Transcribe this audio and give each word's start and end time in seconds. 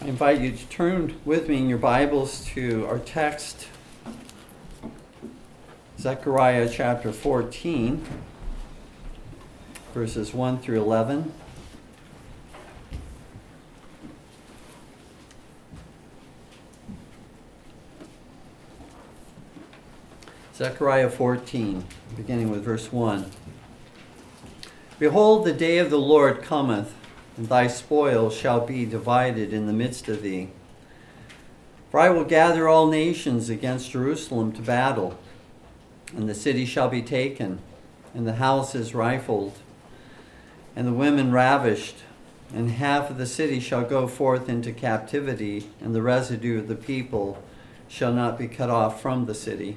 I 0.00 0.06
invite 0.06 0.40
you 0.40 0.52
to 0.52 0.66
turn 0.66 1.16
with 1.24 1.48
me 1.48 1.56
in 1.56 1.68
your 1.68 1.78
Bibles 1.78 2.44
to 2.50 2.86
our 2.86 3.00
text, 3.00 3.66
Zechariah 5.98 6.68
chapter 6.72 7.10
14, 7.10 8.06
verses 9.92 10.32
1 10.32 10.58
through 10.58 10.80
11. 10.80 11.32
Zechariah 20.54 21.10
14, 21.10 21.84
beginning 22.16 22.50
with 22.50 22.62
verse 22.62 22.92
1. 22.92 23.28
Behold, 25.00 25.44
the 25.44 25.52
day 25.52 25.78
of 25.78 25.90
the 25.90 25.98
Lord 25.98 26.40
cometh, 26.40 26.94
and 27.38 27.48
thy 27.48 27.68
spoil 27.68 28.30
shall 28.30 28.66
be 28.66 28.84
divided 28.84 29.52
in 29.52 29.66
the 29.66 29.72
midst 29.72 30.08
of 30.08 30.22
thee. 30.22 30.48
For 31.88 32.00
I 32.00 32.10
will 32.10 32.24
gather 32.24 32.68
all 32.68 32.88
nations 32.88 33.48
against 33.48 33.92
Jerusalem 33.92 34.50
to 34.52 34.60
battle, 34.60 35.16
and 36.14 36.28
the 36.28 36.34
city 36.34 36.64
shall 36.66 36.88
be 36.88 37.00
taken, 37.00 37.60
and 38.12 38.26
the 38.26 38.34
houses 38.34 38.92
rifled, 38.92 39.56
and 40.74 40.86
the 40.86 40.92
women 40.92 41.30
ravished, 41.30 41.98
and 42.52 42.72
half 42.72 43.08
of 43.08 43.18
the 43.18 43.26
city 43.26 43.60
shall 43.60 43.84
go 43.84 44.08
forth 44.08 44.48
into 44.48 44.72
captivity, 44.72 45.70
and 45.80 45.94
the 45.94 46.02
residue 46.02 46.58
of 46.58 46.66
the 46.66 46.74
people 46.74 47.40
shall 47.86 48.12
not 48.12 48.36
be 48.36 48.48
cut 48.48 48.68
off 48.68 49.00
from 49.00 49.26
the 49.26 49.34
city. 49.34 49.76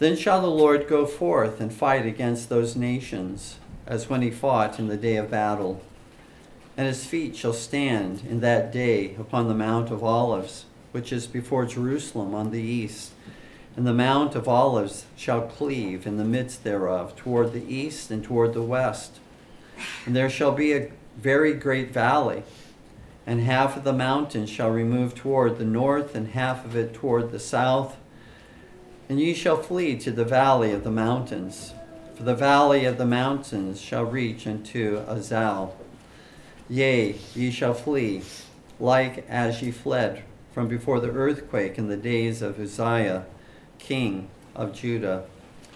Then 0.00 0.16
shall 0.16 0.42
the 0.42 0.48
Lord 0.48 0.86
go 0.86 1.06
forth 1.06 1.62
and 1.62 1.72
fight 1.72 2.04
against 2.04 2.50
those 2.50 2.76
nations, 2.76 3.56
as 3.86 4.10
when 4.10 4.20
he 4.20 4.30
fought 4.30 4.78
in 4.78 4.88
the 4.88 4.98
day 4.98 5.16
of 5.16 5.30
battle. 5.30 5.80
And 6.76 6.86
his 6.86 7.06
feet 7.06 7.36
shall 7.36 7.52
stand 7.52 8.22
in 8.28 8.40
that 8.40 8.72
day 8.72 9.14
upon 9.16 9.48
the 9.48 9.54
Mount 9.54 9.90
of 9.90 10.04
Olives, 10.04 10.66
which 10.92 11.12
is 11.12 11.26
before 11.26 11.64
Jerusalem 11.64 12.34
on 12.34 12.50
the 12.50 12.60
east. 12.60 13.12
And 13.76 13.86
the 13.86 13.94
Mount 13.94 14.34
of 14.34 14.48
Olives 14.48 15.06
shall 15.16 15.42
cleave 15.42 16.06
in 16.06 16.16
the 16.16 16.24
midst 16.24 16.64
thereof, 16.64 17.16
toward 17.16 17.52
the 17.52 17.64
east 17.64 18.10
and 18.10 18.22
toward 18.22 18.54
the 18.54 18.62
west. 18.62 19.18
And 20.04 20.14
there 20.14 20.30
shall 20.30 20.52
be 20.52 20.72
a 20.72 20.90
very 21.16 21.52
great 21.54 21.92
valley, 21.92 22.42
and 23.26 23.40
half 23.40 23.76
of 23.76 23.84
the 23.84 23.92
mountain 23.92 24.46
shall 24.46 24.70
remove 24.70 25.14
toward 25.14 25.58
the 25.58 25.64
north, 25.64 26.14
and 26.14 26.28
half 26.28 26.64
of 26.64 26.76
it 26.76 26.94
toward 26.94 27.32
the 27.32 27.40
south 27.40 27.96
and 29.08 29.20
ye 29.20 29.34
shall 29.34 29.56
flee 29.56 29.96
to 29.96 30.10
the 30.10 30.24
valley 30.24 30.72
of 30.72 30.82
the 30.82 30.90
mountains, 30.90 31.72
for 32.16 32.24
the 32.24 32.34
valley 32.34 32.84
of 32.84 32.98
the 32.98 33.06
mountains 33.06 33.80
shall 33.80 34.04
reach 34.04 34.46
unto 34.46 34.98
Azal. 35.06 35.74
Yea, 36.68 37.16
ye 37.34 37.50
shall 37.50 37.74
flee, 37.74 38.22
like 38.80 39.24
as 39.28 39.62
ye 39.62 39.70
fled 39.70 40.22
from 40.52 40.68
before 40.68 41.00
the 41.00 41.10
earthquake 41.10 41.78
in 41.78 41.88
the 41.88 41.96
days 41.96 42.42
of 42.42 42.58
Uzziah, 42.58 43.24
king 43.78 44.28
of 44.54 44.74
Judah. 44.74 45.24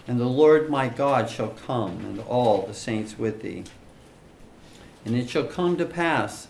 And 0.07 0.19
the 0.19 0.25
Lord 0.25 0.69
my 0.69 0.89
God 0.89 1.29
shall 1.29 1.49
come, 1.49 1.99
and 2.03 2.19
all 2.21 2.65
the 2.65 2.73
saints 2.73 3.17
with 3.17 3.41
thee. 3.41 3.63
And 5.05 5.15
it 5.15 5.29
shall 5.29 5.45
come 5.45 5.77
to 5.77 5.85
pass 5.85 6.47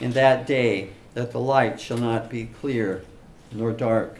in 0.00 0.12
that 0.12 0.46
day 0.46 0.90
that 1.14 1.32
the 1.32 1.40
light 1.40 1.80
shall 1.80 1.98
not 1.98 2.30
be 2.30 2.46
clear 2.46 3.04
nor 3.52 3.72
dark 3.72 4.18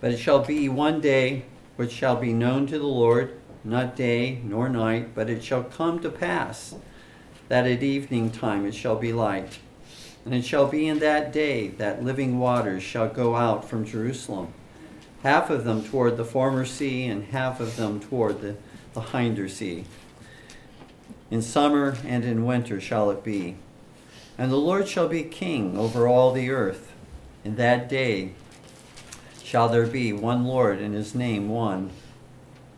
but 0.00 0.12
it 0.12 0.18
shall 0.18 0.40
be 0.40 0.68
one 0.68 1.00
day 1.00 1.44
which 1.76 1.92
shall 1.92 2.16
be 2.16 2.32
known 2.32 2.66
to 2.66 2.78
the 2.78 2.86
Lord, 2.86 3.38
not 3.62 3.96
day 3.96 4.40
nor 4.42 4.68
night, 4.68 5.14
but 5.14 5.28
it 5.28 5.44
shall 5.44 5.62
come 5.62 6.00
to 6.00 6.10
pass 6.10 6.74
that 7.50 7.66
at 7.66 7.82
evening 7.82 8.30
time 8.30 8.64
it 8.64 8.74
shall 8.74 8.94
be 8.94 9.12
light. 9.12 9.58
And 10.24 10.32
it 10.32 10.44
shall 10.44 10.68
be 10.68 10.86
in 10.86 11.00
that 11.00 11.32
day 11.32 11.66
that 11.66 12.04
living 12.04 12.38
waters 12.38 12.80
shall 12.80 13.08
go 13.08 13.34
out 13.34 13.68
from 13.68 13.84
Jerusalem, 13.84 14.54
half 15.24 15.50
of 15.50 15.64
them 15.64 15.82
toward 15.82 16.16
the 16.16 16.24
former 16.24 16.64
sea, 16.64 17.06
and 17.06 17.24
half 17.24 17.58
of 17.58 17.74
them 17.74 17.98
toward 17.98 18.40
the, 18.40 18.54
the 18.94 19.00
hinder 19.00 19.48
sea. 19.48 19.84
In 21.28 21.42
summer 21.42 21.96
and 22.06 22.24
in 22.24 22.46
winter 22.46 22.80
shall 22.80 23.10
it 23.10 23.24
be. 23.24 23.56
And 24.38 24.52
the 24.52 24.56
Lord 24.56 24.86
shall 24.86 25.08
be 25.08 25.24
king 25.24 25.76
over 25.76 26.06
all 26.06 26.32
the 26.32 26.50
earth. 26.50 26.92
In 27.44 27.56
that 27.56 27.88
day 27.88 28.30
shall 29.42 29.68
there 29.68 29.86
be 29.88 30.12
one 30.12 30.44
Lord, 30.44 30.78
and 30.78 30.94
his 30.94 31.16
name 31.16 31.48
one. 31.48 31.90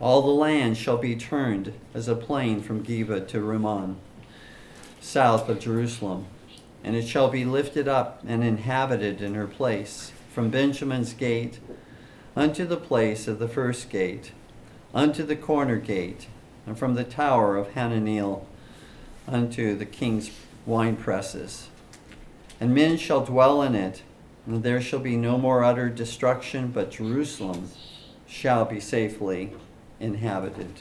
All 0.01 0.23
the 0.23 0.29
land 0.29 0.79
shall 0.79 0.97
be 0.97 1.15
turned 1.15 1.75
as 1.93 2.09
a 2.09 2.17
plain 2.17 2.63
from 2.63 2.83
Geba 2.83 3.29
to 3.29 3.41
Rimmon, 3.43 3.97
south 5.03 5.49
of 5.49 5.61
Jerusalem. 5.61 6.27
And 6.83 6.97
it 6.97 7.07
shall 7.07 7.29
be 7.29 7.45
lifted 7.45 7.87
up 7.87 8.23
and 8.27 8.43
inhabited 8.43 9.21
in 9.21 9.35
her 9.35 9.47
place, 9.47 10.13
from 10.33 10.49
Benjamin's 10.51 11.13
gate 11.13 11.61
unto 12.35 12.65
the 12.65 12.77
place 12.77 13.29
of 13.29 13.39
the 13.39 13.49
first 13.49 13.91
gate, 13.91 14.33
unto 14.95 15.23
the 15.23 15.37
corner 15.37 15.77
gate, 15.77 16.27
and 16.67 16.79
from 16.79 16.95
the 16.95 17.05
tower 17.05 17.57
of 17.57 17.75
Hananeel 17.75 18.47
unto 19.29 19.77
the 19.77 19.87
king's 19.87 20.31
wine 20.65 20.97
presses. 20.97 21.69
And 22.61 22.75
men 22.75 22.97
shall 22.97 23.25
dwell 23.25 23.63
in 23.63 23.75
it, 23.75 24.03
and 24.47 24.63
there 24.63 24.81
shall 24.81 25.01
be 25.01 25.17
no 25.17 25.39
more 25.39 25.63
utter 25.63 25.89
destruction, 25.89 26.69
but 26.69 26.91
Jerusalem 26.91 27.69
shall 28.27 28.65
be 28.65 28.81
safely 28.81 29.53
inhabited. 30.01 30.81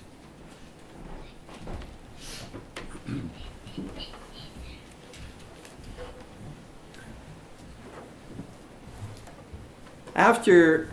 After 10.15 10.89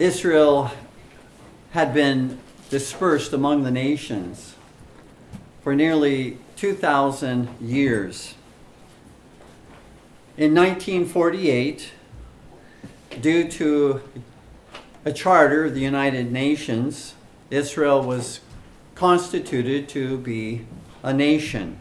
Israel 0.00 0.72
had 1.70 1.94
been 1.94 2.40
dispersed 2.68 3.32
among 3.32 3.62
the 3.62 3.70
nations 3.70 4.56
for 5.62 5.74
nearly 5.74 6.38
2,000 6.56 7.48
years, 7.60 8.34
in 10.36 10.52
1948, 10.54 11.92
due 13.20 13.48
to 13.50 14.00
a 15.04 15.12
charter 15.12 15.66
of 15.66 15.74
the 15.74 15.80
United 15.80 16.32
Nations, 16.32 17.14
Israel 17.50 18.02
was 18.02 18.40
constituted 18.96 19.88
to 19.90 20.18
be 20.18 20.66
a 21.04 21.12
nation. 21.12 21.78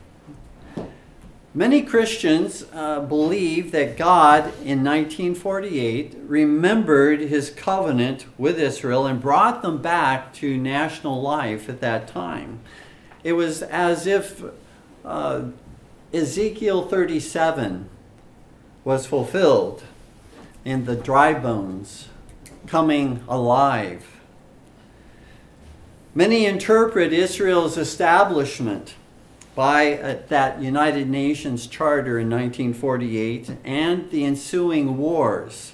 Many 1.57 1.81
Christians 1.81 2.66
uh, 2.72 3.00
believe 3.00 3.72
that 3.72 3.97
God 3.97 4.44
in 4.63 4.84
1948 4.84 6.16
remembered 6.28 7.19
his 7.19 7.50
covenant 7.50 8.28
with 8.38 8.59
Israel 8.59 9.07
and 9.07 9.19
brought 9.19 9.63
them 9.63 9.81
back 9.81 10.35
to 10.35 10.56
national 10.56 11.19
life 11.19 11.68
at 11.68 11.81
that 11.81 12.07
time. 12.07 12.59
It 13.23 13.34
was 13.34 13.63
as 13.63 14.06
if 14.06 14.44
uh, 15.03 15.45
Ezekiel 16.13 16.88
37 16.88 17.89
was 18.84 19.07
fulfilled 19.07 19.81
in 20.63 20.85
the 20.85 20.95
dry 20.95 21.34
bones 21.34 22.09
coming 22.68 23.24
alive. 23.28 24.06
Many 26.13 26.45
interpret 26.45 27.12
Israel's 27.12 27.79
establishment 27.79 28.94
by 29.57 29.97
uh, 29.97 30.19
that 30.28 30.62
United 30.62 31.09
Nations 31.09 31.66
Charter 31.66 32.19
in 32.19 32.29
1948 32.29 33.57
and 33.63 34.07
the 34.12 34.23
ensuing 34.23 35.00
wars 35.00 35.73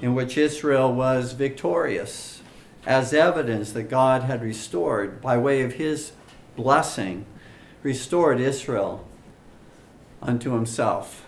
in 0.00 0.16
which 0.16 0.36
Israel 0.36 0.92
was 0.92 1.32
victorious 1.32 2.42
as 2.84 3.14
evidence 3.14 3.70
that 3.70 3.84
God 3.84 4.24
had 4.24 4.42
restored, 4.42 5.20
by 5.20 5.38
way 5.38 5.62
of 5.62 5.74
his 5.74 6.10
blessing, 6.56 7.24
restored 7.84 8.40
Israel 8.40 9.06
unto 10.20 10.54
himself. 10.54 11.24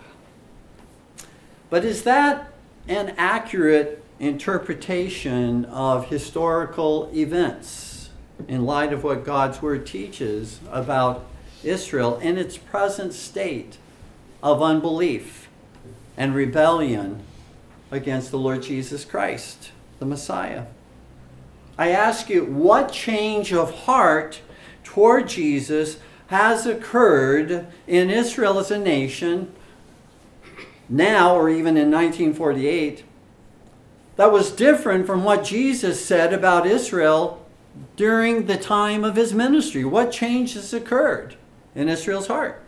But 1.69 1.85
is 1.85 2.03
that 2.03 2.51
an 2.89 3.15
accurate 3.17 4.03
interpretation 4.19 5.63
of 5.63 6.09
historical 6.09 7.09
events 7.13 8.09
in 8.49 8.65
light 8.65 8.91
of 8.91 9.05
what 9.05 9.23
God's 9.23 9.61
Word 9.61 9.85
teaches 9.85 10.59
about 10.69 11.25
Israel 11.65 12.17
in 12.19 12.37
its 12.37 12.57
present 12.57 13.13
state 13.13 13.77
of 14.41 14.61
unbelief 14.61 15.49
and 16.17 16.35
rebellion 16.35 17.23
against 17.91 18.31
the 18.31 18.37
Lord 18.37 18.63
Jesus 18.63 19.03
Christ, 19.05 19.71
the 19.99 20.05
Messiah? 20.05 20.65
I 21.77 21.89
ask 21.89 22.29
you, 22.29 22.45
what 22.45 22.91
change 22.91 23.51
of 23.51 23.73
heart 23.81 24.41
toward 24.83 25.27
Jesus 25.27 25.97
has 26.27 26.65
occurred 26.65 27.67
in 27.85 28.09
Israel 28.09 28.59
as 28.59 28.71
a 28.71 28.79
nation 28.79 29.51
now 30.87 31.35
or 31.35 31.49
even 31.49 31.77
in 31.77 31.91
1948 31.91 33.03
that 34.15 34.31
was 34.31 34.51
different 34.51 35.05
from 35.05 35.23
what 35.23 35.43
Jesus 35.43 36.03
said 36.03 36.31
about 36.31 36.65
Israel 36.65 37.45
during 37.97 38.45
the 38.45 38.57
time 38.57 39.03
of 39.03 39.15
his 39.15 39.33
ministry. 39.33 39.83
What 39.83 40.11
change 40.11 40.53
has 40.53 40.73
occurred 40.73 41.35
in 41.75 41.89
Israel's 41.89 42.27
heart? 42.27 42.61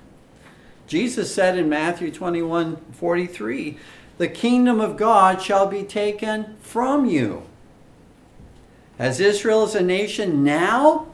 Jesus 0.85 1.33
said 1.33 1.57
in 1.57 1.67
Matthew 1.67 2.11
21 2.11 2.77
43, 2.93 3.77
the 4.17 4.27
kingdom 4.27 4.79
of 4.79 4.97
God 4.97 5.41
shall 5.41 5.67
be 5.67 5.83
taken 5.83 6.57
from 6.61 7.05
you. 7.05 7.43
Has 8.97 9.19
Israel 9.19 9.63
as 9.63 9.75
a 9.75 9.83
nation 9.83 10.43
now 10.43 11.07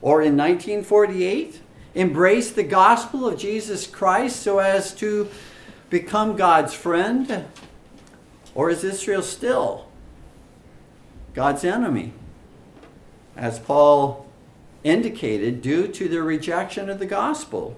or 0.00 0.20
in 0.20 0.36
1948 0.36 1.60
embraced 1.94 2.56
the 2.56 2.64
gospel 2.64 3.28
of 3.28 3.38
Jesus 3.38 3.86
Christ 3.86 4.40
so 4.40 4.58
as 4.58 4.92
to 4.94 5.28
become 5.90 6.36
God's 6.36 6.74
friend? 6.74 7.44
Or 8.54 8.68
is 8.68 8.82
Israel 8.82 9.22
still 9.22 9.86
God's 11.34 11.64
enemy? 11.64 12.12
As 13.36 13.58
Paul 13.58 14.26
indicated, 14.84 15.62
due 15.62 15.88
to 15.88 16.08
their 16.08 16.22
rejection 16.22 16.90
of 16.90 16.98
the 16.98 17.06
gospel. 17.06 17.76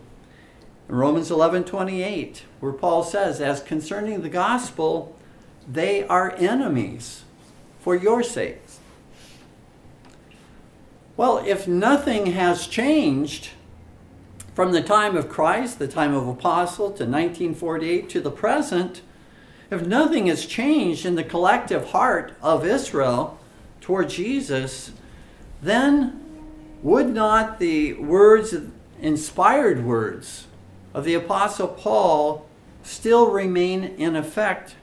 In 0.88 0.96
Romans 0.96 1.30
11 1.30 1.64
28, 1.64 2.44
where 2.60 2.72
Paul 2.72 3.02
says, 3.02 3.40
As 3.40 3.62
concerning 3.62 4.22
the 4.22 4.28
gospel, 4.28 5.16
they 5.70 6.06
are 6.06 6.34
enemies 6.36 7.24
for 7.80 7.94
your 7.94 8.22
sakes. 8.22 8.80
Well, 11.16 11.38
if 11.46 11.68
nothing 11.68 12.26
has 12.26 12.66
changed 12.66 13.50
from 14.54 14.72
the 14.72 14.82
time 14.82 15.16
of 15.16 15.28
Christ, 15.28 15.78
the 15.78 15.88
time 15.88 16.14
of 16.14 16.26
Apostle, 16.26 16.86
to 16.86 17.04
1948 17.04 18.08
to 18.10 18.20
the 18.20 18.30
present, 18.30 19.02
if 19.70 19.86
nothing 19.86 20.26
has 20.26 20.46
changed 20.46 21.06
in 21.06 21.14
the 21.14 21.24
collective 21.24 21.90
heart 21.90 22.32
of 22.42 22.66
Israel 22.66 23.38
toward 23.80 24.10
Jesus, 24.10 24.92
then 25.62 26.23
would 26.84 27.08
not 27.08 27.58
the 27.58 27.94
words, 27.94 28.54
inspired 29.00 29.84
words 29.84 30.46
of 30.92 31.04
the 31.04 31.14
Apostle 31.14 31.66
Paul, 31.66 32.46
still 32.84 33.30
remain 33.30 33.82
in 33.82 34.14
effect? 34.14 34.76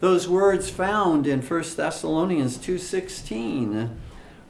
Those 0.00 0.26
words 0.26 0.70
found 0.70 1.26
in 1.26 1.42
1 1.42 1.76
Thessalonians 1.76 2.56
2:16, 2.56 3.90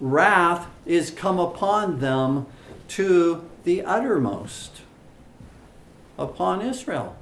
wrath 0.01 0.69
is 0.87 1.11
come 1.11 1.41
upon 1.41 1.99
them 1.99 2.47
to 2.87 3.43
the 3.65 3.83
uttermost, 3.83 4.83
upon 6.17 6.63
Israel. 6.63 7.17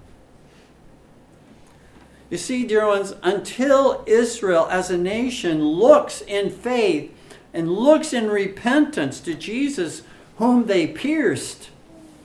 You 2.28 2.36
see, 2.36 2.66
dear 2.66 2.86
ones, 2.86 3.14
until 3.22 4.02
Israel 4.06 4.68
as 4.70 4.90
a 4.90 4.98
nation 4.98 5.64
looks 5.64 6.20
in 6.20 6.50
faith 6.50 7.15
and 7.56 7.72
looks 7.72 8.12
in 8.12 8.28
repentance 8.28 9.18
to 9.18 9.32
Jesus 9.32 10.02
whom 10.36 10.66
they 10.66 10.86
pierced, 10.86 11.70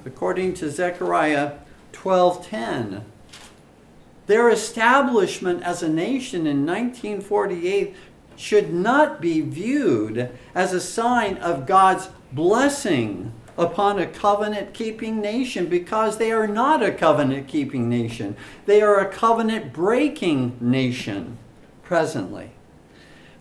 according 0.06 0.54
to 0.56 0.69
Zechariah 0.69 1.54
12:10. 1.94 3.06
Their 4.28 4.50
establishment 4.50 5.63
as 5.63 5.81
a 5.81 5.88
nation 5.88 6.45
in 6.45 6.66
1948 6.66 7.95
should 8.36 8.74
not 8.74 9.22
be 9.22 9.39
viewed 9.39 10.30
as 10.54 10.74
a 10.74 10.81
sign 10.81 11.38
of 11.38 11.66
God's 11.66 12.10
blessing 12.33 13.31
upon 13.57 14.00
a 14.00 14.07
covenant 14.07 14.74
keeping 14.74 15.22
nation 15.22 15.68
because 15.68 16.18
they 16.18 16.33
are 16.33 16.48
not 16.48 16.83
a 16.83 16.92
covenant 16.92 17.48
keeping 17.48 17.88
nation. 17.88 18.36
They 18.66 18.81
are 18.81 19.00
a 19.00 19.10
covenant 19.10 19.72
breaking 19.72 20.57
nation 20.60 21.38
presently 21.83 22.51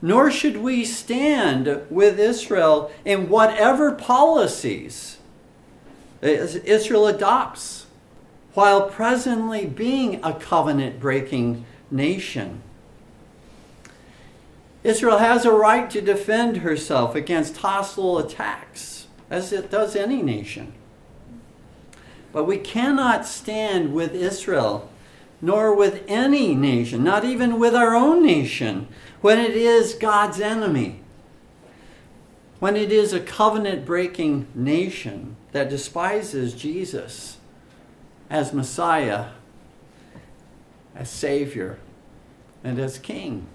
nor 0.02 0.31
should 0.31 0.56
we 0.56 0.85
stand 0.85 1.87
with 1.91 2.19
Israel 2.19 2.91
in 3.05 3.29
whatever 3.29 3.93
policies 3.93 5.19
Israel 6.23 7.06
adopts 7.06 7.87
while 8.55 8.91
presently 8.91 9.67
being 9.67 10.23
a 10.23 10.35
covenant 10.35 11.00
breaking 11.00 11.64
nation. 11.91 12.62
Israel 14.82 15.19
has 15.19 15.44
a 15.44 15.52
right 15.52 15.91
to 15.91 16.00
defend 16.00 16.58
herself 16.58 17.14
against 17.14 17.58
hostile 17.58 18.19
attacks, 18.19 19.06
as 19.29 19.52
it 19.52 19.70
does 19.70 19.94
any 19.94 20.23
nation. 20.23 20.73
But 22.32 22.44
we 22.44 22.58
cannot 22.58 23.26
stand 23.26 23.93
with 23.93 24.14
Israel, 24.14 24.88
nor 25.43 25.75
with 25.75 26.02
any 26.08 26.55
nation, 26.55 27.05
not 27.05 27.25
even 27.25 27.58
with 27.58 27.75
our 27.75 27.94
own 27.94 28.25
nation, 28.25 28.88
when 29.20 29.38
it 29.38 29.55
is 29.55 29.94
God's 29.94 30.40
enemy, 30.40 31.00
when 32.58 32.76
it 32.76 32.93
is 32.93 33.12
a 33.12 33.20
covenant 33.20 33.84
breaking 33.84 34.46
nation 34.55 35.37
that 35.52 35.69
despises 35.69 36.55
Jesus 36.55 37.38
as 38.28 38.52
Messiah, 38.52 39.26
as 40.94 41.11
Savior, 41.11 41.78
and 42.62 42.78
as 42.78 42.99
King. 42.99 43.46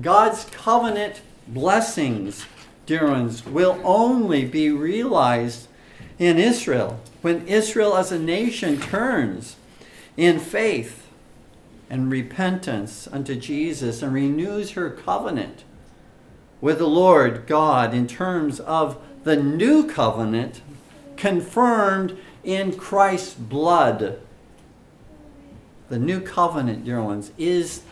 God's 0.00 0.44
covenant 0.44 1.22
blessings, 1.48 2.44
dear 2.84 3.08
ones, 3.08 3.46
will 3.46 3.80
only 3.84 4.44
be 4.44 4.70
realized 4.70 5.68
in 6.18 6.38
Israel 6.38 7.00
when 7.22 7.46
Israel 7.46 7.96
as 7.96 8.12
a 8.12 8.18
nation 8.18 8.80
turns 8.80 9.56
in 10.16 10.38
faith 10.38 11.05
and 11.88 12.10
repentance 12.10 13.08
unto 13.10 13.34
Jesus 13.34 14.02
and 14.02 14.12
renews 14.12 14.72
her 14.72 14.90
covenant 14.90 15.64
with 16.60 16.78
the 16.78 16.88
Lord 16.88 17.46
God 17.46 17.94
in 17.94 18.06
terms 18.06 18.60
of 18.60 18.98
the 19.24 19.36
new 19.36 19.86
covenant 19.86 20.62
confirmed 21.16 22.16
in 22.42 22.76
Christ's 22.76 23.34
blood. 23.34 24.20
The 25.88 25.98
new 25.98 26.20
covenant, 26.20 26.84
dear 26.84 27.02
ones, 27.02 27.32
is 27.38 27.82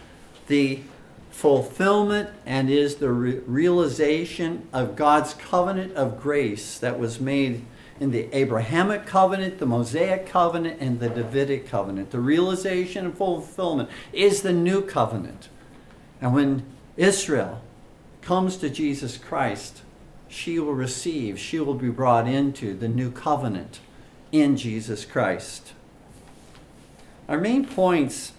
the 0.46 0.80
fulfillment 1.30 2.30
and 2.46 2.70
is 2.70 2.96
the 2.96 3.10
re- 3.10 3.38
realization 3.46 4.68
of 4.72 4.96
God's 4.96 5.34
covenant 5.34 5.94
of 5.94 6.20
grace 6.20 6.78
that 6.78 6.98
was 6.98 7.20
made 7.20 7.64
in 8.00 8.10
the 8.10 8.28
Abrahamic 8.32 9.06
covenant, 9.06 9.58
the 9.58 9.66
Mosaic 9.66 10.26
covenant, 10.26 10.80
and 10.80 10.98
the 10.98 11.08
Davidic 11.08 11.68
covenant. 11.68 12.10
The 12.10 12.20
realization 12.20 13.06
and 13.06 13.16
fulfillment 13.16 13.88
is 14.12 14.42
the 14.42 14.52
new 14.52 14.82
covenant. 14.82 15.48
And 16.20 16.34
when 16.34 16.64
Israel 16.96 17.60
comes 18.22 18.56
to 18.58 18.70
Jesus 18.70 19.16
Christ, 19.16 19.82
she 20.28 20.58
will 20.58 20.74
receive, 20.74 21.38
she 21.38 21.60
will 21.60 21.74
be 21.74 21.90
brought 21.90 22.26
into 22.26 22.74
the 22.74 22.88
new 22.88 23.10
covenant 23.10 23.80
in 24.32 24.56
Jesus 24.56 25.04
Christ. 25.04 25.72
Our 27.28 27.38
main 27.38 27.64
points 27.64 28.32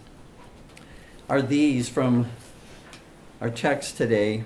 are 1.30 1.42
these 1.42 1.88
from 1.88 2.28
our 3.40 3.50
text 3.50 3.96
today. 3.96 4.44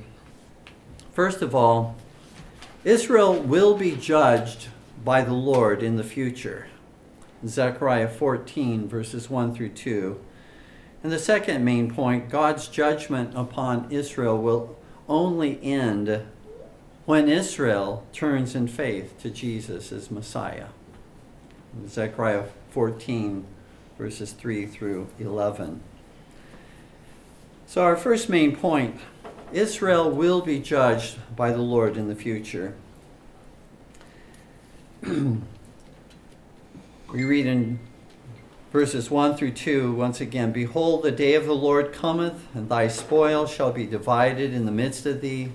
First 1.12 1.42
of 1.42 1.56
all, 1.56 1.96
Israel 2.84 3.34
will 3.34 3.76
be 3.76 3.96
judged 3.96 4.68
by 5.04 5.22
the 5.22 5.34
Lord 5.34 5.82
in 5.82 5.96
the 5.96 6.04
future. 6.04 6.68
Zechariah 7.46 8.10
14, 8.10 8.88
verses 8.88 9.30
1 9.30 9.56
through 9.56 9.70
2. 9.70 10.20
And 11.04 11.12
the 11.12 11.20
second 11.20 11.64
main 11.64 11.94
point 11.94 12.30
God's 12.30 12.68
judgment 12.68 13.34
upon 13.36 13.90
Israel 13.90 14.38
will 14.38 14.78
only 15.08 15.62
end 15.64 16.26
when 17.06 17.30
Israel 17.30 18.06
turns 18.12 18.56
in 18.56 18.68
faith 18.68 19.20
to 19.22 19.30
Jesus 19.30 19.92
as 19.92 20.12
Messiah. 20.12 20.68
Zechariah 21.88 22.46
14, 22.72 23.46
verses 23.98 24.34
3 24.34 24.66
through 24.66 25.08
11. 25.18 25.82
So, 27.66 27.84
our 27.84 27.96
first 27.96 28.30
main 28.30 28.56
point 28.56 29.00
Israel 29.52 30.10
will 30.10 30.42
be 30.42 30.60
judged 30.60 31.18
by 31.36 31.52
the 31.52 31.62
Lord 31.62 31.98
in 31.98 32.08
the 32.08 32.16
future. 32.16 32.76
we 35.08 35.38
read 37.14 37.46
in 37.46 37.80
verses 38.74 39.10
1 39.10 39.38
through 39.38 39.54
2 39.54 39.94
once 39.94 40.20
again 40.20 40.52
Behold, 40.52 41.04
the 41.04 41.12
day 41.12 41.36
of 41.36 41.46
the 41.46 41.56
Lord 41.56 41.94
cometh, 41.94 42.46
and 42.54 42.68
thy 42.68 42.90
spoil 42.90 43.48
shall 43.48 43.72
be 43.72 43.86
divided 43.86 44.54
in 44.54 44.66
the 44.66 44.74
midst 44.74 45.06
of 45.06 45.22
thee. 45.22 45.54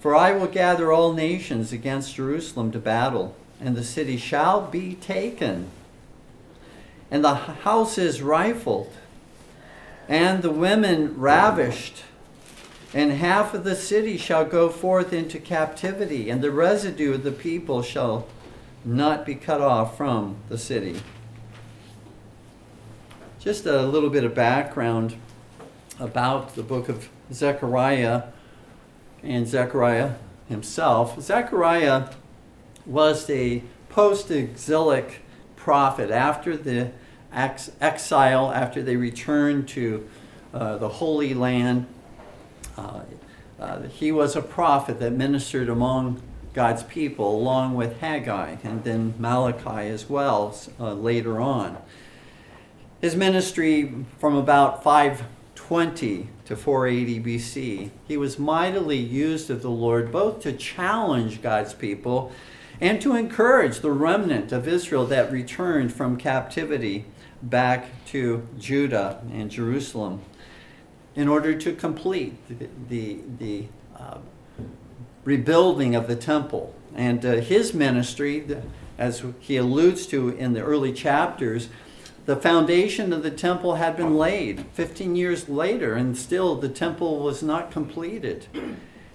For 0.00 0.16
I 0.16 0.32
will 0.32 0.46
gather 0.46 0.90
all 0.90 1.12
nations 1.12 1.72
against 1.72 2.14
Jerusalem 2.14 2.72
to 2.72 2.78
battle, 2.78 3.36
and 3.60 3.76
the 3.76 3.84
city 3.84 4.16
shall 4.16 4.62
be 4.62 4.94
taken, 4.94 5.68
and 7.10 7.22
the 7.22 7.34
houses 7.34 8.22
rifled, 8.22 8.94
and 10.08 10.42
the 10.42 10.50
women 10.50 11.18
ravished. 11.18 12.04
And 12.94 13.12
half 13.12 13.52
of 13.52 13.64
the 13.64 13.76
city 13.76 14.16
shall 14.16 14.46
go 14.46 14.70
forth 14.70 15.12
into 15.12 15.38
captivity, 15.38 16.30
and 16.30 16.40
the 16.40 16.50
residue 16.50 17.12
of 17.12 17.24
the 17.24 17.32
people 17.32 17.82
shall 17.82 18.26
not 18.84 19.24
be 19.24 19.34
cut 19.34 19.60
off 19.60 19.96
from 19.96 20.36
the 20.48 20.58
city. 20.58 21.00
Just 23.38 23.66
a 23.66 23.82
little 23.82 24.10
bit 24.10 24.24
of 24.24 24.34
background 24.34 25.16
about 25.98 26.54
the 26.54 26.62
book 26.62 26.88
of 26.88 27.08
Zechariah 27.32 28.24
and 29.22 29.46
Zechariah 29.46 30.14
himself. 30.48 31.20
Zechariah 31.20 32.08
was 32.86 33.28
a 33.30 33.62
post 33.88 34.30
exilic 34.30 35.22
prophet 35.56 36.10
after 36.10 36.56
the 36.56 36.90
ex- 37.32 37.70
exile, 37.80 38.52
after 38.52 38.82
they 38.82 38.96
returned 38.96 39.68
to 39.68 40.08
uh, 40.52 40.76
the 40.76 40.88
Holy 40.88 41.32
Land. 41.32 41.86
Uh, 42.76 43.00
uh, 43.58 43.82
he 43.82 44.12
was 44.12 44.36
a 44.36 44.42
prophet 44.42 44.98
that 45.00 45.12
ministered 45.12 45.68
among 45.68 46.20
God's 46.54 46.84
people, 46.84 47.36
along 47.36 47.74
with 47.74 47.98
Haggai 47.98 48.56
and 48.62 48.84
then 48.84 49.14
Malachi 49.18 49.88
as 49.88 50.08
well 50.08 50.56
uh, 50.78 50.94
later 50.94 51.40
on. 51.40 51.78
His 53.00 53.16
ministry 53.16 53.92
from 54.18 54.36
about 54.36 54.82
520 54.84 56.28
to 56.46 56.56
480 56.56 57.20
BC, 57.20 57.90
he 58.06 58.16
was 58.16 58.38
mightily 58.38 58.96
used 58.96 59.50
of 59.50 59.62
the 59.62 59.70
Lord 59.70 60.12
both 60.12 60.40
to 60.42 60.52
challenge 60.52 61.42
God's 61.42 61.74
people 61.74 62.32
and 62.80 63.00
to 63.02 63.16
encourage 63.16 63.80
the 63.80 63.90
remnant 63.90 64.52
of 64.52 64.68
Israel 64.68 65.06
that 65.06 65.32
returned 65.32 65.92
from 65.92 66.16
captivity 66.16 67.04
back 67.42 67.88
to 68.06 68.46
Judah 68.58 69.22
and 69.32 69.50
Jerusalem 69.50 70.22
in 71.14 71.28
order 71.28 71.54
to 71.54 71.72
complete 71.72 72.36
the, 72.48 72.68
the, 72.88 73.18
the 73.38 73.66
uh, 73.98 74.18
rebuilding 75.24 75.94
of 75.94 76.06
the 76.06 76.16
temple. 76.16 76.74
And 76.94 77.24
uh, 77.24 77.36
his 77.36 77.74
ministry, 77.74 78.46
as 78.98 79.24
he 79.40 79.56
alludes 79.56 80.06
to 80.06 80.28
in 80.30 80.52
the 80.52 80.62
early 80.62 80.92
chapters, 80.92 81.68
the 82.26 82.36
foundation 82.36 83.12
of 83.12 83.22
the 83.22 83.30
temple 83.30 83.74
had 83.74 83.96
been 83.96 84.16
laid 84.16 84.64
15 84.72 85.14
years 85.14 85.48
later, 85.48 85.94
and 85.94 86.16
still 86.16 86.54
the 86.54 86.68
temple 86.68 87.20
was 87.20 87.42
not 87.42 87.70
completed. 87.70 88.46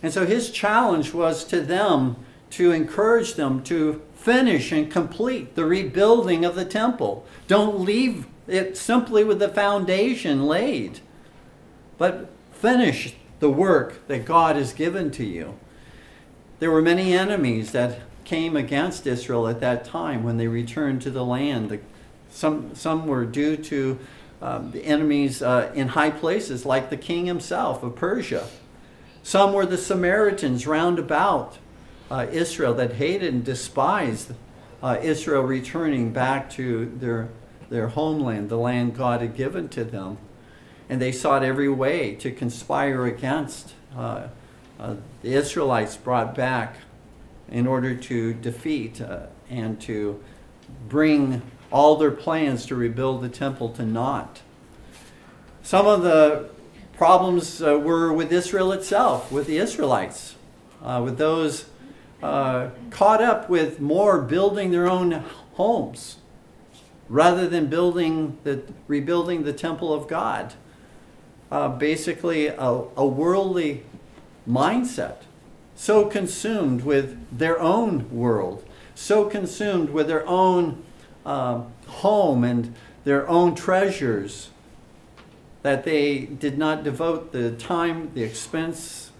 And 0.03 0.13
so 0.13 0.25
his 0.25 0.51
challenge 0.51 1.13
was 1.13 1.43
to 1.45 1.61
them 1.61 2.17
to 2.51 2.71
encourage 2.71 3.35
them 3.35 3.63
to 3.63 4.01
finish 4.13 4.71
and 4.71 4.91
complete 4.91 5.55
the 5.55 5.65
rebuilding 5.65 6.45
of 6.45 6.55
the 6.55 6.65
temple. 6.65 7.25
Don't 7.47 7.79
leave 7.79 8.27
it 8.47 8.77
simply 8.77 9.23
with 9.23 9.39
the 9.39 9.49
foundation 9.49 10.45
laid, 10.45 10.99
but 11.97 12.29
finish 12.51 13.15
the 13.39 13.49
work 13.49 14.07
that 14.07 14.25
God 14.25 14.55
has 14.55 14.73
given 14.73 15.11
to 15.11 15.25
you. 15.25 15.57
There 16.59 16.71
were 16.71 16.81
many 16.81 17.13
enemies 17.13 17.71
that 17.71 18.01
came 18.25 18.57
against 18.57 19.07
Israel 19.07 19.47
at 19.47 19.61
that 19.61 19.85
time 19.85 20.23
when 20.23 20.37
they 20.37 20.47
returned 20.47 21.01
to 21.03 21.09
the 21.09 21.23
land. 21.23 21.79
Some, 22.29 22.75
some 22.75 23.07
were 23.07 23.25
due 23.25 23.55
to 23.57 23.97
um, 24.41 24.71
the 24.71 24.85
enemies 24.85 25.41
uh, 25.41 25.71
in 25.73 25.89
high 25.89 26.11
places, 26.11 26.65
like 26.65 26.89
the 26.89 26.97
king 26.97 27.25
himself 27.25 27.81
of 27.81 27.95
Persia. 27.95 28.47
Some 29.23 29.53
were 29.53 29.65
the 29.65 29.77
Samaritans 29.77 30.67
round 30.67 30.99
about 30.99 31.57
uh, 32.11 32.27
Israel 32.31 32.73
that 32.75 32.93
hated 32.93 33.33
and 33.33 33.43
despised 33.43 34.33
uh, 34.83 34.97
Israel 35.01 35.43
returning 35.43 36.11
back 36.11 36.49
to 36.51 36.91
their, 36.97 37.29
their 37.69 37.89
homeland, 37.89 38.49
the 38.49 38.57
land 38.57 38.95
God 38.95 39.21
had 39.21 39.35
given 39.35 39.69
to 39.69 39.83
them. 39.83 40.17
And 40.89 41.01
they 41.01 41.11
sought 41.11 41.43
every 41.43 41.69
way 41.69 42.15
to 42.15 42.31
conspire 42.31 43.05
against 43.05 43.73
uh, 44.79 44.95
the 45.21 45.33
Israelites 45.33 45.97
brought 45.97 46.35
back 46.35 46.77
in 47.49 47.67
order 47.67 47.95
to 47.95 48.33
defeat 48.33 49.01
uh, 49.01 49.27
and 49.49 49.79
to 49.81 50.23
bring 50.87 51.41
all 51.71 51.95
their 51.97 52.11
plans 52.11 52.65
to 52.67 52.75
rebuild 52.75 53.21
the 53.21 53.29
temple 53.29 53.69
to 53.69 53.85
naught. 53.85 54.41
Some 55.63 55.85
of 55.85 56.03
the 56.03 56.49
problems 56.97 57.61
uh, 57.61 57.77
were 57.77 58.11
with 58.13 58.31
Israel 58.31 58.71
itself, 58.71 59.31
with 59.31 59.47
the 59.47 59.57
Israelites, 59.57 60.35
uh, 60.83 61.01
with 61.03 61.17
those 61.17 61.65
uh, 62.21 62.69
caught 62.89 63.21
up 63.21 63.49
with 63.49 63.79
more 63.79 64.21
building 64.21 64.71
their 64.71 64.89
own 64.89 65.23
homes 65.53 66.17
rather 67.07 67.47
than 67.47 67.67
building 67.67 68.37
the 68.43 68.61
rebuilding 68.87 69.43
the 69.43 69.53
temple 69.53 69.93
of 69.93 70.07
God. 70.07 70.53
Uh, 71.51 71.67
basically, 71.67 72.47
a, 72.47 72.83
a 72.95 73.05
worldly 73.05 73.83
mindset, 74.49 75.17
so 75.75 76.05
consumed 76.05 76.83
with 76.83 77.17
their 77.37 77.59
own 77.59 78.09
world, 78.09 78.65
so 78.95 79.25
consumed 79.25 79.89
with 79.91 80.07
their 80.07 80.27
own 80.27 80.83
uh, 81.25 81.61
home 81.87 82.43
and 82.43 82.73
their 83.03 83.27
own 83.29 83.55
treasures 83.55 84.49
that 85.61 85.83
they 85.83 86.19
did 86.19 86.57
not 86.57 86.83
devote 86.83 87.31
the 87.31 87.51
time, 87.51 88.11
the 88.13 88.23
expense 88.23 89.11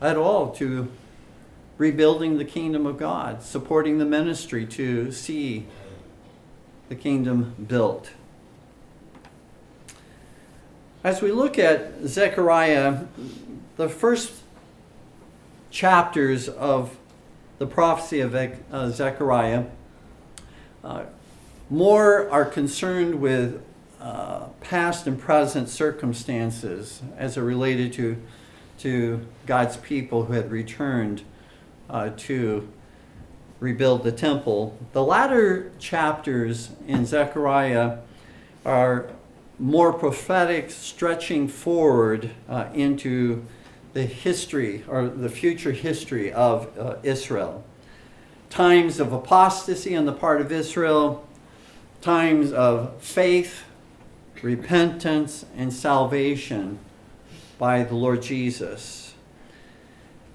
at 0.00 0.16
all 0.16 0.50
to 0.50 0.88
rebuilding 1.78 2.38
the 2.38 2.44
kingdom 2.44 2.86
of 2.86 2.96
God, 2.96 3.42
supporting 3.42 3.98
the 3.98 4.04
ministry 4.04 4.66
to 4.66 5.10
see 5.10 5.66
the 6.88 6.94
kingdom 6.94 7.54
built. 7.68 8.10
As 11.02 11.22
we 11.22 11.32
look 11.32 11.58
at 11.58 12.04
Zechariah, 12.04 13.04
the 13.76 13.88
first 13.88 14.39
chapters 15.70 16.48
of 16.48 16.96
the 17.58 17.66
prophecy 17.66 18.20
of 18.20 18.34
uh, 18.34 18.90
Zechariah 18.90 19.64
uh, 20.82 21.04
more 21.68 22.28
are 22.30 22.44
concerned 22.44 23.20
with 23.20 23.62
uh, 24.00 24.46
past 24.60 25.06
and 25.06 25.18
present 25.18 25.68
circumstances 25.68 27.02
as 27.16 27.36
it 27.36 27.42
related 27.42 27.92
to, 27.92 28.20
to 28.78 29.26
God's 29.46 29.76
people 29.76 30.24
who 30.24 30.32
had 30.32 30.50
returned 30.50 31.22
uh, 31.88 32.10
to 32.16 32.66
rebuild 33.60 34.02
the 34.02 34.12
temple. 34.12 34.76
The 34.92 35.04
latter 35.04 35.70
chapters 35.78 36.70
in 36.88 37.04
Zechariah 37.04 37.98
are 38.64 39.10
more 39.58 39.92
prophetic, 39.92 40.70
stretching 40.70 41.46
forward 41.46 42.30
uh, 42.48 42.68
into 42.72 43.44
the 43.92 44.04
history 44.04 44.84
or 44.88 45.08
the 45.08 45.28
future 45.28 45.72
history 45.72 46.32
of 46.32 46.78
uh, 46.78 46.96
Israel. 47.02 47.64
Times 48.48 49.00
of 49.00 49.12
apostasy 49.12 49.96
on 49.96 50.06
the 50.06 50.12
part 50.12 50.40
of 50.40 50.50
Israel, 50.50 51.26
times 52.00 52.52
of 52.52 53.00
faith, 53.02 53.64
repentance, 54.42 55.44
and 55.56 55.72
salvation 55.72 56.78
by 57.58 57.82
the 57.82 57.94
Lord 57.94 58.22
Jesus. 58.22 59.14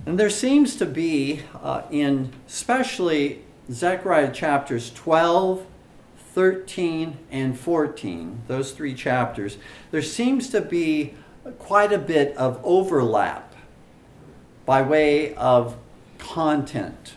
And 0.05 0.19
there 0.19 0.29
seems 0.29 0.75
to 0.75 0.85
be, 0.85 1.41
uh, 1.61 1.81
in 1.89 2.31
especially 2.47 3.41
Zechariah 3.71 4.31
chapters 4.31 4.91
12, 4.91 5.65
13, 6.33 7.17
and 7.31 7.57
14, 7.57 8.43
those 8.47 8.73
three 8.73 8.93
chapters, 8.93 9.57
there 9.91 10.01
seems 10.01 10.49
to 10.49 10.61
be 10.61 11.15
quite 11.51 11.91
a 11.91 11.97
bit 11.97 12.35
of 12.37 12.59
overlap 12.63 13.53
by 14.65 14.81
way 14.81 15.35
of 15.35 15.77
content. 16.17 17.13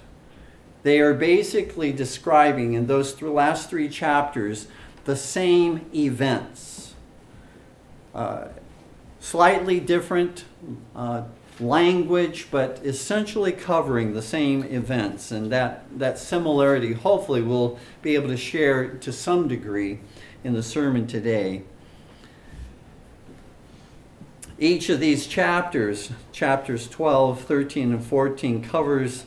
They 0.82 1.00
are 1.00 1.14
basically 1.14 1.92
describing 1.92 2.74
in 2.74 2.86
those 2.86 3.12
th- 3.14 3.30
last 3.30 3.68
three 3.70 3.88
chapters 3.88 4.68
the 5.04 5.16
same 5.16 5.86
events. 5.94 6.94
Uh, 8.14 8.48
slightly 9.20 9.80
different 9.80 10.44
uh, 10.94 11.22
language, 11.60 12.48
but 12.50 12.80
essentially 12.84 13.52
covering 13.52 14.12
the 14.12 14.22
same 14.22 14.62
events. 14.64 15.30
And 15.30 15.50
that, 15.50 15.84
that 15.98 16.18
similarity, 16.18 16.92
hopefully, 16.92 17.42
we'll 17.42 17.78
be 18.02 18.14
able 18.14 18.28
to 18.28 18.36
share 18.36 18.88
to 18.88 19.12
some 19.12 19.48
degree 19.48 20.00
in 20.44 20.52
the 20.52 20.62
sermon 20.62 21.06
today. 21.06 21.62
Each 24.60 24.88
of 24.88 24.98
these 24.98 25.28
chapters, 25.28 26.10
chapters 26.32 26.88
12, 26.88 27.42
13, 27.42 27.92
and 27.92 28.04
14, 28.04 28.62
covers 28.62 29.24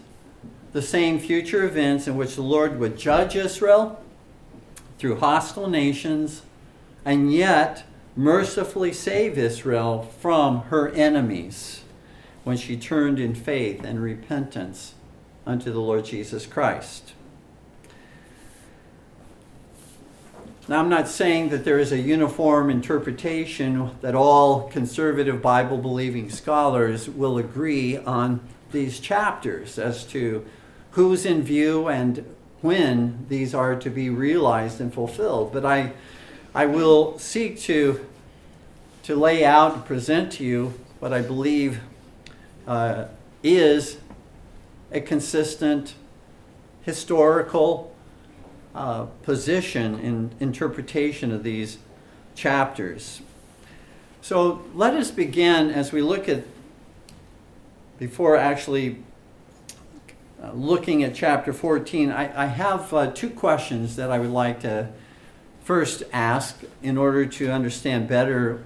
the 0.74 0.82
same 0.82 1.20
future 1.20 1.64
events 1.64 2.06
in 2.06 2.18
which 2.18 2.36
the 2.36 2.42
Lord 2.42 2.80
would 2.80 2.98
judge 2.98 3.36
Israel 3.36 4.04
through 5.00 5.20
hostile 5.20 5.70
nations 5.70 6.42
and 7.06 7.34
yet 7.34 7.86
mercifully 8.16 8.92
save 8.92 9.38
Israel 9.38 10.04
from 10.20 10.64
her 10.64 10.90
enemies 10.90 11.84
when 12.44 12.58
she 12.58 12.76
turned 12.76 13.20
in 13.20 13.34
faith 13.34 13.86
and 13.86 14.02
repentance 14.02 14.96
unto 15.46 15.72
the 15.72 15.80
Lord 15.80 16.06
Jesus 16.06 16.46
Christ. 16.46 17.14
Now, 20.72 20.80
I'm 20.80 20.88
not 20.88 21.10
saying 21.10 21.50
that 21.50 21.66
there 21.66 21.80
is 21.80 21.92
a 21.92 22.00
uniform 22.00 22.70
interpretation 22.70 23.92
that 24.00 24.16
all 24.16 24.70
conservative 24.70 25.42
Bible 25.42 25.78
believing 25.78 26.30
scholars 26.30 27.10
will 27.10 27.38
agree 27.38 27.98
on 27.98 28.40
these 28.72 29.02
chapters 29.02 29.78
as 29.78 30.06
to 30.06 30.46
who's 30.92 31.26
in 31.26 31.44
view 31.44 31.90
and 31.90 32.24
when 32.62 33.26
these 33.28 33.54
are 33.54 33.76
to 33.76 33.90
be 33.90 34.10
realized 34.10 34.80
and 34.80 34.94
fulfilled. 34.94 35.52
But 35.52 35.66
I, 35.66 35.92
I 36.56 36.68
will 36.68 37.20
seek 37.20 37.60
to, 37.64 38.08
to 39.04 39.16
lay 39.18 39.44
out 39.44 39.74
and 39.74 39.86
present 39.86 40.32
to 40.34 40.46
you 40.46 40.74
what 41.02 41.12
I 41.12 41.22
believe 41.22 41.82
uh, 42.66 43.08
is 43.44 43.98
a 44.90 45.02
consistent 45.02 45.96
historical 46.84 47.91
uh, 48.74 49.06
position 49.24 50.00
in 50.00 50.32
interpretation 50.40 51.32
of 51.32 51.44
these 51.44 51.78
chapters. 52.36 53.22
So 54.22 54.64
let 54.74 54.94
us 54.94 55.12
begin 55.12 55.70
as 55.70 55.92
we 55.92 56.02
look 56.02 56.30
at, 56.30 56.44
before 58.00 58.38
actually 58.38 58.98
uh, 60.42 60.52
looking 60.54 61.04
at 61.04 61.14
chapter 61.14 61.54
14, 61.54 62.12
I, 62.12 62.44
I 62.44 62.46
have 62.48 62.94
uh, 62.94 63.12
two 63.12 63.30
questions 63.30 63.96
that 63.96 64.12
I 64.12 64.20
would 64.20 64.32
like 64.32 64.62
to 64.62 64.90
first 65.64 66.04
ask 66.12 66.62
in 66.82 66.98
order 66.98 67.26
to 67.26 67.52
understand 67.52 68.08
better, 68.08 68.64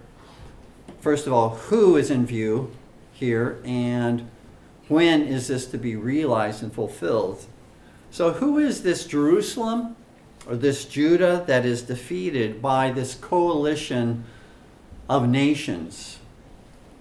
first 0.99 1.27
of 1.27 1.33
all, 1.33 1.49
who 1.49 1.97
is 1.97 2.09
in 2.09 2.25
view 2.25 2.71
here 3.13 3.59
and 3.65 4.29
when 4.87 5.23
is 5.23 5.47
this 5.47 5.65
to 5.67 5.77
be 5.77 5.95
realized 5.95 6.61
and 6.61 6.73
fulfilled. 6.73 7.45
So, 8.15 8.31
who 8.31 8.59
is 8.59 8.81
this 8.81 9.05
Jerusalem 9.05 9.97
or 10.47 10.55
this 10.55 10.85
Judah 10.85 11.43
that 11.47 11.65
is 11.65 11.81
defeated 11.81 12.61
by 12.61 12.89
this 12.89 13.13
coalition 13.13 14.23
of 15.09 15.27
nations? 15.27 16.19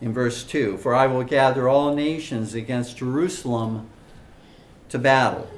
In 0.00 0.12
verse 0.12 0.42
2 0.42 0.76
For 0.78 0.92
I 0.92 1.06
will 1.06 1.22
gather 1.22 1.68
all 1.68 1.94
nations 1.94 2.52
against 2.52 2.96
Jerusalem 2.96 3.88
to 4.88 4.98
battle. 4.98 5.48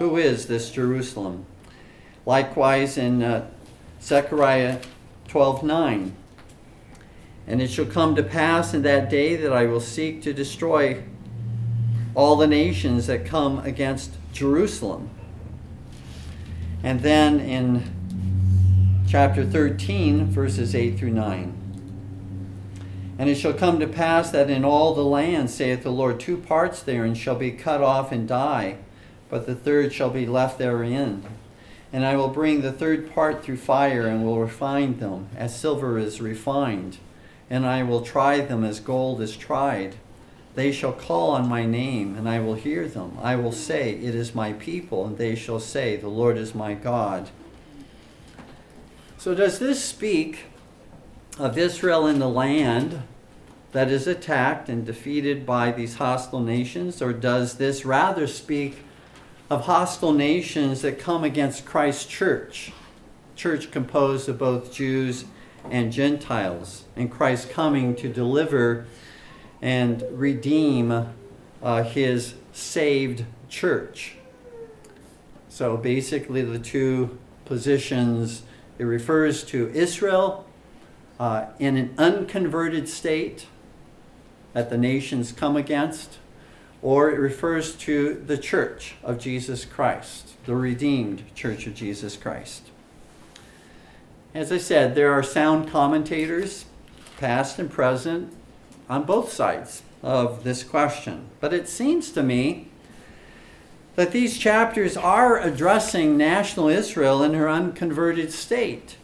Who 0.00 0.18
is 0.18 0.48
this 0.48 0.70
Jerusalem? 0.70 1.46
Likewise, 2.26 2.98
in 2.98 3.22
uh, 3.22 3.48
Zechariah 4.02 4.80
12 5.28 5.62
9. 5.62 6.14
And 7.46 7.62
it 7.62 7.70
shall 7.70 7.86
come 7.86 8.14
to 8.16 8.22
pass 8.22 8.74
in 8.74 8.82
that 8.82 9.08
day 9.08 9.34
that 9.36 9.50
I 9.54 9.64
will 9.64 9.80
seek 9.80 10.20
to 10.24 10.34
destroy 10.34 11.02
all 12.14 12.36
the 12.36 12.46
nations 12.46 13.06
that 13.06 13.24
come 13.24 13.60
against 13.60 14.19
Jerusalem. 14.32 15.10
And 16.82 17.00
then 17.00 17.40
in 17.40 17.84
chapter 19.08 19.44
13, 19.44 20.26
verses 20.26 20.74
8 20.74 20.98
through 20.98 21.10
9. 21.10 21.56
And 23.18 23.28
it 23.28 23.34
shall 23.34 23.52
come 23.52 23.78
to 23.80 23.86
pass 23.86 24.30
that 24.30 24.48
in 24.48 24.64
all 24.64 24.94
the 24.94 25.04
land, 25.04 25.50
saith 25.50 25.82
the 25.82 25.90
Lord, 25.90 26.18
two 26.18 26.38
parts 26.38 26.82
therein 26.82 27.14
shall 27.14 27.34
be 27.34 27.50
cut 27.50 27.82
off 27.82 28.12
and 28.12 28.26
die, 28.26 28.78
but 29.28 29.46
the 29.46 29.54
third 29.54 29.92
shall 29.92 30.08
be 30.08 30.24
left 30.24 30.58
therein. 30.58 31.22
And 31.92 32.06
I 32.06 32.16
will 32.16 32.28
bring 32.28 32.62
the 32.62 32.72
third 32.72 33.12
part 33.12 33.44
through 33.44 33.58
fire 33.58 34.06
and 34.06 34.24
will 34.24 34.38
refine 34.38 35.00
them, 35.00 35.28
as 35.36 35.58
silver 35.58 35.98
is 35.98 36.22
refined. 36.22 36.96
And 37.50 37.66
I 37.66 37.82
will 37.82 38.00
try 38.00 38.40
them 38.40 38.64
as 38.64 38.80
gold 38.80 39.20
is 39.20 39.36
tried. 39.36 39.96
They 40.54 40.72
shall 40.72 40.92
call 40.92 41.30
on 41.30 41.48
my 41.48 41.64
name, 41.64 42.16
and 42.16 42.28
I 42.28 42.40
will 42.40 42.54
hear 42.54 42.88
them. 42.88 43.16
I 43.22 43.36
will 43.36 43.52
say, 43.52 43.92
It 43.92 44.14
is 44.14 44.34
my 44.34 44.52
people, 44.54 45.06
and 45.06 45.16
they 45.16 45.34
shall 45.34 45.60
say, 45.60 45.96
The 45.96 46.08
Lord 46.08 46.36
is 46.36 46.54
my 46.54 46.74
God. 46.74 47.30
So, 49.16 49.34
does 49.34 49.58
this 49.58 49.84
speak 49.84 50.46
of 51.38 51.56
Israel 51.56 52.06
in 52.06 52.18
the 52.18 52.28
land 52.28 53.02
that 53.72 53.90
is 53.90 54.06
attacked 54.06 54.68
and 54.68 54.84
defeated 54.84 55.46
by 55.46 55.70
these 55.70 55.96
hostile 55.96 56.40
nations, 56.40 57.00
or 57.00 57.12
does 57.12 57.54
this 57.54 57.84
rather 57.84 58.26
speak 58.26 58.78
of 59.48 59.66
hostile 59.66 60.12
nations 60.12 60.82
that 60.82 60.98
come 60.98 61.22
against 61.22 61.64
Christ's 61.64 62.06
church? 62.06 62.72
Church 63.36 63.70
composed 63.70 64.28
of 64.28 64.38
both 64.38 64.72
Jews 64.72 65.24
and 65.70 65.92
Gentiles, 65.92 66.84
and 66.96 67.10
Christ 67.10 67.50
coming 67.50 67.94
to 67.96 68.08
deliver 68.08 68.86
and 69.62 70.04
redeem 70.10 71.08
uh, 71.62 71.82
his 71.82 72.34
saved 72.52 73.24
church. 73.48 74.14
So 75.48 75.76
basically, 75.76 76.42
the 76.42 76.58
two 76.58 77.18
positions 77.44 78.42
it 78.78 78.84
refers 78.84 79.44
to 79.44 79.68
Israel 79.74 80.46
uh, 81.18 81.46
in 81.58 81.76
an 81.76 81.94
unconverted 81.98 82.88
state 82.88 83.46
that 84.54 84.70
the 84.70 84.78
nations 84.78 85.32
come 85.32 85.56
against, 85.56 86.18
or 86.80 87.10
it 87.10 87.18
refers 87.18 87.76
to 87.76 88.14
the 88.26 88.38
church 88.38 88.94
of 89.02 89.18
Jesus 89.18 89.66
Christ, 89.66 90.34
the 90.46 90.54
redeemed 90.54 91.22
church 91.34 91.66
of 91.66 91.74
Jesus 91.74 92.16
Christ. 92.16 92.70
As 94.32 94.50
I 94.50 94.58
said, 94.58 94.94
there 94.94 95.12
are 95.12 95.22
sound 95.22 95.68
commentators, 95.68 96.64
past 97.18 97.58
and 97.58 97.70
present, 97.70 98.32
on 98.90 99.04
both 99.04 99.32
sides 99.32 99.82
of 100.02 100.42
this 100.42 100.64
question. 100.64 101.28
But 101.38 101.54
it 101.54 101.68
seems 101.68 102.10
to 102.10 102.22
me 102.22 102.68
that 103.94 104.10
these 104.10 104.36
chapters 104.36 104.96
are 104.96 105.38
addressing 105.38 106.16
national 106.16 106.68
Israel 106.68 107.22
in 107.22 107.34
her 107.34 107.48
unconverted 107.48 108.32
state, 108.32 108.96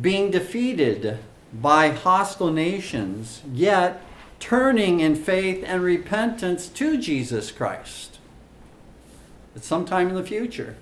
being 0.00 0.30
defeated 0.30 1.18
by 1.52 1.90
hostile 1.90 2.52
nations, 2.52 3.42
yet 3.52 4.00
turning 4.38 5.00
in 5.00 5.16
faith 5.16 5.64
and 5.66 5.82
repentance 5.82 6.68
to 6.68 6.96
Jesus 6.96 7.50
Christ 7.50 8.18
at 9.56 9.64
some 9.64 9.84
time 9.84 10.08
in 10.08 10.14
the 10.14 10.22
future. 10.22 10.76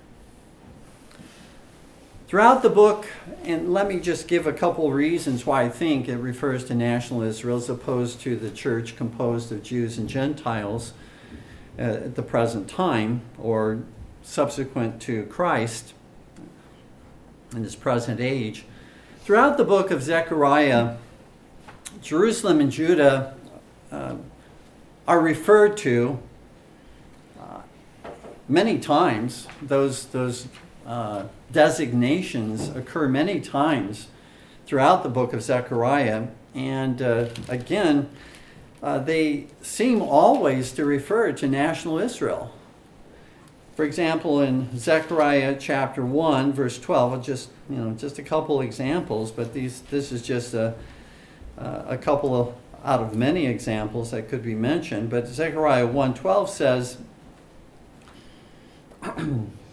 Throughout 2.27 2.63
the 2.63 2.71
book, 2.71 3.07
and 3.45 3.71
let 3.71 3.87
me 3.87 4.01
just 4.01 4.29
give 4.29 4.47
a 4.47 4.53
couple 4.53 4.91
reasons 4.91 5.45
why 5.45 5.65
I 5.65 5.69
think 5.69 6.09
it 6.09 6.17
refers 6.17 6.65
to 6.65 6.75
national 6.75 7.21
Israel 7.21 7.59
as 7.59 7.69
opposed 7.69 8.19
to 8.23 8.35
the 8.35 8.51
church 8.51 8.97
composed 8.97 9.53
of 9.53 9.63
Jews 9.63 9.99
and 9.99 10.09
Gentiles 10.09 10.95
uh, 11.79 11.83
at 11.83 12.15
the 12.15 12.23
present 12.23 12.67
time 12.67 13.21
or 13.39 13.81
subsequent 14.23 15.03
to 15.03 15.25
Christ 15.27 15.93
in 17.55 17.63
this 17.63 17.77
present 17.77 18.21
age. 18.21 18.65
Throughout 19.21 19.59
the 19.59 19.65
book 19.65 19.91
of 19.91 20.03
Zechariah, 20.03 20.97
Jerusalem 22.01 22.59
and 22.59 22.73
Judah 22.73 23.35
uh, 23.93 24.17
are 25.07 25.21
referred 25.21 25.77
to 25.79 26.19
uh, 27.39 27.61
many 28.49 28.79
times. 28.79 29.47
Those, 29.61 30.07
those 30.07 30.49
uh, 30.87 31.25
designations 31.55 32.69
occur 32.69 33.09
many 33.09 33.41
times 33.41 34.09
throughout 34.67 35.03
the 35.03 35.09
book 35.09 35.33
of 35.33 35.43
Zechariah. 35.43 36.27
And 36.55 37.01
uh, 37.01 37.29
again, 37.49 38.11
uh, 38.83 38.99
they 38.99 39.47
seem 39.63 40.03
always 40.03 40.73
to 40.73 40.85
refer 40.85 41.33
to 41.33 41.49
national 41.49 41.99
Israel. 41.99 42.53
For 43.77 43.85
example, 43.85 44.41
in 44.41 44.77
Zechariah 44.79 45.57
chapter 45.59 46.05
1, 46.05 46.53
verse 46.53 46.79
12, 46.79 47.25
just, 47.25 47.51
you 47.71 47.77
know, 47.77 47.93
just 47.93 48.19
a 48.19 48.23
couple 48.23 48.61
examples, 48.61 49.33
but 49.33 49.53
these, 49.53 49.81
this 49.83 50.13
is 50.13 50.23
just 50.23 50.55
a, 50.55 50.75
uh, 51.59 51.85
a 51.89 51.97
couple 51.97 52.39
of, 52.39 52.55
out 52.85 53.01
of 53.01 53.17
many 53.17 53.47
examples 53.47 54.11
that 54.11 54.29
could 54.29 54.45
be 54.45 54.55
mentioned. 54.55 55.11
But 55.11 55.27
Zechariah 55.27 55.89
1.12 55.89 56.49
says, 56.49 56.99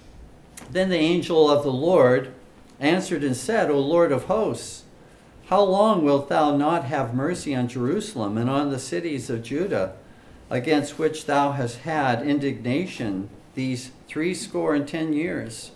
Then 0.71 0.89
the 0.89 0.95
angel 0.95 1.49
of 1.49 1.63
the 1.63 1.71
Lord 1.71 2.33
answered 2.79 3.23
and 3.23 3.35
said, 3.35 3.69
O 3.69 3.79
Lord 3.79 4.13
of 4.13 4.25
hosts, 4.25 4.83
how 5.47 5.63
long 5.63 6.05
wilt 6.05 6.29
thou 6.29 6.55
not 6.55 6.85
have 6.85 7.13
mercy 7.13 7.53
on 7.53 7.67
Jerusalem 7.67 8.37
and 8.37 8.49
on 8.49 8.71
the 8.71 8.79
cities 8.79 9.29
of 9.29 9.43
Judah, 9.43 9.95
against 10.49 10.97
which 10.97 11.25
thou 11.25 11.51
hast 11.51 11.79
had 11.79 12.21
indignation 12.21 13.29
these 13.53 13.91
threescore 14.07 14.73
and 14.73 14.87
ten 14.87 15.11
years? 15.11 15.71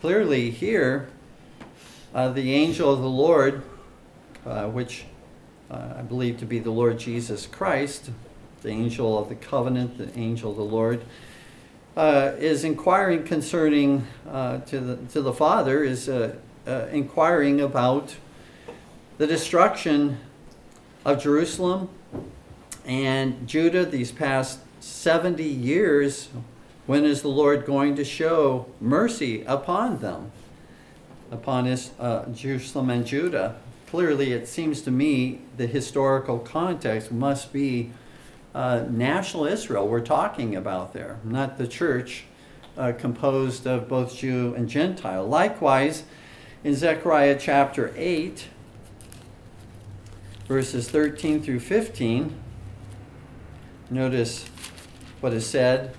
Clearly, 0.00 0.50
here, 0.50 1.08
uh, 2.12 2.30
the 2.30 2.52
angel 2.52 2.92
of 2.92 3.00
the 3.00 3.08
Lord, 3.08 3.62
uh, 4.44 4.66
which 4.66 5.04
uh, 5.70 5.94
I 5.98 6.02
believe 6.02 6.38
to 6.38 6.46
be 6.46 6.58
the 6.58 6.70
Lord 6.70 6.98
Jesus 6.98 7.46
Christ, 7.46 8.10
the 8.62 8.70
angel 8.70 9.16
of 9.16 9.28
the 9.28 9.36
covenant, 9.36 9.98
the 9.98 10.18
angel 10.18 10.50
of 10.50 10.56
the 10.56 10.64
Lord, 10.64 11.02
uh, 11.96 12.32
is 12.38 12.62
inquiring 12.62 13.24
concerning 13.24 14.06
uh, 14.28 14.58
to 14.58 14.80
the 14.80 14.96
to 15.12 15.22
the 15.22 15.32
father 15.32 15.82
is 15.82 16.08
uh, 16.08 16.34
uh, 16.66 16.86
inquiring 16.92 17.60
about 17.60 18.16
the 19.18 19.26
destruction 19.26 20.18
of 21.04 21.22
Jerusalem 21.22 21.88
and 22.84 23.48
Judah 23.48 23.86
these 23.86 24.12
past 24.12 24.60
70 24.80 25.42
years. 25.42 26.28
When 26.86 27.04
is 27.04 27.22
the 27.22 27.28
Lord 27.28 27.64
going 27.66 27.96
to 27.96 28.04
show 28.04 28.66
mercy 28.80 29.42
upon 29.44 29.98
them 29.98 30.30
upon 31.32 31.64
his, 31.64 31.90
uh, 31.98 32.26
Jerusalem 32.26 32.90
and 32.90 33.06
Judah? 33.06 33.56
Clearly 33.88 34.32
it 34.32 34.46
seems 34.46 34.82
to 34.82 34.90
me 34.90 35.40
the 35.56 35.66
historical 35.66 36.38
context 36.38 37.10
must 37.10 37.52
be 37.52 37.90
uh, 38.56 38.86
national 38.88 39.44
Israel 39.44 39.86
we're 39.86 40.00
talking 40.00 40.56
about 40.56 40.94
there, 40.94 41.18
not 41.22 41.58
the 41.58 41.68
church 41.68 42.24
uh, 42.78 42.92
composed 42.98 43.66
of 43.66 43.86
both 43.86 44.16
Jew 44.16 44.54
and 44.56 44.66
Gentile. 44.66 45.26
Likewise, 45.26 46.04
in 46.64 46.74
Zechariah 46.74 47.36
chapter 47.38 47.92
8, 47.96 48.46
verses 50.48 50.88
13 50.88 51.42
through 51.42 51.60
15, 51.60 52.34
notice 53.90 54.46
what 55.20 55.34
is 55.34 55.46
said. 55.46 55.94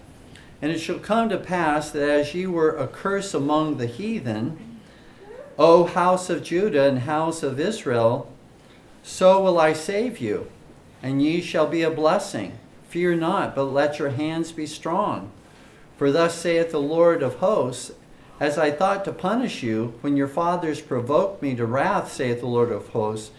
And 0.60 0.72
it 0.72 0.80
shall 0.80 0.98
come 0.98 1.30
to 1.30 1.38
pass 1.38 1.92
that 1.92 2.10
as 2.10 2.34
ye 2.34 2.48
were 2.48 2.76
a 2.76 2.88
curse 2.88 3.36
among 3.36 3.78
the 3.78 3.86
heathen, 3.86 4.80
O 5.60 5.84
house 5.84 6.28
of 6.32 6.42
Judah 6.42 6.90
and 6.90 7.00
house 7.00 7.44
of 7.44 7.60
Israel, 7.60 8.34
so 9.04 9.44
will 9.44 9.60
I 9.60 9.74
save 9.74 10.18
you, 10.18 10.50
and 11.02 11.22
ye 11.22 11.42
shall 11.42 11.68
be 11.68 11.84
a 11.84 11.92
blessing. 11.92 12.58
Fear 12.90 13.16
not, 13.16 13.56
but 13.56 13.66
let 13.66 14.00
your 14.00 14.10
hands 14.10 14.52
be 14.52 14.66
strong. 14.66 15.32
For 15.98 16.12
thus 16.12 16.36
saith 16.36 16.72
the 16.72 16.80
Lord 16.80 17.24
of 17.24 17.36
hosts, 17.36 17.92
as 18.40 18.58
I 18.58 18.70
thought 18.72 19.04
to 19.06 19.12
punish 19.12 19.64
you, 19.64 19.96
when 20.02 20.16
your 20.16 20.28
fathers 20.28 20.80
provoked 20.80 21.42
me 21.42 21.56
to 21.56 21.66
wrath, 21.66 22.12
saith 22.12 22.40
the 22.40 22.48
Lord 22.48 22.72
of 22.72 22.90
hosts, 22.90 23.32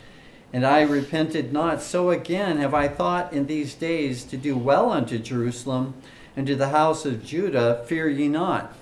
and 0.53 0.67
I 0.67 0.83
repented 0.83 1.53
not, 1.53 1.83
so 1.83 2.11
again 2.11 2.57
have 2.59 2.75
I 2.75 2.89
thought 2.89 3.33
in 3.33 3.47
these 3.47 3.75
days 3.75 4.25
to 4.25 4.37
do 4.37 4.57
well 4.57 4.91
unto 4.91 5.19
Jerusalem 5.19 5.95
and 6.37 6.47
to 6.47 6.57
the 6.57 6.71
house 6.71 7.05
of 7.05 7.25
Judah, 7.25 7.85
fear 7.87 8.09
ye 8.09 8.29
not. 8.29 8.75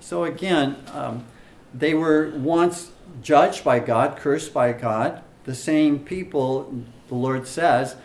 So 0.00 0.24
again, 0.24 0.76
um, 0.92 1.24
they 1.72 1.94
were 1.94 2.32
once 2.36 2.90
judged 3.22 3.64
by 3.64 3.78
God, 3.78 4.16
cursed 4.16 4.52
by 4.52 4.72
God. 4.72 5.22
The 5.44 5.54
same 5.54 6.00
people, 6.00 6.84
the 7.08 7.14
Lord 7.14 7.46
says, 7.46 7.96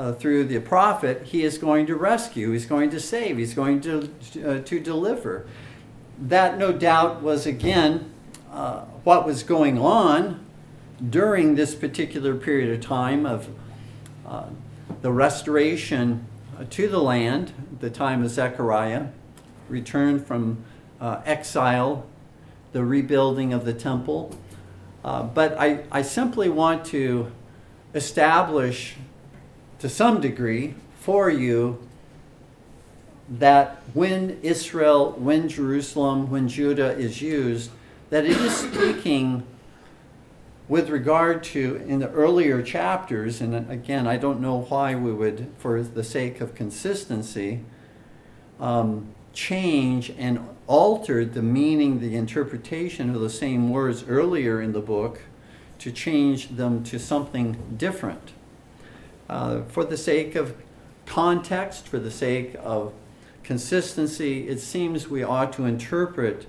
uh, 0.00 0.14
through 0.14 0.44
the 0.44 0.58
prophet, 0.58 1.24
He 1.24 1.44
is 1.44 1.58
going 1.58 1.86
to 1.86 1.94
rescue, 1.94 2.52
He's 2.52 2.64
going 2.64 2.88
to 2.88 2.98
save, 2.98 3.36
He's 3.36 3.52
going 3.52 3.82
to, 3.82 4.10
uh, 4.42 4.60
to 4.60 4.80
deliver. 4.80 5.46
That, 6.18 6.56
no 6.56 6.72
doubt, 6.72 7.22
was 7.22 7.44
again 7.44 8.10
uh, 8.50 8.80
what 9.04 9.26
was 9.26 9.42
going 9.42 9.78
on 9.78 10.42
during 11.06 11.54
this 11.54 11.74
particular 11.74 12.34
period 12.34 12.70
of 12.72 12.80
time 12.80 13.26
of 13.26 13.50
uh, 14.26 14.46
the 15.02 15.12
restoration 15.12 16.26
uh, 16.58 16.64
to 16.70 16.88
the 16.88 17.00
land, 17.00 17.52
the 17.80 17.90
time 17.90 18.22
of 18.22 18.30
Zechariah, 18.30 19.08
return 19.68 20.18
from 20.18 20.64
uh, 20.98 21.20
exile, 21.26 22.06
the 22.72 22.82
rebuilding 22.82 23.52
of 23.52 23.66
the 23.66 23.74
temple. 23.74 24.34
But 25.02 25.58
I, 25.58 25.84
I 25.92 26.00
simply 26.00 26.48
want 26.48 26.86
to 26.86 27.30
establish 27.94 28.96
to 29.80 29.88
some 29.88 30.20
degree 30.20 30.74
for 31.00 31.28
you 31.28 31.78
that 33.28 33.82
when 33.94 34.38
Israel, 34.42 35.12
when 35.12 35.48
Jerusalem, 35.48 36.30
when 36.30 36.48
Judah 36.48 36.96
is 36.96 37.22
used, 37.22 37.70
that 38.10 38.24
it 38.24 38.36
is 38.36 38.54
speaking 38.54 39.46
with 40.68 40.88
regard 40.88 41.42
to 41.42 41.76
in 41.86 41.98
the 41.98 42.08
earlier 42.10 42.62
chapters, 42.62 43.40
and 43.40 43.70
again, 43.70 44.06
I 44.06 44.16
don't 44.16 44.40
know 44.40 44.62
why 44.68 44.94
we 44.94 45.12
would, 45.12 45.50
for 45.58 45.82
the 45.82 46.04
sake 46.04 46.40
of 46.40 46.54
consistency, 46.54 47.60
um, 48.60 49.14
change 49.32 50.10
and 50.18 50.40
alter 50.66 51.24
the 51.24 51.42
meaning, 51.42 52.00
the 52.00 52.14
interpretation 52.16 53.14
of 53.14 53.20
the 53.20 53.30
same 53.30 53.70
words 53.70 54.04
earlier 54.06 54.60
in 54.60 54.72
the 54.72 54.80
book 54.80 55.22
to 55.78 55.90
change 55.90 56.50
them 56.50 56.84
to 56.84 56.98
something 56.98 57.56
different. 57.76 58.32
Uh, 59.30 59.62
for 59.68 59.84
the 59.84 59.96
sake 59.96 60.34
of 60.34 60.56
context, 61.06 61.86
for 61.86 62.00
the 62.00 62.10
sake 62.10 62.56
of 62.58 62.92
consistency, 63.44 64.48
it 64.48 64.58
seems 64.58 65.06
we 65.06 65.22
ought 65.22 65.52
to 65.52 65.66
interpret 65.66 66.48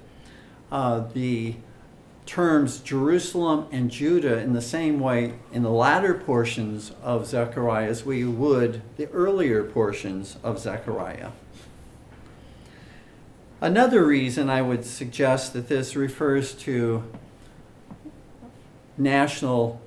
uh, 0.72 1.02
the 1.13 1.54
terms 2.26 2.80
Jerusalem 2.80 3.67
and 3.72 3.91
Judah 3.91 4.39
in 4.39 4.54
the 4.54 4.63
same 4.63 5.00
way 5.00 5.34
in 5.54 5.62
the 5.62 5.70
latter 5.70 6.15
portions 6.15 6.91
of 7.04 7.28
Zechariah 7.28 7.88
as 7.88 8.04
we 8.04 8.26
would 8.26 8.82
the 8.98 9.08
earlier 9.10 9.63
portions 9.63 10.38
of 10.44 10.58
Zechariah. 10.58 11.30
Another 13.60 14.04
reason 14.04 14.50
I 14.50 14.63
would 14.63 14.86
suggest 14.86 15.54
that 15.54 15.67
this 15.67 15.96
refers 15.96 16.56
to 16.56 17.04
national 18.98 19.81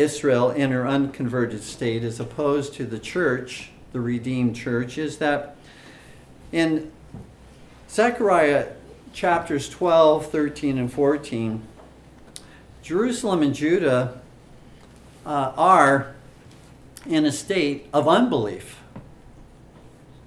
Israel 0.00 0.50
in 0.50 0.70
her 0.70 0.86
unconverted 0.86 1.62
state 1.62 2.02
as 2.02 2.18
opposed 2.18 2.74
to 2.74 2.84
the 2.84 2.98
church, 2.98 3.70
the 3.92 4.00
redeemed 4.00 4.56
church, 4.56 4.98
is 4.98 5.18
that 5.18 5.56
in 6.52 6.90
Zechariah 7.88 8.68
chapters 9.12 9.68
12, 9.68 10.30
13, 10.30 10.78
and 10.78 10.92
14, 10.92 11.62
Jerusalem 12.82 13.42
and 13.42 13.54
Judah 13.54 14.20
uh, 15.26 15.52
are 15.56 16.14
in 17.06 17.24
a 17.24 17.32
state 17.32 17.88
of 17.92 18.08
unbelief 18.08 18.80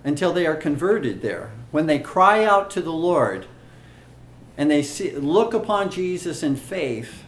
until 0.04 0.34
they 0.34 0.46
are 0.46 0.56
converted 0.56 1.22
there. 1.22 1.52
When 1.72 1.88
they 1.88 2.00
cry 2.00 2.44
out 2.44 2.70
to 2.72 2.82
the 2.82 2.92
Lord 2.92 3.48
and 4.58 4.70
they 4.70 4.84
see, 4.84 5.12
look 5.12 5.54
upon 5.54 5.90
Jesus 5.90 6.44
in 6.44 6.56
faith, 6.56 7.24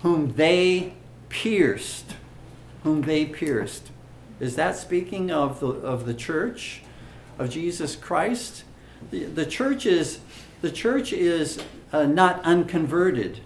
whom 0.00 0.34
they 0.34 0.94
pierced, 1.28 2.14
whom 2.82 3.02
they 3.02 3.24
pierced. 3.26 3.90
Is 4.38 4.56
that 4.56 4.76
speaking 4.76 5.30
of 5.30 5.60
the, 5.60 5.68
of 5.68 6.06
the 6.06 6.14
church, 6.14 6.82
of 7.38 7.50
Jesus 7.50 7.96
Christ? 7.96 8.64
The, 9.10 9.24
the 9.24 9.46
church 9.46 9.86
is 9.86 10.20
the 10.62 10.70
church 10.70 11.12
is 11.12 11.58
uh, 11.92 12.04
not 12.06 12.42
unconverted. 12.42 13.40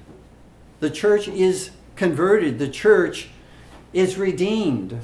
The 0.78 0.90
church 0.90 1.28
is 1.28 1.70
converted. 1.96 2.58
The 2.58 2.68
church 2.68 3.28
is 3.92 4.16
redeemed. 4.16 4.98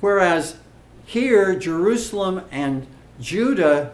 Whereas 0.00 0.56
here, 1.04 1.54
Jerusalem 1.54 2.42
and 2.50 2.86
Judah, 3.20 3.92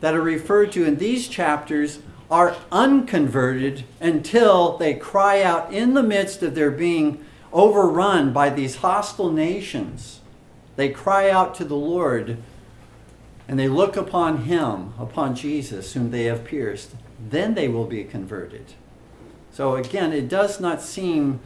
that 0.00 0.14
are 0.14 0.20
referred 0.20 0.70
to 0.72 0.84
in 0.84 0.96
these 0.96 1.28
chapters, 1.28 2.00
are 2.30 2.56
unconverted 2.70 3.84
until 4.00 4.76
they 4.76 4.94
cry 4.94 5.42
out 5.42 5.72
in 5.72 5.94
the 5.94 6.02
midst 6.02 6.42
of 6.42 6.54
their 6.54 6.70
being 6.70 7.24
overrun 7.52 8.32
by 8.32 8.50
these 8.50 8.76
hostile 8.76 9.32
nations. 9.32 10.20
They 10.76 10.90
cry 10.90 11.30
out 11.30 11.54
to 11.56 11.64
the 11.64 11.76
Lord 11.76 12.38
and 13.48 13.58
they 13.58 13.68
look 13.68 13.96
upon 13.96 14.44
him, 14.44 14.92
upon 14.98 15.34
Jesus, 15.34 15.94
whom 15.94 16.10
they 16.10 16.24
have 16.24 16.44
pierced, 16.44 16.94
then 17.18 17.54
they 17.54 17.66
will 17.66 17.86
be 17.86 18.04
converted. 18.04 18.74
So 19.50 19.76
again, 19.76 20.12
it 20.12 20.28
does 20.28 20.60
not 20.60 20.82
seem 20.82 21.40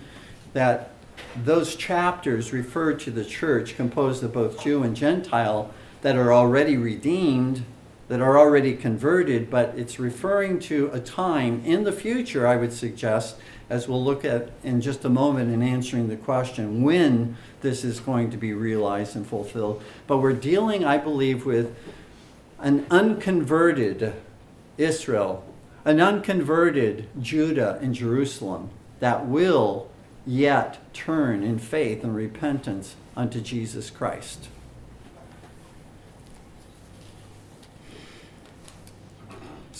that 0.52 0.90
those 1.36 1.76
chapters 1.76 2.52
refer 2.52 2.94
to 2.94 3.10
the 3.10 3.24
church 3.24 3.76
composed 3.76 4.22
of 4.24 4.32
both 4.32 4.62
Jew 4.62 4.82
and 4.82 4.96
Gentile 4.96 5.72
that 6.02 6.16
are 6.16 6.32
already 6.32 6.76
redeemed, 6.76 7.64
that 8.12 8.20
are 8.20 8.38
already 8.38 8.76
converted, 8.76 9.48
but 9.48 9.72
it's 9.74 9.98
referring 9.98 10.58
to 10.58 10.90
a 10.92 11.00
time 11.00 11.62
in 11.64 11.84
the 11.84 11.92
future, 11.92 12.46
I 12.46 12.56
would 12.56 12.74
suggest, 12.74 13.36
as 13.70 13.88
we'll 13.88 14.04
look 14.04 14.22
at 14.22 14.50
in 14.62 14.82
just 14.82 15.06
a 15.06 15.08
moment 15.08 15.50
in 15.50 15.62
answering 15.62 16.08
the 16.08 16.16
question, 16.16 16.82
when 16.82 17.38
this 17.62 17.84
is 17.84 18.00
going 18.00 18.30
to 18.30 18.36
be 18.36 18.52
realized 18.52 19.16
and 19.16 19.26
fulfilled. 19.26 19.82
But 20.06 20.18
we're 20.18 20.34
dealing, 20.34 20.84
I 20.84 20.98
believe, 20.98 21.46
with 21.46 21.74
an 22.58 22.84
unconverted 22.90 24.12
Israel, 24.76 25.42
an 25.86 25.98
unconverted 25.98 27.08
Judah 27.18 27.78
and 27.80 27.94
Jerusalem 27.94 28.68
that 29.00 29.24
will 29.24 29.90
yet 30.26 30.80
turn 30.92 31.42
in 31.42 31.58
faith 31.58 32.04
and 32.04 32.14
repentance 32.14 32.94
unto 33.16 33.40
Jesus 33.40 33.88
Christ. 33.88 34.48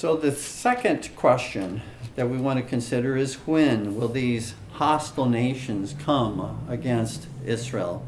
So, 0.03 0.17
the 0.17 0.33
second 0.33 1.15
question 1.15 1.81
that 2.17 2.29
we 2.29 2.37
want 2.37 2.59
to 2.59 2.65
consider 2.65 3.17
is 3.17 3.37
when 3.47 3.95
will 3.95 4.09
these 4.09 4.57
hostile 4.73 5.29
nations 5.29 5.95
come 5.97 6.67
against 6.69 7.29
Israel? 7.47 8.05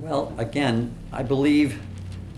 Well, 0.00 0.34
again, 0.36 0.96
I 1.12 1.22
believe 1.22 1.80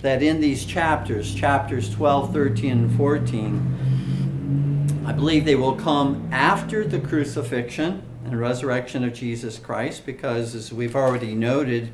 that 0.02 0.22
in 0.22 0.42
these 0.42 0.66
chapters, 0.66 1.34
chapters 1.34 1.88
12, 1.94 2.30
13, 2.30 2.72
and 2.72 2.94
14, 2.94 5.04
I 5.06 5.12
believe 5.12 5.46
they 5.46 5.56
will 5.56 5.76
come 5.76 6.28
after 6.30 6.86
the 6.86 7.00
crucifixion 7.00 8.02
and 8.26 8.38
resurrection 8.38 9.02
of 9.02 9.14
Jesus 9.14 9.58
Christ, 9.58 10.04
because 10.04 10.54
as 10.54 10.74
we've 10.74 10.94
already 10.94 11.34
noted, 11.34 11.90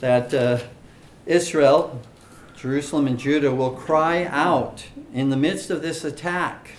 that 0.00 0.34
uh, 0.34 0.58
Israel, 1.24 2.02
Jerusalem, 2.64 3.06
and 3.06 3.18
Judah 3.18 3.54
will 3.54 3.72
cry 3.72 4.24
out 4.24 4.86
in 5.12 5.28
the 5.28 5.36
midst 5.36 5.68
of 5.68 5.82
this 5.82 6.02
attack. 6.02 6.70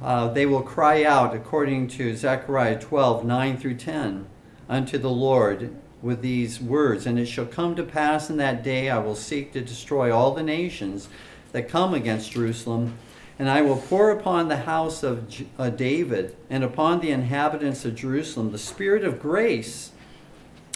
Uh, 0.00 0.28
they 0.28 0.46
will 0.46 0.62
cry 0.62 1.02
out, 1.02 1.34
according 1.34 1.88
to 1.88 2.14
Zechariah 2.14 2.78
12, 2.78 3.24
9 3.24 3.56
through 3.56 3.74
10, 3.74 4.26
unto 4.68 4.98
the 4.98 5.10
Lord 5.10 5.74
with 6.00 6.22
these 6.22 6.60
words 6.60 7.06
And 7.06 7.18
it 7.18 7.26
shall 7.26 7.46
come 7.46 7.74
to 7.74 7.82
pass 7.82 8.30
in 8.30 8.36
that 8.36 8.62
day 8.62 8.88
I 8.88 9.00
will 9.00 9.16
seek 9.16 9.52
to 9.54 9.60
destroy 9.60 10.14
all 10.14 10.32
the 10.32 10.44
nations 10.44 11.08
that 11.50 11.68
come 11.68 11.92
against 11.92 12.30
Jerusalem, 12.30 12.96
and 13.36 13.50
I 13.50 13.62
will 13.62 13.78
pour 13.78 14.12
upon 14.12 14.46
the 14.46 14.58
house 14.58 15.02
of 15.02 15.26
uh, 15.58 15.70
David 15.70 16.36
and 16.48 16.62
upon 16.62 17.00
the 17.00 17.10
inhabitants 17.10 17.84
of 17.84 17.96
Jerusalem 17.96 18.52
the 18.52 18.58
spirit 18.58 19.02
of 19.02 19.20
grace 19.20 19.90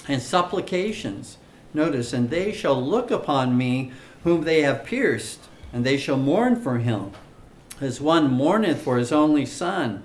and 0.09 0.21
supplications. 0.21 1.39
Notice, 1.73 2.13
and 2.13 2.31
they 2.31 2.53
shall 2.53 2.81
look 2.81 3.13
upon 3.13 3.57
me 3.57 3.93
whom 4.25 4.43
they 4.43 4.63
have 4.63 4.85
pierced, 4.85 5.41
and 5.73 5.85
they 5.85 5.97
shall 5.97 6.17
mourn 6.17 6.57
for 6.57 6.79
him, 6.79 7.13
as 7.81 8.01
one 8.01 8.31
mourneth 8.31 8.83
for 8.83 8.97
his 8.97 9.13
only 9.13 9.47
son, 9.47 10.03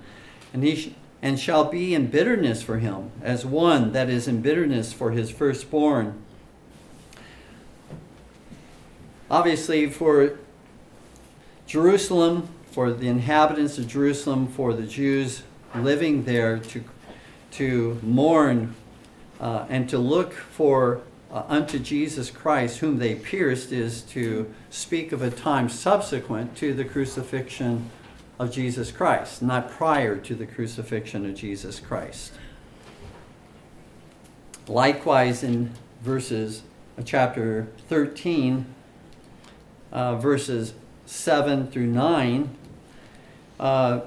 and 0.52 0.62
he 0.62 0.76
sh- 0.76 0.90
and 1.22 1.38
shall 1.38 1.64
be 1.64 1.94
in 1.94 2.06
bitterness 2.06 2.62
for 2.62 2.78
him, 2.78 3.10
as 3.22 3.44
one 3.44 3.92
that 3.92 4.08
is 4.08 4.28
in 4.28 4.40
bitterness 4.40 4.92
for 4.92 5.10
his 5.10 5.30
firstborn. 5.30 6.14
Obviously, 9.30 9.88
for 9.88 10.38
Jerusalem, 11.66 12.48
for 12.70 12.92
the 12.92 13.08
inhabitants 13.08 13.78
of 13.78 13.86
Jerusalem, 13.86 14.48
for 14.48 14.72
the 14.72 14.86
Jews 14.86 15.42
living 15.74 16.24
there 16.24 16.58
to, 16.58 16.84
to 17.52 18.00
mourn 18.02 18.74
uh, 19.40 19.66
and 19.68 19.88
to 19.88 19.98
look 19.98 20.32
for 20.32 21.00
uh, 21.32 21.44
unto 21.48 21.78
Jesus 21.78 22.30
Christ, 22.30 22.78
whom 22.78 22.98
they 22.98 23.14
pierced, 23.14 23.72
is 23.72 24.02
to 24.02 24.52
speak 24.68 25.12
of 25.12 25.22
a 25.22 25.30
time 25.30 25.68
subsequent 25.68 26.56
to 26.56 26.74
the 26.74 26.84
crucifixion 26.84 27.90
of 28.38 28.50
Jesus 28.50 28.90
Christ, 28.90 29.42
not 29.42 29.70
prior 29.70 30.16
to 30.16 30.34
the 30.34 30.46
crucifixion 30.46 31.26
of 31.26 31.34
Jesus 31.34 31.78
Christ. 31.78 32.32
Likewise, 34.66 35.42
in 35.42 35.72
verses 36.02 36.62
uh, 36.98 37.02
chapter 37.04 37.68
13, 37.88 38.66
uh, 39.92 40.16
verses 40.16 40.74
7 41.06 41.70
through 41.70 41.86
9, 41.86 42.56
uh, 43.58 44.00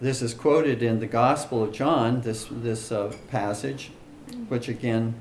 this 0.00 0.22
is 0.22 0.34
quoted 0.34 0.82
in 0.82 1.00
the 1.00 1.06
Gospel 1.06 1.62
of 1.62 1.72
John, 1.72 2.20
this, 2.20 2.46
this 2.50 2.92
uh, 2.92 3.14
passage, 3.30 3.90
which 4.48 4.68
again, 4.68 5.14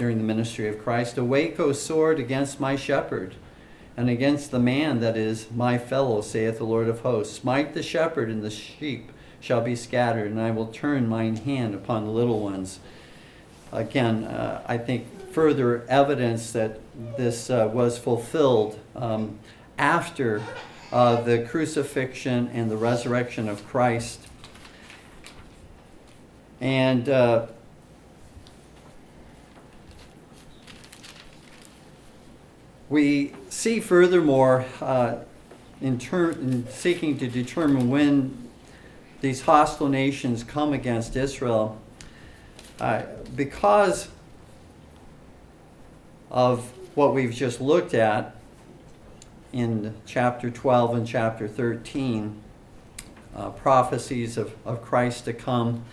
during 0.00 0.16
the 0.16 0.24
ministry 0.24 0.66
of 0.66 0.82
Christ, 0.82 1.18
Awake, 1.18 1.60
O 1.60 1.72
sword, 1.72 2.18
against 2.18 2.58
my 2.58 2.74
shepherd, 2.74 3.34
and 3.98 4.08
against 4.08 4.50
the 4.50 4.58
man 4.58 5.00
that 5.00 5.14
is 5.14 5.50
my 5.54 5.76
fellow, 5.76 6.22
saith 6.22 6.56
the 6.56 6.64
Lord 6.64 6.88
of 6.88 7.00
hosts. 7.00 7.36
Smite 7.36 7.74
the 7.74 7.82
shepherd, 7.82 8.30
and 8.30 8.42
the 8.42 8.48
sheep 8.48 9.12
shall 9.40 9.60
be 9.60 9.76
scattered, 9.76 10.30
and 10.30 10.40
I 10.40 10.52
will 10.52 10.68
turn 10.68 11.06
mine 11.06 11.36
hand 11.36 11.74
upon 11.74 12.06
the 12.06 12.10
little 12.10 12.40
ones. 12.40 12.80
Again, 13.72 14.24
uh, 14.24 14.62
I 14.66 14.78
think 14.78 15.32
further 15.32 15.84
evidence 15.86 16.50
that 16.52 16.80
this 17.18 17.50
uh, 17.50 17.68
was 17.70 17.98
fulfilled 17.98 18.80
um, 18.96 19.38
after 19.76 20.42
uh, 20.92 21.20
the 21.20 21.42
crucifixion 21.42 22.48
and 22.54 22.70
the 22.70 22.78
resurrection 22.78 23.50
of 23.50 23.66
Christ. 23.66 24.26
And 26.58 27.06
uh, 27.06 27.48
we 32.90 33.32
see 33.48 33.78
furthermore, 33.78 34.66
uh, 34.80 35.18
in, 35.80 35.98
in 36.00 36.66
seeking 36.68 37.16
to 37.18 37.28
determine 37.28 37.88
when 37.88 38.48
these 39.20 39.42
hostile 39.42 39.88
nations 39.88 40.42
come 40.42 40.72
against 40.72 41.14
Israel, 41.14 41.80
uh, 42.80 43.02
because 43.36 44.08
of 46.30 46.64
what 46.96 47.14
we've 47.14 47.32
just 47.32 47.60
looked 47.60 47.94
at 47.94 48.34
in 49.52 49.94
chapter 50.04 50.50
12 50.50 50.94
and 50.94 51.06
chapter 51.06 51.46
13, 51.46 52.42
uh, 53.36 53.50
prophecies 53.50 54.36
of, 54.36 54.52
of 54.66 54.82
Christ 54.82 55.26
to 55.26 55.32
come, 55.32 55.84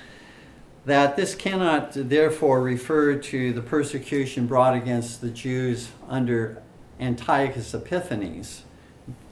that 0.85 1.15
this 1.15 1.35
cannot 1.35 1.91
therefore 1.93 2.61
refer 2.61 3.15
to 3.15 3.53
the 3.53 3.61
persecution 3.61 4.47
brought 4.47 4.73
against 4.73 5.21
the 5.21 5.29
Jews 5.29 5.91
under 6.07 6.63
Antiochus 6.99 7.73
Epiphanes. 7.73 8.63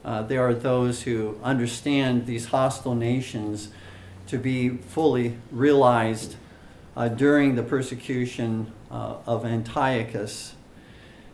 Uh, 0.03 0.21
there 0.21 0.41
are 0.47 0.53
those 0.53 1.03
who 1.03 1.37
understand 1.43 2.25
these 2.25 2.47
hostile 2.47 2.95
nations 2.95 3.69
to 4.27 4.37
be 4.37 4.69
fully 4.69 5.37
realized 5.51 6.35
uh, 6.95 7.07
during 7.07 7.55
the 7.55 7.63
persecution 7.63 8.71
uh, 8.89 9.15
of 9.25 9.45
Antiochus, 9.45 10.55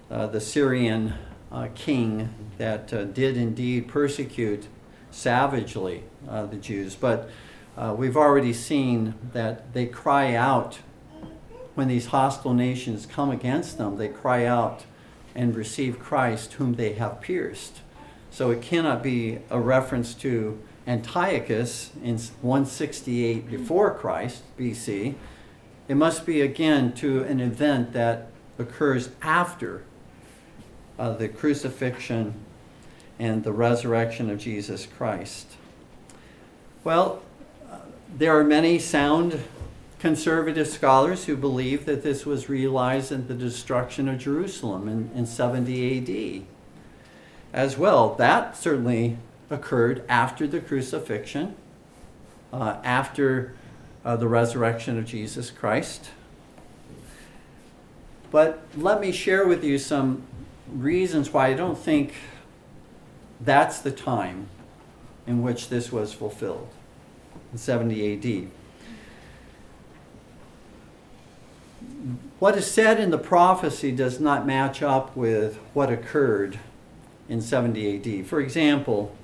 uh, 0.09 0.27
the 0.27 0.41
Syrian 0.41 1.13
uh, 1.51 1.67
king 1.75 2.29
that 2.57 2.93
uh, 2.93 3.03
did 3.03 3.37
indeed 3.37 3.87
persecute 3.87 4.67
savagely 5.11 6.03
the 6.25 6.57
Jews. 6.61 6.95
But 6.95 7.29
we've 7.97 8.15
already 8.15 8.53
seen 8.53 9.15
that 9.33 9.73
they 9.73 9.85
cry 9.85 10.35
out 10.35 10.79
when 11.75 11.87
these 11.87 12.07
hostile 12.07 12.53
nations 12.53 13.05
come 13.05 13.31
against 13.31 13.77
them, 13.77 13.97
they 13.97 14.07
cry 14.07 14.45
out 14.45 14.85
and 15.35 15.55
receive 15.55 15.99
Christ 15.99 16.53
whom 16.53 16.75
they 16.75 16.93
have 16.93 17.21
pierced. 17.21 17.79
So 18.29 18.49
it 18.51 18.61
cannot 18.61 19.03
be 19.03 19.39
a 19.49 19.59
reference 19.59 20.13
to 20.15 20.59
Antiochus 20.87 21.91
in 22.03 22.17
168 22.17 23.49
before 23.49 23.93
Christ, 23.93 24.43
BC. 24.57 25.15
It 25.87 25.95
must 25.95 26.25
be 26.25 26.41
again 26.41 26.93
to 26.93 27.23
an 27.23 27.39
event 27.39 27.93
that 27.93 28.27
occurs 28.57 29.09
after 29.21 29.83
uh, 30.97 31.13
the 31.13 31.27
crucifixion 31.27 32.33
and 33.19 33.43
the 33.43 33.51
resurrection 33.51 34.29
of 34.29 34.39
Jesus 34.39 34.85
Christ. 34.85 35.47
Well, 36.83 37.21
uh, 37.69 37.77
there 38.17 38.37
are 38.37 38.43
many 38.43 38.79
sound 38.79 39.39
conservative 40.01 40.67
scholars 40.67 41.25
who 41.25 41.37
believe 41.37 41.85
that 41.85 42.01
this 42.01 42.25
was 42.25 42.49
realized 42.49 43.11
in 43.11 43.27
the 43.27 43.35
destruction 43.35 44.09
of 44.09 44.17
Jerusalem 44.17 44.87
in, 44.87 45.11
in 45.13 45.27
70 45.27 46.41
AD 46.41 46.47
as 47.53 47.77
well. 47.77 48.15
That 48.15 48.57
certainly 48.57 49.19
occurred 49.51 50.03
after 50.09 50.47
the 50.47 50.59
crucifixion, 50.59 51.53
uh, 52.51 52.77
after 52.83 53.53
uh, 54.03 54.15
the 54.15 54.27
resurrection 54.27 54.97
of 54.97 55.05
Jesus 55.05 55.51
Christ. 55.51 56.09
But 58.31 58.63
let 58.75 59.01
me 59.01 59.11
share 59.11 59.45
with 59.45 59.63
you 59.63 59.77
some 59.77 60.23
reasons 60.67 61.31
why 61.31 61.49
I 61.49 61.53
don't 61.53 61.77
think 61.77 62.13
that's 63.39 63.77
the 63.77 63.91
time 63.91 64.47
in 65.27 65.43
which 65.43 65.69
this 65.69 65.91
was 65.91 66.11
fulfilled 66.11 66.69
in 67.51 67.59
70 67.59 68.47
AD. 68.47 68.51
What 72.39 72.57
is 72.57 72.69
said 72.69 72.99
in 72.99 73.11
the 73.11 73.17
prophecy 73.17 73.91
does 73.91 74.19
not 74.19 74.45
match 74.45 74.81
up 74.81 75.15
with 75.15 75.57
what 75.73 75.91
occurred 75.91 76.59
in 77.29 77.41
70 77.41 78.19
AD. 78.21 78.25
For 78.27 78.39
example, 78.39 79.15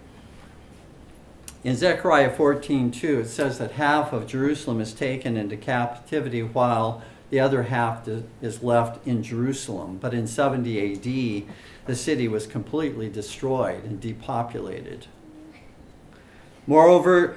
in 1.63 1.76
Zechariah 1.76 2.30
14:2 2.30 3.22
it 3.22 3.28
says 3.28 3.58
that 3.58 3.72
half 3.72 4.13
of 4.13 4.28
Jerusalem 4.28 4.80
is 4.80 4.93
taken 4.93 5.36
into 5.36 5.58
captivity 5.58 6.43
while 6.43 7.02
the 7.30 7.39
other 7.39 7.63
half 7.63 8.08
is 8.41 8.63
left 8.63 9.06
in 9.06 9.22
Jerusalem. 9.22 9.98
But 10.00 10.13
in 10.13 10.28
70 10.28 10.93
AD, 10.93 11.43
the 11.86 11.96
city 11.96 12.28
was 12.28 12.48
completely 12.48 13.10
destroyed 13.10 13.84
and 13.84 14.00
depopulated. 14.00 15.08
Moreover, 16.65 17.36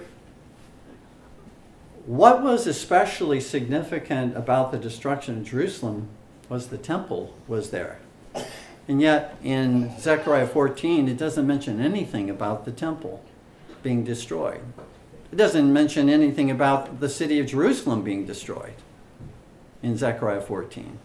what 2.10 2.42
was 2.42 2.66
especially 2.66 3.38
significant 3.38 4.36
about 4.36 4.72
the 4.72 4.78
destruction 4.78 5.38
of 5.38 5.44
Jerusalem 5.44 6.08
was 6.48 6.66
the 6.66 6.76
temple 6.76 7.32
was 7.46 7.70
there. 7.70 8.00
And 8.88 9.00
yet 9.00 9.36
in 9.44 9.96
Zechariah 10.00 10.48
14, 10.48 11.08
it 11.08 11.16
doesn't 11.16 11.46
mention 11.46 11.80
anything 11.80 12.28
about 12.28 12.64
the 12.64 12.72
temple 12.72 13.22
being 13.84 14.02
destroyed. 14.02 14.60
It 15.30 15.36
doesn't 15.36 15.72
mention 15.72 16.08
anything 16.08 16.50
about 16.50 16.98
the 16.98 17.08
city 17.08 17.38
of 17.38 17.46
Jerusalem 17.46 18.02
being 18.02 18.26
destroyed 18.26 18.74
in 19.80 19.96
Zechariah 19.96 20.40
14 20.40 20.98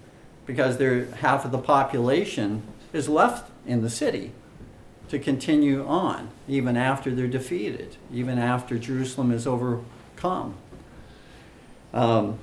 because 0.47 0.79
there, 0.79 1.05
half 1.17 1.45
of 1.45 1.51
the 1.51 1.59
population 1.59 2.63
is 2.93 3.07
left 3.07 3.51
in 3.67 3.83
the 3.83 3.91
city 3.91 4.31
to 5.09 5.19
continue 5.19 5.85
on 5.85 6.29
even 6.47 6.75
after 6.75 7.13
they're 7.13 7.27
defeated, 7.27 7.97
even 8.11 8.39
after 8.39 8.79
Jerusalem 8.79 9.29
is 9.29 9.45
overcome. 9.45 10.55
Um, 11.95 12.37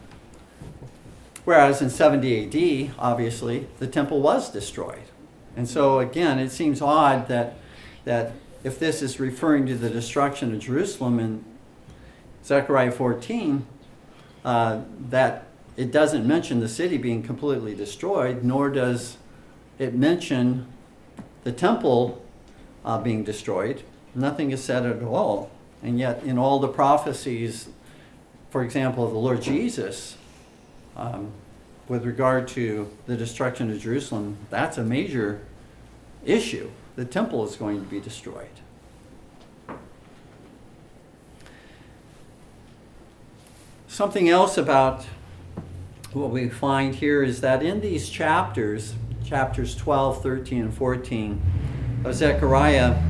whereas 1.44 1.82
in 1.82 1.90
70 1.90 2.88
AD, 2.88 2.94
obviously, 2.98 3.68
the 3.78 3.86
temple 3.86 4.20
was 4.20 4.50
destroyed. 4.50 5.04
And 5.56 5.68
so, 5.68 5.98
again, 5.98 6.38
it 6.38 6.50
seems 6.50 6.80
odd 6.80 7.28
that, 7.28 7.58
that 8.04 8.32
if 8.64 8.78
this 8.78 9.02
is 9.02 9.20
referring 9.20 9.66
to 9.66 9.76
the 9.76 9.90
destruction 9.90 10.54
of 10.54 10.60
Jerusalem 10.60 11.20
in 11.20 11.44
Zechariah 12.42 12.90
14, 12.90 13.66
uh, 14.44 14.80
that 15.10 15.44
it 15.76 15.92
doesn't 15.92 16.26
mention 16.26 16.60
the 16.60 16.68
city 16.68 16.96
being 16.96 17.22
completely 17.22 17.74
destroyed, 17.74 18.42
nor 18.42 18.70
does 18.70 19.18
it 19.78 19.94
mention 19.94 20.66
the 21.44 21.52
temple 21.52 22.24
uh, 22.84 22.98
being 22.98 23.22
destroyed. 23.22 23.82
Nothing 24.14 24.50
is 24.50 24.64
said 24.64 24.86
at 24.86 25.02
all. 25.02 25.50
And 25.82 25.98
yet, 25.98 26.22
in 26.22 26.38
all 26.38 26.58
the 26.58 26.68
prophecies 26.68 27.68
for 28.52 28.62
example, 28.62 29.08
the 29.08 29.16
Lord 29.16 29.40
Jesus, 29.40 30.18
um, 30.94 31.30
with 31.88 32.04
regard 32.04 32.46
to 32.48 32.90
the 33.06 33.16
destruction 33.16 33.70
of 33.70 33.80
Jerusalem, 33.80 34.36
that's 34.50 34.76
a 34.76 34.84
major 34.84 35.40
issue. 36.22 36.70
The 36.96 37.06
temple 37.06 37.48
is 37.48 37.56
going 37.56 37.82
to 37.82 37.88
be 37.88 37.98
destroyed. 37.98 38.50
Something 43.88 44.28
else 44.28 44.58
about 44.58 45.06
what 46.12 46.28
we 46.28 46.50
find 46.50 46.94
here 46.94 47.22
is 47.22 47.40
that 47.40 47.62
in 47.62 47.80
these 47.80 48.10
chapters, 48.10 48.92
chapters 49.24 49.74
12, 49.74 50.22
13, 50.22 50.60
and 50.60 50.74
14 50.74 51.40
of 52.04 52.14
Zechariah, 52.14 53.00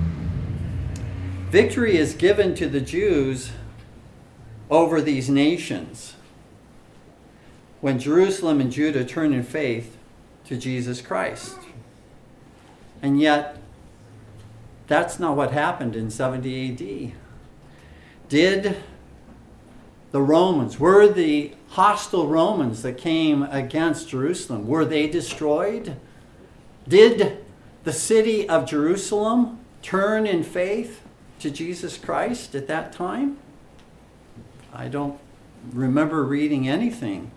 victory 1.51 1.97
is 1.97 2.15
given 2.15 2.55
to 2.55 2.69
the 2.69 2.81
Jews 2.81 3.51
over 4.73 5.03
these 5.03 5.29
nations 5.29 6.15
when 7.83 7.99
Jerusalem 7.99 8.59
and 8.59 8.73
Judah 8.73 9.05
turn 9.05 9.35
in 9.35 9.43
faith 9.43 9.99
to 10.47 10.57
Jesus 10.57 11.03
Christ. 11.03 11.59
And 13.03 13.21
yet, 13.21 13.59
that's 14.87 15.21
not 15.21 15.37
what 15.37 15.53
happened 15.53 15.95
in 15.95 16.11
70 16.11 17.13
AD. 17.13 17.13
Did 18.31 18.77
the 20.11 20.23
Romans, 20.23 20.81
were 20.81 21.07
the 21.07 21.53
hostile 21.69 22.27
Romans 22.27 22.81
that 22.81 22.97
came 22.97 23.43
against 23.43 24.09
Jerusalem, 24.09 24.67
were 24.67 24.87
they 24.87 25.07
destroyed? 25.07 25.97
Did 26.89 27.45
the 27.85 27.93
city 27.93 28.49
of 28.49 28.65
Jerusalem 28.67 29.59
turn 29.83 30.27
in 30.27 30.43
faith 30.43 31.03
to 31.41 31.51
Jesus 31.51 31.99
Christ 31.99 32.55
at 32.55 32.69
that 32.69 32.93
time? 32.93 33.37
I 34.73 34.89
don't 34.89 35.19
remember 35.73 36.25
reading 36.25 36.69
anything 36.69 37.31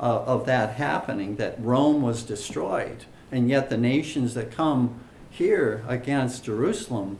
uh, 0.00 0.22
of 0.22 0.46
that 0.46 0.74
happening, 0.74 1.36
that 1.36 1.56
Rome 1.60 2.02
was 2.02 2.22
destroyed. 2.22 3.04
And 3.32 3.48
yet 3.48 3.68
the 3.68 3.76
nations 3.76 4.34
that 4.34 4.50
come 4.50 5.00
here 5.28 5.84
against 5.88 6.44
Jerusalem, 6.44 7.18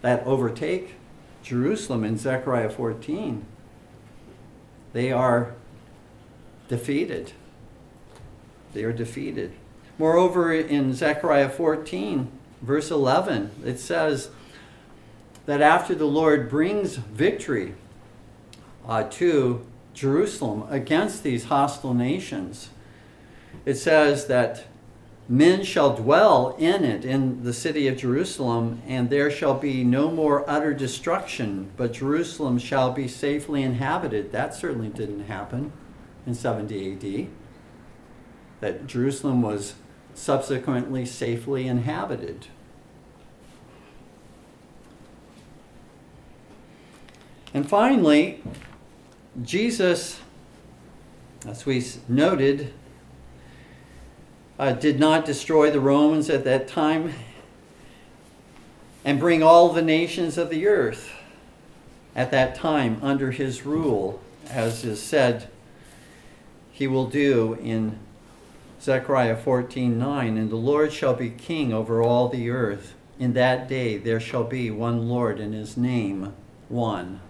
that 0.00 0.24
overtake 0.24 0.94
Jerusalem 1.42 2.04
in 2.04 2.16
Zechariah 2.16 2.70
14, 2.70 3.44
they 4.92 5.12
are 5.12 5.54
defeated. 6.68 7.32
They 8.72 8.84
are 8.84 8.92
defeated. 8.92 9.52
Moreover, 9.98 10.52
in 10.52 10.94
Zechariah 10.94 11.50
14, 11.50 12.30
verse 12.62 12.90
11, 12.90 13.50
it 13.64 13.78
says 13.78 14.30
that 15.46 15.60
after 15.60 15.94
the 15.94 16.06
Lord 16.06 16.48
brings 16.48 16.96
victory 16.96 17.74
uh, 18.88 19.04
to 19.04 19.66
Jerusalem 19.92 20.64
against 20.70 21.22
these 21.22 21.44
hostile 21.44 21.94
nations, 21.94 22.70
it 23.64 23.74
says 23.74 24.26
that 24.26 24.64
men 25.28 25.62
shall 25.62 25.94
dwell 25.94 26.56
in 26.58 26.84
it, 26.84 27.04
in 27.04 27.44
the 27.44 27.52
city 27.52 27.86
of 27.86 27.98
Jerusalem, 27.98 28.80
and 28.86 29.10
there 29.10 29.30
shall 29.30 29.54
be 29.54 29.84
no 29.84 30.10
more 30.10 30.48
utter 30.48 30.72
destruction, 30.72 31.70
but 31.76 31.92
Jerusalem 31.92 32.58
shall 32.58 32.92
be 32.92 33.06
safely 33.06 33.62
inhabited. 33.62 34.32
That 34.32 34.54
certainly 34.54 34.88
didn't 34.88 35.24
happen 35.24 35.72
in 36.26 36.34
70 36.34 36.92
AD. 36.92 37.28
That 38.60 38.86
Jerusalem 38.86 39.42
was 39.42 39.74
subsequently 40.14 41.04
safely 41.04 41.68
inhabited. 41.68 42.46
And 47.54 47.68
finally, 47.68 48.42
Jesus, 49.42 50.20
as 51.46 51.64
we 51.64 51.84
noted, 52.08 52.72
uh, 54.58 54.72
did 54.72 54.98
not 54.98 55.24
destroy 55.24 55.70
the 55.70 55.80
Romans 55.80 56.28
at 56.28 56.44
that 56.44 56.66
time 56.66 57.14
and 59.04 59.20
bring 59.20 59.42
all 59.42 59.72
the 59.72 59.82
nations 59.82 60.36
of 60.36 60.50
the 60.50 60.66
earth 60.66 61.12
at 62.16 62.30
that 62.32 62.56
time 62.56 62.98
under 63.00 63.30
his 63.30 63.64
rule, 63.64 64.20
as 64.50 64.84
is 64.84 65.00
said 65.00 65.48
he 66.72 66.86
will 66.86 67.06
do 67.06 67.58
in 67.62 67.98
Zechariah 68.80 69.36
14:9, 69.36 70.36
and 70.36 70.50
the 70.50 70.56
Lord 70.56 70.92
shall 70.92 71.14
be 71.14 71.30
king 71.30 71.72
over 71.72 72.02
all 72.02 72.28
the 72.28 72.50
earth. 72.50 72.94
In 73.18 73.32
that 73.34 73.68
day 73.68 73.98
there 73.98 74.20
shall 74.20 74.44
be 74.44 74.70
one 74.70 75.08
Lord, 75.08 75.40
and 75.40 75.54
his 75.54 75.76
name 75.76 76.34
one. 76.68 77.20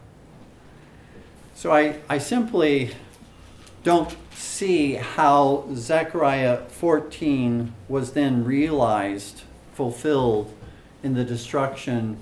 So 1.59 1.73
I, 1.73 1.97
I 2.09 2.19
simply 2.19 2.93
don't 3.83 4.17
see 4.33 4.93
how 4.93 5.67
Zechariah 5.75 6.59
14 6.69 7.75
was 7.89 8.13
then 8.13 8.45
realized, 8.45 9.43
fulfilled 9.75 10.55
in 11.03 11.15
the 11.15 11.25
destruction 11.25 12.17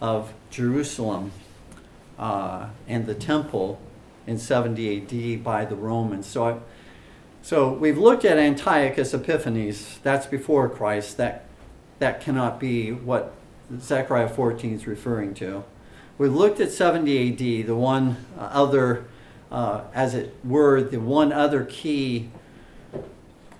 of 0.00 0.32
Jerusalem 0.48 1.32
uh, 2.18 2.68
and 2.88 3.04
the 3.04 3.14
temple 3.14 3.78
in 4.26 4.38
70 4.38 5.34
AD 5.34 5.44
by 5.44 5.66
the 5.66 5.76
Romans. 5.76 6.26
So, 6.26 6.48
I, 6.48 6.56
so 7.42 7.70
we've 7.70 7.98
looked 7.98 8.24
at 8.24 8.38
Antiochus 8.38 9.12
Epiphanes. 9.12 9.98
That's 10.02 10.24
before 10.24 10.70
Christ. 10.70 11.18
That 11.18 11.44
that 11.98 12.22
cannot 12.22 12.58
be 12.60 12.92
what 12.92 13.34
Zechariah 13.78 14.30
14 14.30 14.72
is 14.72 14.86
referring 14.86 15.34
to. 15.34 15.64
We 16.16 16.28
looked 16.28 16.60
at 16.60 16.70
70 16.70 17.32
AD, 17.32 17.66
the 17.66 17.74
one 17.74 18.24
uh, 18.38 18.42
other, 18.42 19.06
uh, 19.50 19.82
as 19.92 20.14
it 20.14 20.36
were, 20.44 20.80
the 20.80 21.00
one 21.00 21.32
other 21.32 21.64
key 21.64 22.30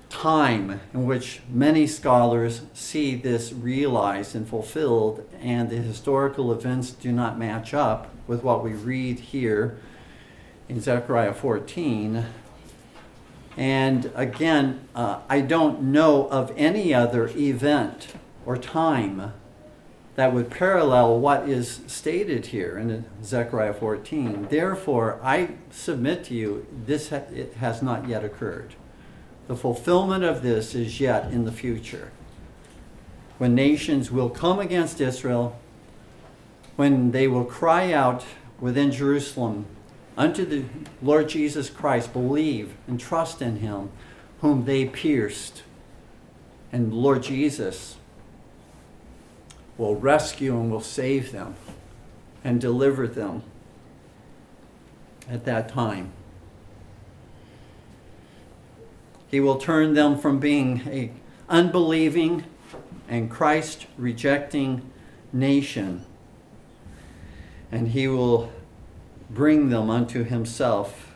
time 0.09 0.81
in 0.93 1.05
which 1.05 1.41
many 1.51 1.89
scholars 1.89 2.63
see 2.73 3.17
this 3.17 3.53
realized 3.53 4.37
and 4.37 4.49
fulfilled, 4.49 5.29
and 5.41 5.69
the 5.69 5.79
historical 5.79 6.53
events 6.53 6.93
do 6.93 7.11
not 7.11 7.37
match 7.37 7.75
up 7.75 8.15
with 8.29 8.45
what 8.45 8.63
we 8.63 8.71
read 8.71 9.19
here 9.19 9.77
in 10.69 10.81
Zechariah 10.81 11.35
14. 11.35 12.25
And 13.57 14.13
again, 14.15 14.87
uh, 14.95 15.21
I 15.29 15.41
don't 15.41 15.83
know 15.83 16.29
of 16.29 16.53
any 16.57 16.95
other 16.95 17.27
event 17.37 18.15
or 18.47 18.57
time 18.57 19.33
that 20.17 20.33
would 20.33 20.51
parallel 20.51 21.19
what 21.19 21.49
is 21.49 21.81
stated 21.87 22.47
here 22.47 22.79
in 22.79 23.05
Zechariah 23.23 23.75
14. 23.75 24.47
Therefore, 24.49 25.19
I 25.23 25.51
submit 25.71 26.25
to 26.25 26.35
you, 26.35 26.67
this 26.87 27.11
ha- 27.11 27.23
it 27.33 27.55
has 27.55 27.83
not 27.83 28.09
yet 28.09 28.25
occurred. 28.25 28.75
The 29.49 29.57
fulfillment 29.57 30.23
of 30.23 30.43
this 30.43 30.75
is 30.75 31.01
yet 31.01 31.33
in 31.33 31.45
the 31.45 31.53
future. 31.53 32.13
When 33.39 33.55
nations 33.55 34.11
will 34.11 34.31
come 34.31 34.61
against 34.61 35.01
Israel, 35.01 35.59
when 36.77 37.11
they 37.11 37.27
will 37.27 37.45
cry 37.45 37.93
out 37.93 38.25
within 38.61 38.93
Jerusalem 38.93 39.67
unto 40.17 40.45
the 40.45 40.65
Lord 41.03 41.29
Jesus 41.29 41.69
Christ, 41.69 42.13
believe 42.13 42.75
and 42.87 43.01
trust 43.01 43.43
in 43.43 43.57
him, 43.57 43.91
whom 44.41 44.65
they 44.65 44.85
pierced. 44.85 45.65
And 46.71 46.93
Lord 46.95 47.25
Jesus 47.25 47.97
will 49.77 49.97
rescue 49.97 50.59
and 50.59 50.71
will 50.71 50.81
save 50.81 51.33
them 51.33 51.55
and 52.43 52.61
deliver 52.61 53.07
them 53.07 53.43
at 55.29 55.45
that 55.45 55.69
time. 55.69 56.13
He 59.29 59.41
will 59.41 59.57
turn 59.57 59.95
them 59.95 60.19
from 60.19 60.39
being 60.39 60.83
a 60.87 61.11
unbelieving 61.49 62.45
and 63.09 63.31
Christ 63.31 63.87
rejecting 63.99 64.91
nation 65.33 66.05
and 67.75 67.89
he 67.89 68.07
will 68.07 68.53
bring 69.29 69.69
them 69.69 69.91
unto 69.91 70.23
himself. 70.23 71.13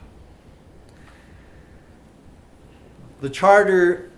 The 3.21 3.31
charter 3.31 4.11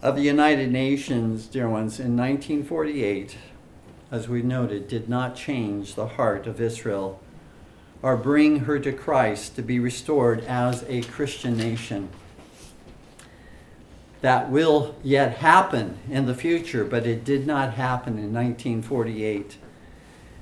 of 0.00 0.14
the 0.14 0.22
United 0.22 0.70
Nations, 0.70 1.46
dear 1.46 1.68
ones, 1.68 1.98
in 1.98 2.16
1948 2.16 3.36
as 4.10 4.28
we 4.28 4.42
noted, 4.42 4.88
did 4.88 5.08
not 5.08 5.36
change 5.36 5.94
the 5.94 6.08
heart 6.08 6.46
of 6.46 6.60
Israel 6.60 7.20
or 8.02 8.16
bring 8.16 8.60
her 8.60 8.78
to 8.78 8.92
Christ 8.92 9.56
to 9.56 9.62
be 9.62 9.78
restored 9.78 10.40
as 10.44 10.84
a 10.88 11.02
Christian 11.02 11.56
nation. 11.56 12.08
That 14.20 14.50
will 14.50 14.94
yet 15.02 15.38
happen 15.38 15.98
in 16.10 16.26
the 16.26 16.34
future, 16.34 16.84
but 16.84 17.06
it 17.06 17.24
did 17.24 17.46
not 17.46 17.74
happen 17.74 18.14
in 18.14 18.32
1948. 18.32 19.58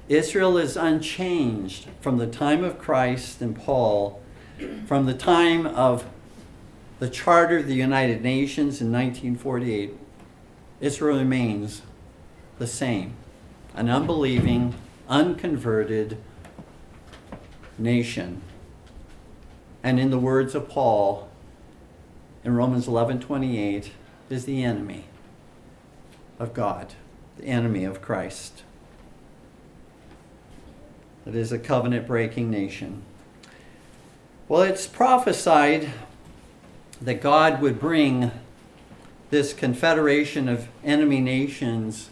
Israel 0.08 0.58
is 0.58 0.76
unchanged 0.76 1.86
from 2.00 2.18
the 2.18 2.26
time 2.26 2.62
of 2.62 2.78
Christ 2.78 3.40
and 3.40 3.56
Paul, 3.56 4.20
from 4.86 5.06
the 5.06 5.14
time 5.14 5.66
of 5.66 6.04
the 6.98 7.08
Charter 7.08 7.58
of 7.58 7.66
the 7.66 7.74
United 7.74 8.22
Nations 8.22 8.80
in 8.80 8.92
1948. 8.92 9.94
Israel 10.80 11.18
remains 11.18 11.82
the 12.58 12.66
same 12.66 13.14
an 13.74 13.90
unbelieving, 13.90 14.74
unconverted 15.08 16.16
nation. 17.76 18.40
And 19.82 19.98
in 19.98 20.10
the 20.10 20.18
words 20.18 20.54
of 20.54 20.68
Paul 20.68 21.28
in 22.44 22.54
Romans 22.54 22.86
11:28 22.86 23.90
is 24.30 24.44
the 24.44 24.62
enemy 24.62 25.04
of 26.38 26.54
God, 26.54 26.94
the 27.36 27.46
enemy 27.46 27.84
of 27.84 28.00
Christ. 28.00 28.62
It 31.26 31.34
is 31.34 31.52
a 31.52 31.58
covenant 31.58 32.06
breaking 32.06 32.50
nation. 32.50 33.02
Well, 34.46 34.62
it's 34.62 34.86
prophesied 34.86 35.90
that 37.00 37.22
God 37.22 37.60
would 37.62 37.80
bring 37.80 38.30
this 39.30 39.52
confederation 39.52 40.48
of 40.48 40.68
enemy 40.84 41.20
nations 41.20 42.10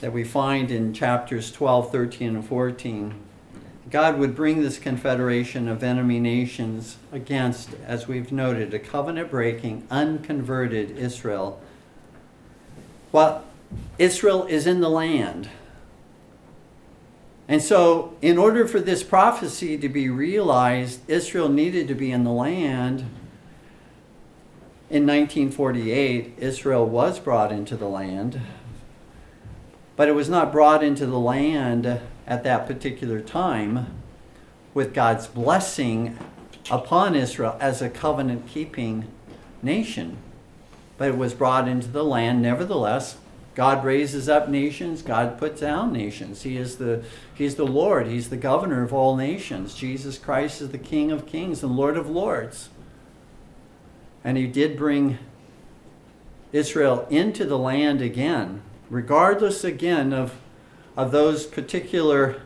that 0.00 0.12
we 0.12 0.24
find 0.24 0.70
in 0.70 0.92
chapters 0.92 1.52
12, 1.52 1.92
13, 1.92 2.36
and 2.36 2.44
14. 2.44 3.14
God 3.90 4.18
would 4.18 4.36
bring 4.36 4.62
this 4.62 4.78
confederation 4.78 5.68
of 5.68 5.82
enemy 5.82 6.20
nations 6.20 6.96
against, 7.12 7.70
as 7.86 8.06
we've 8.06 8.30
noted, 8.30 8.72
a 8.72 8.78
covenant 8.78 9.30
breaking, 9.30 9.86
unconverted 9.90 10.92
Israel. 10.92 11.60
Well, 13.10 13.44
Israel 13.98 14.46
is 14.46 14.66
in 14.66 14.80
the 14.80 14.90
land. 14.90 15.48
And 17.48 17.60
so, 17.60 18.16
in 18.22 18.38
order 18.38 18.68
for 18.68 18.78
this 18.78 19.02
prophecy 19.02 19.76
to 19.76 19.88
be 19.88 20.08
realized, 20.08 21.00
Israel 21.08 21.48
needed 21.48 21.88
to 21.88 21.94
be 21.94 22.12
in 22.12 22.22
the 22.22 22.30
land. 22.30 23.00
In 24.88 25.04
1948, 25.04 26.34
Israel 26.38 26.86
was 26.86 27.18
brought 27.18 27.50
into 27.50 27.76
the 27.76 27.88
land, 27.88 28.40
but 30.00 30.08
it 30.08 30.12
was 30.12 30.30
not 30.30 30.50
brought 30.50 30.82
into 30.82 31.04
the 31.04 31.18
land 31.18 32.00
at 32.26 32.42
that 32.42 32.66
particular 32.66 33.20
time 33.20 34.00
with 34.72 34.94
God's 34.94 35.26
blessing 35.26 36.16
upon 36.70 37.14
Israel 37.14 37.54
as 37.60 37.82
a 37.82 37.90
covenant 37.90 38.48
keeping 38.48 39.06
nation. 39.60 40.16
But 40.96 41.08
it 41.08 41.18
was 41.18 41.34
brought 41.34 41.68
into 41.68 41.88
the 41.88 42.02
land 42.02 42.40
nevertheless 42.40 43.18
God 43.54 43.84
raises 43.84 44.26
up 44.26 44.48
nations, 44.48 45.02
God 45.02 45.36
puts 45.36 45.60
down 45.60 45.92
nations. 45.92 46.44
He 46.44 46.56
is 46.56 46.76
the 46.76 47.04
He's 47.34 47.56
the 47.56 47.66
Lord, 47.66 48.06
He's 48.06 48.30
the 48.30 48.38
governor 48.38 48.82
of 48.82 48.94
all 48.94 49.16
nations. 49.16 49.74
Jesus 49.74 50.16
Christ 50.16 50.62
is 50.62 50.70
the 50.70 50.78
King 50.78 51.12
of 51.12 51.26
kings 51.26 51.62
and 51.62 51.76
Lord 51.76 51.98
of 51.98 52.08
lords. 52.08 52.70
And 54.24 54.38
he 54.38 54.46
did 54.46 54.78
bring 54.78 55.18
Israel 56.52 57.06
into 57.10 57.44
the 57.44 57.58
land 57.58 58.00
again, 58.00 58.62
regardless 58.90 59.62
again 59.62 60.12
of, 60.12 60.34
of 60.96 61.12
those 61.12 61.46
particular 61.46 62.42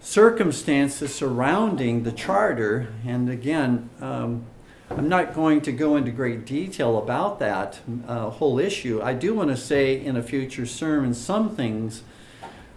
circumstances 0.00 1.14
surrounding 1.14 2.02
the 2.02 2.12
charter. 2.12 2.88
And 3.06 3.30
again, 3.30 3.88
um, 4.00 4.44
I'm 4.90 5.08
not 5.08 5.34
going 5.34 5.62
to 5.62 5.72
go 5.72 5.96
into 5.96 6.10
great 6.10 6.44
detail 6.44 6.98
about 6.98 7.38
that 7.38 7.80
uh, 8.06 8.28
whole 8.30 8.58
issue. 8.58 9.00
I 9.02 9.14
do 9.14 9.32
want 9.32 9.48
to 9.48 9.56
say 9.56 9.98
in 9.98 10.16
a 10.16 10.22
future 10.22 10.66
sermon 10.66 11.14
some 11.14 11.56
things 11.56 12.02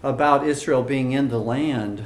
about 0.02 0.46
Israel 0.46 0.84
being 0.84 1.12
in 1.12 1.28
the 1.28 1.40
land. 1.40 2.06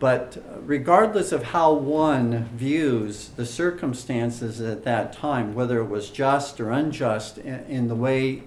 But 0.00 0.42
regardless 0.66 1.32
of 1.32 1.44
how 1.44 1.72
one 1.72 2.50
views 2.54 3.28
the 3.28 3.46
circumstances 3.46 4.60
at 4.60 4.84
that 4.84 5.14
time, 5.14 5.54
whether 5.54 5.78
it 5.78 5.88
was 5.88 6.10
just 6.10 6.60
or 6.60 6.70
unjust 6.70 7.38
in 7.38 7.88
the 7.88 7.94
way 7.94 8.42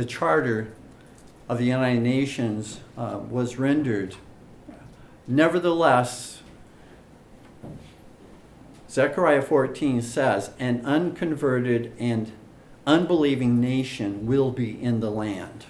the 0.00 0.06
charter 0.06 0.72
of 1.46 1.58
the 1.58 1.66
United 1.66 2.00
Nations 2.00 2.80
uh, 2.96 3.20
was 3.28 3.58
rendered, 3.58 4.16
nevertheless, 5.26 6.40
Zechariah 8.88 9.42
14 9.42 10.00
says, 10.00 10.52
An 10.58 10.86
unconverted 10.86 11.92
and 11.98 12.32
unbelieving 12.86 13.60
nation 13.60 14.24
will 14.24 14.50
be 14.50 14.82
in 14.82 15.00
the 15.00 15.10
land. 15.10 15.66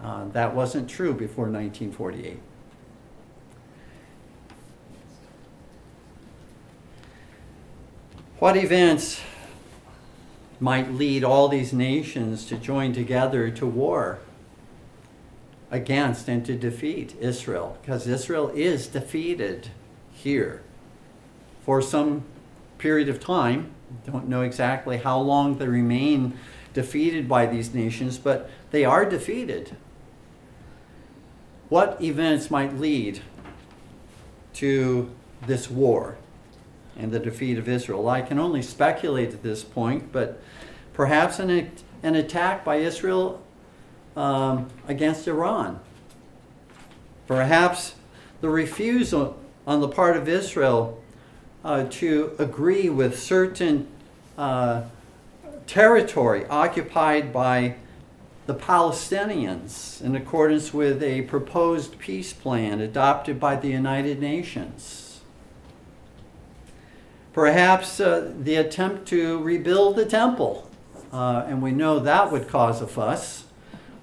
Uh, 0.00 0.28
that 0.28 0.54
wasn't 0.54 0.88
true 0.88 1.12
before 1.12 1.46
1948. 1.46 2.38
What 8.38 8.56
events 8.56 9.20
might 10.60 10.92
lead 10.92 11.24
all 11.24 11.48
these 11.48 11.72
nations 11.72 12.46
to 12.46 12.56
join 12.56 12.92
together 12.92 13.50
to 13.50 13.66
war 13.66 14.18
against 15.70 16.28
and 16.28 16.44
to 16.46 16.54
defeat 16.54 17.14
Israel? 17.20 17.78
Because 17.80 18.06
Israel 18.06 18.48
is 18.48 18.86
defeated 18.86 19.70
here 20.12 20.62
for 21.64 21.80
some 21.80 22.24
period 22.78 23.08
of 23.08 23.20
time. 23.20 23.70
Don't 24.06 24.28
know 24.28 24.42
exactly 24.42 24.98
how 24.98 25.20
long 25.20 25.58
they 25.58 25.68
remain 25.68 26.38
defeated 26.74 27.28
by 27.28 27.46
these 27.46 27.74
nations, 27.74 28.18
but 28.18 28.50
they 28.70 28.84
are 28.84 29.04
defeated. 29.04 29.76
What 31.68 32.00
events 32.02 32.50
might 32.50 32.78
lead 32.78 33.20
to 34.54 35.10
this 35.46 35.70
war 35.70 36.16
and 36.98 37.12
the 37.12 37.18
defeat 37.18 37.58
of 37.58 37.68
Israel? 37.68 38.08
I 38.08 38.20
can 38.20 38.38
only 38.38 38.62
speculate 38.62 39.32
at 39.32 39.42
this 39.42 39.64
point, 39.64 40.12
but 40.12 40.40
perhaps 40.92 41.38
an, 41.38 41.70
an 42.02 42.14
attack 42.14 42.64
by 42.64 42.76
Israel 42.76 43.42
um, 44.16 44.68
against 44.86 45.26
Iran. 45.28 45.80
Perhaps 47.26 47.94
the 48.40 48.48
refusal 48.48 49.38
on 49.66 49.80
the 49.80 49.88
part 49.88 50.16
of 50.16 50.28
Israel 50.28 51.02
uh, 51.64 51.84
to 51.90 52.34
agree 52.38 52.88
with 52.88 53.18
certain 53.18 53.86
uh, 54.36 54.82
territory 55.66 56.46
occupied 56.46 57.32
by 57.32 57.76
the 58.46 58.54
Palestinians 58.54 60.00
in 60.00 60.16
accordance 60.16 60.72
with 60.72 61.02
a 61.02 61.22
proposed 61.22 61.98
peace 61.98 62.32
plan 62.32 62.80
adopted 62.80 63.38
by 63.38 63.56
the 63.56 63.68
United 63.68 64.20
Nations. 64.20 65.07
Perhaps 67.38 68.00
uh, 68.00 68.32
the 68.36 68.56
attempt 68.56 69.06
to 69.06 69.40
rebuild 69.40 69.94
the 69.94 70.04
temple, 70.04 70.68
uh, 71.12 71.44
and 71.46 71.62
we 71.62 71.70
know 71.70 72.00
that 72.00 72.32
would 72.32 72.48
cause 72.48 72.82
a 72.82 72.86
fuss 72.88 73.44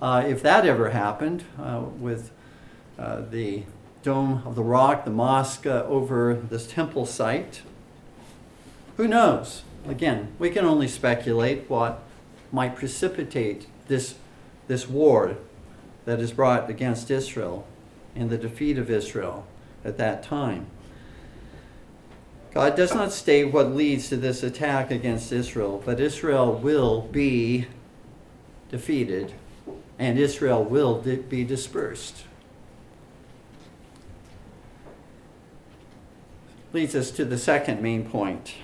uh, 0.01 0.23
if 0.25 0.41
that 0.41 0.65
ever 0.65 0.91
happened 0.91 1.43
uh, 1.61 1.81
with 1.99 2.31
the 2.97 3.63
Dome 4.03 4.41
of 4.45 4.55
the 4.55 4.63
Rock, 4.63 5.03
the 5.03 5.11
mosque 5.11 5.67
uh, 5.67 5.83
over 5.83 6.33
this 6.33 6.65
temple 6.65 7.05
site. 7.05 7.61
Who 8.95 9.05
knows? 9.05 9.63
Again, 9.85 10.29
we 10.39 10.49
can 10.49 10.63
only 10.63 10.87
speculate 10.87 11.69
what 11.69 12.03
might 12.53 12.77
precipitate 12.77 13.67
this, 13.89 14.15
this 14.69 14.87
war 14.87 15.35
that 16.05 16.21
is 16.21 16.31
brought 16.31 16.69
against 16.69 17.11
Israel 17.11 17.67
and 18.15 18.29
the 18.29 18.37
defeat 18.37 18.77
of 18.77 18.89
Israel 18.89 19.45
at 19.83 19.97
that 19.97 20.23
time. 20.23 20.67
God 22.55 22.75
does 22.75 22.95
not 22.95 23.11
state 23.11 23.51
what 23.53 23.75
leads 23.75 24.09
to 24.09 24.15
this 24.15 24.41
attack 24.41 24.89
against 24.89 25.31
Israel, 25.31 25.83
but 25.85 25.99
Israel 25.99 26.53
will 26.53 27.01
be 27.01 27.67
defeated 28.71 29.33
and 29.99 30.17
Israel 30.17 30.63
will 30.63 30.99
be 30.99 31.43
dispersed. 31.43 32.23
leads 36.75 36.93
us 36.93 37.09
to 37.09 37.23
the 37.23 37.37
second 37.37 37.81
main 37.81 38.03
point. 38.03 38.55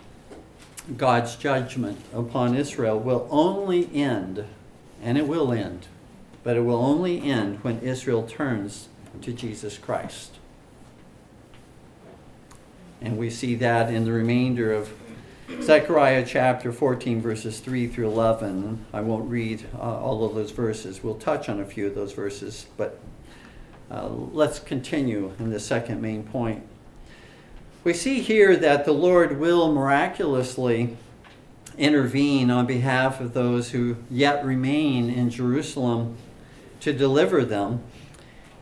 God's 0.97 1.37
judgment 1.37 1.97
upon 2.13 2.55
Israel 2.55 2.99
will 2.99 3.25
only 3.31 3.89
end, 3.95 4.43
and 5.01 5.17
it 5.17 5.29
will 5.29 5.53
end, 5.53 5.87
but 6.43 6.57
it 6.57 6.61
will 6.61 6.83
only 6.83 7.21
end 7.21 7.63
when 7.63 7.79
Israel 7.79 8.23
turns 8.23 8.89
to 9.21 9.31
Jesus 9.31 9.77
Christ. 9.77 10.40
And 13.01 13.17
we 13.17 13.31
see 13.31 13.55
that 13.55 13.91
in 13.91 14.05
the 14.05 14.11
remainder 14.11 14.71
of 14.71 14.93
Zechariah 15.61 16.23
chapter 16.25 16.71
14, 16.71 17.19
verses 17.19 17.59
3 17.59 17.87
through 17.87 18.07
11. 18.07 18.85
I 18.93 19.01
won't 19.01 19.29
read 19.29 19.65
uh, 19.75 19.79
all 19.79 20.23
of 20.23 20.35
those 20.35 20.51
verses. 20.51 21.03
We'll 21.03 21.15
touch 21.15 21.49
on 21.49 21.59
a 21.59 21.65
few 21.65 21.87
of 21.87 21.95
those 21.95 22.13
verses, 22.13 22.67
but 22.77 22.99
uh, 23.89 24.07
let's 24.07 24.59
continue 24.59 25.33
in 25.39 25.49
the 25.49 25.59
second 25.59 26.01
main 26.01 26.23
point. 26.23 26.63
We 27.83 27.93
see 27.93 28.21
here 28.21 28.55
that 28.55 28.85
the 28.85 28.91
Lord 28.91 29.39
will 29.39 29.73
miraculously 29.73 30.95
intervene 31.77 32.51
on 32.51 32.67
behalf 32.67 33.19
of 33.19 33.33
those 33.33 33.71
who 33.71 33.97
yet 34.09 34.45
remain 34.45 35.09
in 35.09 35.31
Jerusalem 35.31 36.17
to 36.81 36.93
deliver 36.93 37.43
them. 37.43 37.83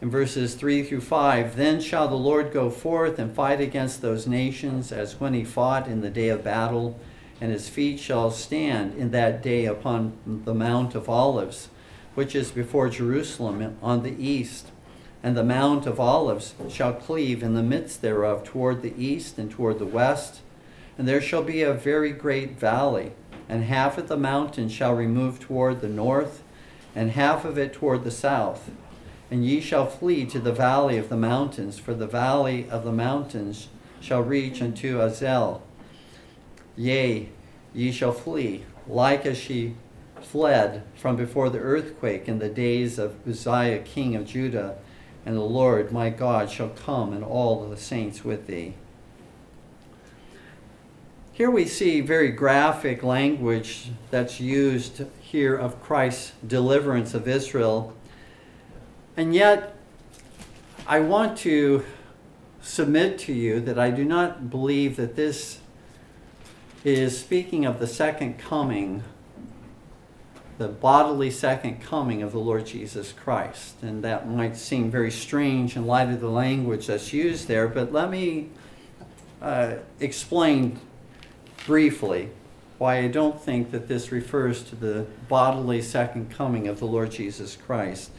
In 0.01 0.09
verses 0.09 0.55
3 0.55 0.83
through 0.83 1.01
5, 1.01 1.55
then 1.55 1.81
shall 1.81 2.07
the 2.07 2.15
Lord 2.15 2.53
go 2.53 2.69
forth 2.69 3.19
and 3.19 3.35
fight 3.35 3.59
against 3.59 4.01
those 4.01 4.27
nations 4.27 4.91
as 4.91 5.19
when 5.19 5.33
he 5.33 5.43
fought 5.43 5.87
in 5.87 6.01
the 6.01 6.09
day 6.09 6.29
of 6.29 6.43
battle, 6.43 6.99
and 7.41 7.51
his 7.51 7.69
feet 7.69 7.99
shall 7.99 8.31
stand 8.31 8.95
in 8.95 9.11
that 9.11 9.43
day 9.43 9.65
upon 9.65 10.13
the 10.45 10.53
Mount 10.53 10.95
of 10.95 11.09
Olives, 11.09 11.69
which 12.15 12.35
is 12.35 12.51
before 12.51 12.89
Jerusalem 12.89 13.77
on 13.81 14.03
the 14.03 14.15
east 14.23 14.71
and 15.21 15.35
the 15.35 15.43
Mount 15.43 15.85
of 15.85 15.99
Olives 15.99 16.53
shall 16.69 16.93
cleave 16.93 17.43
in 17.43 17.53
the 17.53 17.63
midst 17.63 18.01
thereof 18.01 18.43
toward 18.43 18.81
the 18.81 18.93
east 18.97 19.37
and 19.37 19.51
toward 19.51 19.79
the 19.79 19.85
west, 19.85 20.41
and 20.97 21.07
there 21.07 21.21
shall 21.21 21.43
be 21.43 21.61
a 21.61 21.73
very 21.73 22.11
great 22.11 22.57
valley, 22.57 23.11
and 23.49 23.65
half 23.65 23.97
of 23.97 24.07
the 24.07 24.17
mountain 24.17 24.69
shall 24.69 24.95
remove 24.95 25.39
toward 25.39 25.81
the 25.81 25.89
north, 25.89 26.43
and 26.95 27.11
half 27.11 27.43
of 27.43 27.57
it 27.57 27.73
toward 27.73 28.03
the 28.03 28.11
south. 28.11 28.71
And 29.31 29.45
ye 29.45 29.61
shall 29.61 29.85
flee 29.85 30.25
to 30.25 30.39
the 30.39 30.51
valley 30.51 30.97
of 30.97 31.09
the 31.09 31.17
mountains, 31.17 31.77
for 31.77 31.93
the 31.93 32.07
valley 32.07 32.67
of 32.69 32.83
the 32.83 32.91
mountains 32.91 33.67
shall 34.01 34.21
reach 34.21 34.61
unto 34.61 34.99
Azal. 34.99 35.61
Yea, 36.75 37.29
ye 37.73 37.91
shall 37.91 38.13
flee, 38.13 38.63
like 38.87 39.25
as 39.25 39.37
she 39.37 39.75
fled 40.21 40.83
from 40.95 41.15
before 41.15 41.49
the 41.49 41.59
earthquake 41.59 42.27
in 42.27 42.39
the 42.39 42.49
days 42.49 42.97
of 42.97 43.15
Uzziah 43.27 43.79
king 43.79 44.15
of 44.15 44.25
Judah, 44.25 44.77
and 45.25 45.35
the 45.35 45.41
Lord 45.41 45.91
my 45.91 46.09
God 46.09 46.49
shall 46.49 46.69
come 46.69 47.13
and 47.13 47.23
all 47.23 47.67
the 47.67 47.77
saints 47.77 48.23
with 48.23 48.47
thee. 48.47 48.73
Here 51.33 51.51
we 51.51 51.65
see 51.65 52.01
very 52.01 52.31
graphic 52.31 53.01
language 53.01 53.91
that's 54.11 54.41
used 54.41 55.05
here 55.21 55.55
of 55.55 55.81
Christ's 55.81 56.33
deliverance 56.45 57.13
of 57.13 57.27
Israel. 57.27 57.93
And 59.19 59.35
yet, 59.35 59.75
I 60.87 61.01
want 61.01 61.37
to 61.39 61.83
submit 62.61 63.19
to 63.19 63.33
you 63.33 63.59
that 63.59 63.77
I 63.77 63.91
do 63.91 64.05
not 64.05 64.49
believe 64.49 64.95
that 64.95 65.17
this 65.17 65.59
is 66.85 67.19
speaking 67.19 67.65
of 67.65 67.79
the 67.79 67.85
second 67.85 68.39
coming, 68.39 69.03
the 70.57 70.69
bodily 70.69 71.31
second 71.31 71.81
coming 71.81 72.23
of 72.23 72.31
the 72.31 72.39
Lord 72.39 72.65
Jesus 72.65 73.11
Christ. 73.11 73.83
And 73.83 74.05
that 74.05 74.29
might 74.29 74.55
seem 74.55 74.89
very 74.89 75.11
strange 75.11 75.75
in 75.75 75.85
light 75.85 76.07
of 76.07 76.21
the 76.21 76.29
language 76.29 76.87
that's 76.87 77.11
used 77.11 77.49
there, 77.49 77.67
but 77.67 77.91
let 77.91 78.09
me 78.09 78.47
uh, 79.41 79.73
explain 79.99 80.79
briefly 81.65 82.29
why 82.77 82.99
I 82.99 83.09
don't 83.09 83.41
think 83.41 83.71
that 83.71 83.89
this 83.89 84.13
refers 84.13 84.63
to 84.63 84.77
the 84.77 85.05
bodily 85.27 85.81
second 85.81 86.31
coming 86.31 86.69
of 86.69 86.79
the 86.79 86.87
Lord 86.87 87.11
Jesus 87.11 87.57
Christ. 87.57 88.11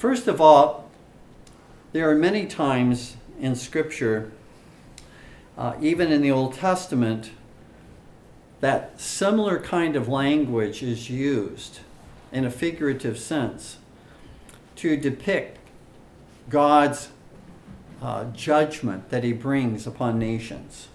First 0.00 0.28
of 0.28 0.40
all, 0.40 0.88
there 1.92 2.08
are 2.08 2.14
many 2.14 2.46
times 2.46 3.18
in 3.38 3.54
Scripture, 3.54 4.32
uh, 5.58 5.74
even 5.78 6.10
in 6.10 6.22
the 6.22 6.30
Old 6.30 6.54
Testament, 6.54 7.32
that 8.60 8.98
similar 8.98 9.58
kind 9.60 9.96
of 9.96 10.08
language 10.08 10.82
is 10.82 11.10
used 11.10 11.80
in 12.32 12.46
a 12.46 12.50
figurative 12.50 13.18
sense 13.18 13.76
to 14.76 14.96
depict 14.96 15.58
God's 16.48 17.10
uh, 18.00 18.24
judgment 18.32 19.10
that 19.10 19.22
he 19.22 19.34
brings 19.34 19.86
upon 19.86 20.18
nations. 20.18 20.88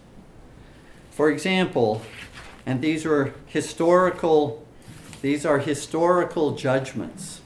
For 1.12 1.30
example, 1.30 2.02
and 2.66 2.82
these 2.82 3.06
are 3.06 3.36
historical 3.46 4.66
these 5.22 5.46
are 5.46 5.60
historical 5.60 6.56
judgments 6.56 7.42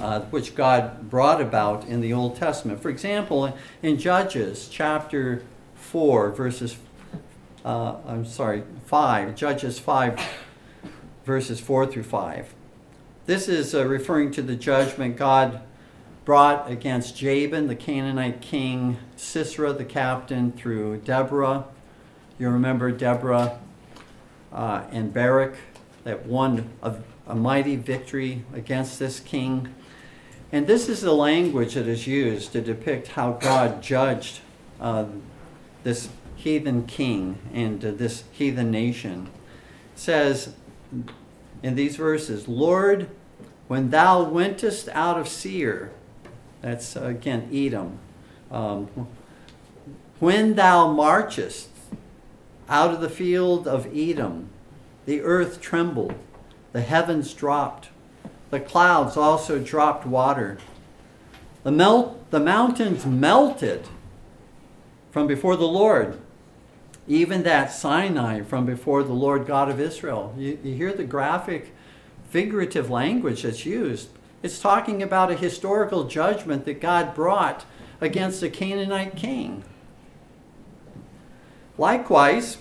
uh, 0.00 0.20
which 0.30 0.54
God 0.54 1.10
brought 1.10 1.40
about 1.40 1.86
in 1.86 2.00
the 2.00 2.12
Old 2.12 2.36
Testament. 2.36 2.80
For 2.80 2.88
example, 2.88 3.56
in 3.82 3.98
Judges 3.98 4.68
chapter 4.70 5.42
4, 5.74 6.30
verses, 6.30 6.76
uh, 7.64 7.96
I'm 8.06 8.24
sorry, 8.24 8.62
5, 8.86 9.34
Judges 9.34 9.78
5, 9.78 10.20
verses 11.24 11.60
4 11.60 11.86
through 11.86 12.04
5. 12.04 12.54
This 13.26 13.48
is 13.48 13.74
uh, 13.74 13.86
referring 13.86 14.30
to 14.32 14.42
the 14.42 14.56
judgment 14.56 15.16
God 15.16 15.60
brought 16.24 16.70
against 16.70 17.16
Jabin, 17.16 17.66
the 17.66 17.76
Canaanite 17.76 18.40
king, 18.40 18.98
Sisera, 19.16 19.72
the 19.72 19.84
captain, 19.84 20.52
through 20.52 20.98
Deborah. 20.98 21.64
You 22.38 22.48
remember 22.48 22.90
Deborah 22.90 23.58
uh, 24.52 24.84
and 24.90 25.12
Barak 25.12 25.56
that 26.04 26.26
won 26.26 26.70
a, 26.82 26.96
a 27.26 27.34
mighty 27.34 27.76
victory 27.76 28.44
against 28.52 28.98
this 28.98 29.20
king. 29.20 29.74
And 30.52 30.66
this 30.66 30.90
is 30.90 31.00
the 31.00 31.14
language 31.14 31.74
that 31.74 31.88
is 31.88 32.06
used 32.06 32.52
to 32.52 32.60
depict 32.60 33.08
how 33.08 33.32
God 33.32 33.82
judged 33.82 34.40
uh, 34.78 35.06
this 35.82 36.10
heathen 36.36 36.86
king 36.86 37.38
and 37.54 37.82
uh, 37.82 37.90
this 37.92 38.24
heathen 38.32 38.70
nation. 38.70 39.30
It 39.94 39.98
says 39.98 40.54
in 41.62 41.74
these 41.74 41.96
verses, 41.96 42.48
Lord, 42.48 43.08
when 43.66 43.88
thou 43.88 44.24
wentest 44.24 44.90
out 44.90 45.18
of 45.18 45.26
Seir, 45.26 45.90
that's 46.60 46.96
uh, 46.96 47.04
again 47.04 47.48
Edom, 47.50 47.98
um, 48.50 48.88
when 50.18 50.54
thou 50.54 50.92
marchest 50.92 51.70
out 52.68 52.92
of 52.92 53.00
the 53.00 53.08
field 53.08 53.66
of 53.66 53.86
Edom, 53.96 54.50
the 55.06 55.22
earth 55.22 55.62
trembled, 55.62 56.14
the 56.72 56.82
heavens 56.82 57.32
dropped, 57.32 57.88
the 58.52 58.60
clouds 58.60 59.16
also 59.16 59.58
dropped 59.58 60.06
water. 60.06 60.58
The, 61.62 61.72
melt, 61.72 62.30
the 62.30 62.38
mountains 62.38 63.06
melted 63.06 63.88
from 65.10 65.26
before 65.26 65.56
the 65.56 65.66
Lord, 65.66 66.20
even 67.08 67.44
that 67.44 67.72
Sinai 67.72 68.42
from 68.42 68.66
before 68.66 69.04
the 69.04 69.14
Lord 69.14 69.46
God 69.46 69.70
of 69.70 69.80
Israel. 69.80 70.34
You, 70.36 70.58
you 70.62 70.74
hear 70.74 70.92
the 70.92 71.02
graphic, 71.02 71.72
figurative 72.28 72.90
language 72.90 73.44
that's 73.44 73.64
used. 73.64 74.10
It's 74.42 74.58
talking 74.58 75.02
about 75.02 75.30
a 75.30 75.34
historical 75.34 76.04
judgment 76.04 76.66
that 76.66 76.78
God 76.78 77.14
brought 77.14 77.64
against 78.02 78.42
a 78.42 78.50
Canaanite 78.50 79.16
king. 79.16 79.64
Likewise, 81.78 82.58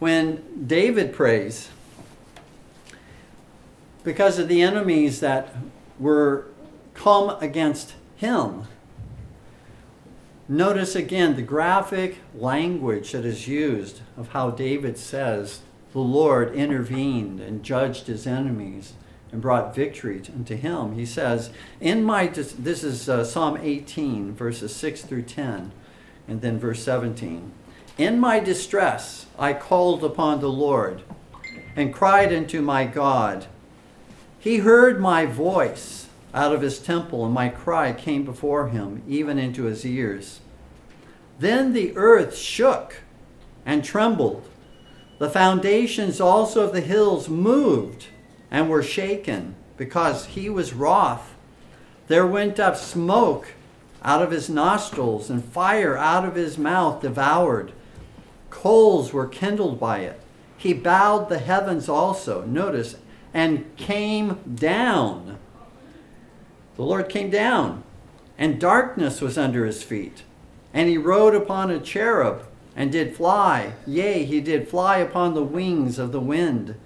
when 0.00 0.66
David 0.66 1.12
prays, 1.12 1.68
because 4.04 4.38
of 4.38 4.48
the 4.48 4.62
enemies 4.62 5.20
that 5.20 5.54
were 5.98 6.46
come 6.92 7.36
against 7.40 7.94
him. 8.16 8.64
Notice 10.46 10.94
again 10.94 11.36
the 11.36 11.42
graphic 11.42 12.18
language 12.34 13.12
that 13.12 13.24
is 13.24 13.48
used 13.48 14.02
of 14.16 14.28
how 14.28 14.50
David 14.50 14.98
says 14.98 15.60
the 15.92 16.00
Lord 16.00 16.54
intervened 16.54 17.40
and 17.40 17.62
judged 17.62 18.06
his 18.06 18.26
enemies 18.26 18.92
and 19.32 19.40
brought 19.40 19.74
victory 19.74 20.20
unto 20.32 20.54
him. 20.54 20.94
He 20.94 21.06
says, 21.06 21.50
"In 21.80 22.04
my 22.04 22.26
this 22.26 22.84
is 22.84 23.08
uh, 23.08 23.24
Psalm 23.24 23.58
18 23.60 24.34
verses 24.34 24.74
6 24.76 25.02
through 25.02 25.22
10 25.22 25.72
and 26.28 26.40
then 26.40 26.58
verse 26.58 26.82
17. 26.82 27.52
In 27.96 28.18
my 28.18 28.38
distress 28.40 29.26
I 29.38 29.54
called 29.54 30.04
upon 30.04 30.40
the 30.40 30.50
Lord 30.50 31.02
and 31.74 31.92
cried 31.92 32.32
unto 32.32 32.60
my 32.60 32.84
God. 32.84 33.46
He 34.44 34.58
heard 34.58 35.00
my 35.00 35.24
voice 35.24 36.08
out 36.34 36.54
of 36.54 36.60
his 36.60 36.78
temple, 36.78 37.24
and 37.24 37.32
my 37.32 37.48
cry 37.48 37.94
came 37.94 38.26
before 38.26 38.68
him, 38.68 39.02
even 39.08 39.38
into 39.38 39.62
his 39.62 39.86
ears. 39.86 40.40
Then 41.38 41.72
the 41.72 41.96
earth 41.96 42.36
shook 42.36 43.00
and 43.64 43.82
trembled. 43.82 44.46
The 45.16 45.30
foundations 45.30 46.20
also 46.20 46.60
of 46.60 46.74
the 46.74 46.82
hills 46.82 47.26
moved 47.26 48.08
and 48.50 48.68
were 48.68 48.82
shaken, 48.82 49.54
because 49.78 50.26
he 50.26 50.50
was 50.50 50.74
wroth. 50.74 51.34
There 52.08 52.26
went 52.26 52.60
up 52.60 52.76
smoke 52.76 53.54
out 54.02 54.20
of 54.20 54.30
his 54.30 54.50
nostrils, 54.50 55.30
and 55.30 55.42
fire 55.42 55.96
out 55.96 56.26
of 56.26 56.34
his 56.34 56.58
mouth 56.58 57.00
devoured. 57.00 57.72
Coals 58.50 59.10
were 59.10 59.26
kindled 59.26 59.80
by 59.80 60.00
it. 60.00 60.20
He 60.58 60.74
bowed 60.74 61.30
the 61.30 61.38
heavens 61.38 61.88
also. 61.88 62.44
Notice, 62.44 62.96
and 63.34 63.76
came 63.76 64.38
down. 64.54 65.38
The 66.76 66.82
Lord 66.82 67.08
came 67.08 67.30
down, 67.30 67.82
and 68.38 68.60
darkness 68.60 69.20
was 69.20 69.36
under 69.36 69.66
his 69.66 69.82
feet. 69.82 70.22
And 70.72 70.88
he 70.88 70.96
rode 70.96 71.34
upon 71.34 71.70
a 71.70 71.80
cherub 71.80 72.46
and 72.76 72.90
did 72.90 73.16
fly. 73.16 73.74
Yea, 73.86 74.24
he 74.24 74.40
did 74.40 74.68
fly 74.68 74.98
upon 74.98 75.34
the 75.34 75.42
wings 75.42 75.98
of 75.98 76.12
the 76.12 76.20
wind. 76.20 76.76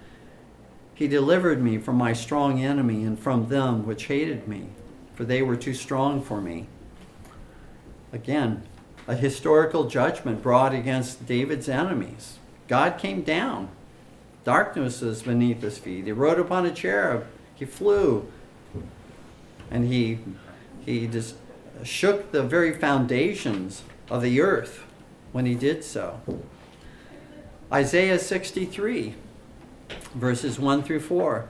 He 0.93 1.07
delivered 1.07 1.61
me 1.61 1.77
from 1.77 1.95
my 1.95 2.13
strong 2.13 2.63
enemy 2.63 3.03
and 3.03 3.17
from 3.17 3.47
them 3.47 3.85
which 3.85 4.05
hated 4.05 4.47
me, 4.47 4.69
for 5.13 5.23
they 5.23 5.41
were 5.41 5.55
too 5.55 5.73
strong 5.73 6.21
for 6.21 6.41
me. 6.41 6.67
Again, 8.11 8.63
a 9.07 9.15
historical 9.15 9.85
judgment 9.85 10.43
brought 10.43 10.73
against 10.73 11.25
David's 11.25 11.69
enemies. 11.69 12.37
God 12.67 12.97
came 12.97 13.21
down 13.21 13.69
Darkness 14.43 15.01
was 15.01 15.23
beneath 15.23 15.61
his 15.61 15.77
feet. 15.77 16.05
He 16.05 16.11
rode 16.11 16.39
upon 16.39 16.65
a 16.65 16.71
cherub. 16.71 17.25
He 17.55 17.65
flew. 17.65 18.31
And 19.69 19.87
he, 19.87 20.19
he 20.85 21.07
just 21.07 21.35
shook 21.83 22.31
the 22.31 22.43
very 22.43 22.73
foundations 22.73 23.83
of 24.09 24.21
the 24.21 24.41
earth 24.41 24.83
when 25.31 25.45
he 25.45 25.55
did 25.55 25.83
so. 25.83 26.21
Isaiah 27.71 28.17
63, 28.17 29.15
verses 30.15 30.59
1 30.59 30.83
through 30.83 31.01
4. 31.01 31.47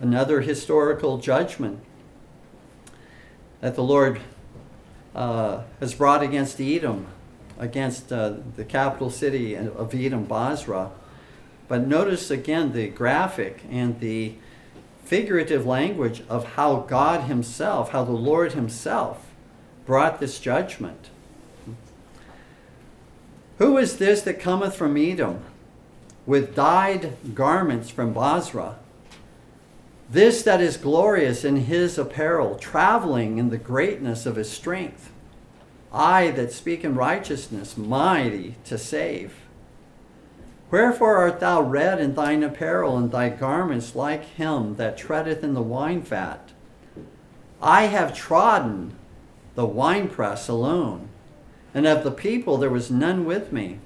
Another 0.00 0.40
historical 0.42 1.18
judgment 1.18 1.80
that 3.60 3.74
the 3.74 3.82
Lord 3.82 4.20
uh, 5.14 5.62
has 5.80 5.94
brought 5.94 6.22
against 6.22 6.60
Edom 6.60 7.06
against 7.60 8.10
uh, 8.10 8.32
the 8.56 8.64
capital 8.64 9.10
city 9.10 9.54
of 9.54 9.94
Edom, 9.94 10.24
Bozrah. 10.24 10.90
But 11.70 11.86
notice 11.86 12.32
again 12.32 12.72
the 12.72 12.88
graphic 12.88 13.62
and 13.70 14.00
the 14.00 14.34
figurative 15.04 15.64
language 15.64 16.24
of 16.28 16.54
how 16.54 16.78
God 16.80 17.28
Himself, 17.28 17.90
how 17.90 18.02
the 18.02 18.10
Lord 18.10 18.54
Himself 18.54 19.28
brought 19.86 20.18
this 20.18 20.40
judgment. 20.40 21.10
Who 23.58 23.78
is 23.78 23.98
this 23.98 24.22
that 24.22 24.40
cometh 24.40 24.74
from 24.74 24.96
Edom 24.96 25.44
with 26.26 26.56
dyed 26.56 27.36
garments 27.36 27.88
from 27.88 28.12
Bozrah? 28.12 28.74
This 30.10 30.42
that 30.42 30.60
is 30.60 30.76
glorious 30.76 31.44
in 31.44 31.54
his 31.54 31.96
apparel, 31.98 32.56
traveling 32.56 33.38
in 33.38 33.50
the 33.50 33.58
greatness 33.58 34.26
of 34.26 34.34
his 34.34 34.50
strength. 34.50 35.12
I 35.92 36.32
that 36.32 36.50
speak 36.50 36.82
in 36.82 36.96
righteousness, 36.96 37.76
mighty 37.76 38.56
to 38.64 38.76
save. 38.76 39.34
Wherefore 40.70 41.16
art 41.16 41.40
thou 41.40 41.62
red 41.62 42.00
in 42.00 42.14
thine 42.14 42.42
apparel, 42.42 42.96
and 42.96 43.10
thy 43.10 43.28
garments 43.28 43.96
like 43.96 44.24
him 44.24 44.76
that 44.76 44.96
treadeth 44.96 45.42
in 45.42 45.54
the 45.54 45.62
wine 45.62 46.02
vat? 46.02 46.52
I 47.60 47.84
have 47.84 48.14
trodden 48.14 48.94
the 49.56 49.66
winepress 49.66 50.48
alone, 50.48 51.08
and 51.74 51.86
of 51.86 52.04
the 52.04 52.12
people 52.12 52.56
there 52.56 52.70
was 52.70 52.90
none 52.90 53.24
with 53.24 53.52
me. 53.52 53.80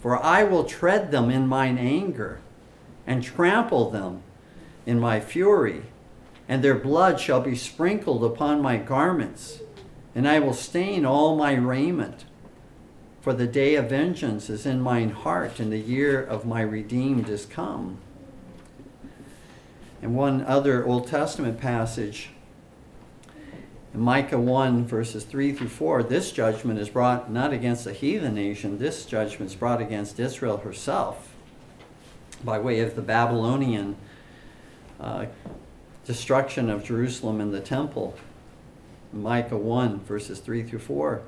For 0.00 0.22
I 0.22 0.44
will 0.44 0.64
tread 0.64 1.10
them 1.10 1.30
in 1.30 1.46
mine 1.46 1.78
anger, 1.78 2.40
and 3.06 3.22
trample 3.22 3.90
them 3.90 4.22
in 4.84 5.00
my 5.00 5.20
fury, 5.20 5.82
and 6.48 6.62
their 6.62 6.74
blood 6.74 7.18
shall 7.18 7.40
be 7.40 7.56
sprinkled 7.56 8.22
upon 8.22 8.60
my 8.60 8.76
garments, 8.76 9.60
and 10.14 10.28
I 10.28 10.40
will 10.40 10.52
stain 10.52 11.06
all 11.06 11.36
my 11.36 11.54
raiment. 11.54 12.24
For 13.24 13.32
the 13.32 13.46
day 13.46 13.76
of 13.76 13.88
vengeance 13.88 14.50
is 14.50 14.66
in 14.66 14.82
mine 14.82 15.08
heart, 15.08 15.58
and 15.58 15.72
the 15.72 15.78
year 15.78 16.22
of 16.22 16.44
my 16.44 16.60
redeemed 16.60 17.30
is 17.30 17.46
come. 17.46 17.96
And 20.02 20.14
one 20.14 20.44
other 20.44 20.84
Old 20.84 21.06
Testament 21.06 21.58
passage, 21.58 22.28
in 23.94 24.00
Micah 24.00 24.38
1, 24.38 24.84
verses 24.84 25.24
3 25.24 25.54
through 25.54 25.70
4, 25.70 26.02
this 26.02 26.32
judgment 26.32 26.78
is 26.78 26.90
brought 26.90 27.32
not 27.32 27.54
against 27.54 27.86
a 27.86 27.94
heathen 27.94 28.34
nation, 28.34 28.76
this 28.76 29.06
judgment 29.06 29.52
is 29.52 29.56
brought 29.56 29.80
against 29.80 30.20
Israel 30.20 30.58
herself 30.58 31.34
by 32.44 32.58
way 32.58 32.80
of 32.80 32.94
the 32.94 33.00
Babylonian 33.00 33.96
uh, 35.00 35.24
destruction 36.04 36.68
of 36.68 36.84
Jerusalem 36.84 37.40
and 37.40 37.54
the 37.54 37.60
temple. 37.60 38.18
Micah 39.14 39.56
1, 39.56 40.00
verses 40.00 40.40
3 40.40 40.62
through 40.62 40.80
4. 40.80 41.22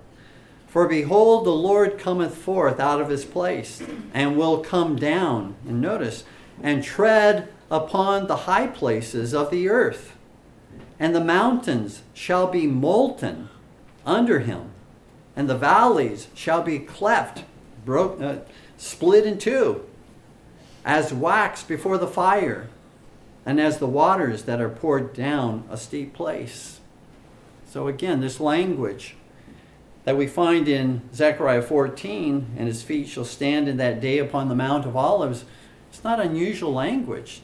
For 0.66 0.88
behold, 0.88 1.46
the 1.46 1.50
Lord 1.50 1.98
cometh 1.98 2.36
forth 2.36 2.80
out 2.80 3.00
of 3.00 3.08
his 3.08 3.24
place, 3.24 3.82
and 4.12 4.36
will 4.36 4.58
come 4.58 4.96
down, 4.96 5.54
and 5.66 5.80
notice, 5.80 6.24
and 6.62 6.82
tread 6.82 7.48
upon 7.70 8.26
the 8.26 8.36
high 8.36 8.66
places 8.66 9.32
of 9.34 9.50
the 9.50 9.68
earth, 9.68 10.16
and 10.98 11.14
the 11.14 11.24
mountains 11.24 12.02
shall 12.14 12.46
be 12.46 12.66
molten 12.66 13.48
under 14.04 14.40
him, 14.40 14.70
and 15.34 15.48
the 15.48 15.56
valleys 15.56 16.28
shall 16.34 16.62
be 16.62 16.78
cleft, 16.78 17.44
broke, 17.84 18.20
uh, 18.20 18.36
split 18.76 19.26
in 19.26 19.38
two, 19.38 19.84
as 20.84 21.12
wax 21.12 21.62
before 21.62 21.98
the 21.98 22.06
fire, 22.06 22.68
and 23.44 23.60
as 23.60 23.78
the 23.78 23.86
waters 23.86 24.44
that 24.44 24.60
are 24.60 24.68
poured 24.68 25.12
down 25.12 25.64
a 25.70 25.76
steep 25.76 26.12
place. 26.12 26.80
So 27.68 27.88
again, 27.88 28.20
this 28.20 28.40
language 28.40 29.16
that 30.06 30.16
we 30.16 30.28
find 30.28 30.68
in 30.68 31.02
Zechariah 31.12 31.60
14, 31.60 32.54
and 32.56 32.68
his 32.68 32.80
feet 32.80 33.08
shall 33.08 33.24
stand 33.24 33.68
in 33.68 33.76
that 33.78 34.00
day 34.00 34.18
upon 34.18 34.48
the 34.48 34.54
Mount 34.54 34.86
of 34.86 34.96
Olives, 34.96 35.44
it's 35.90 36.04
not 36.04 36.20
unusual 36.20 36.72
language. 36.72 37.42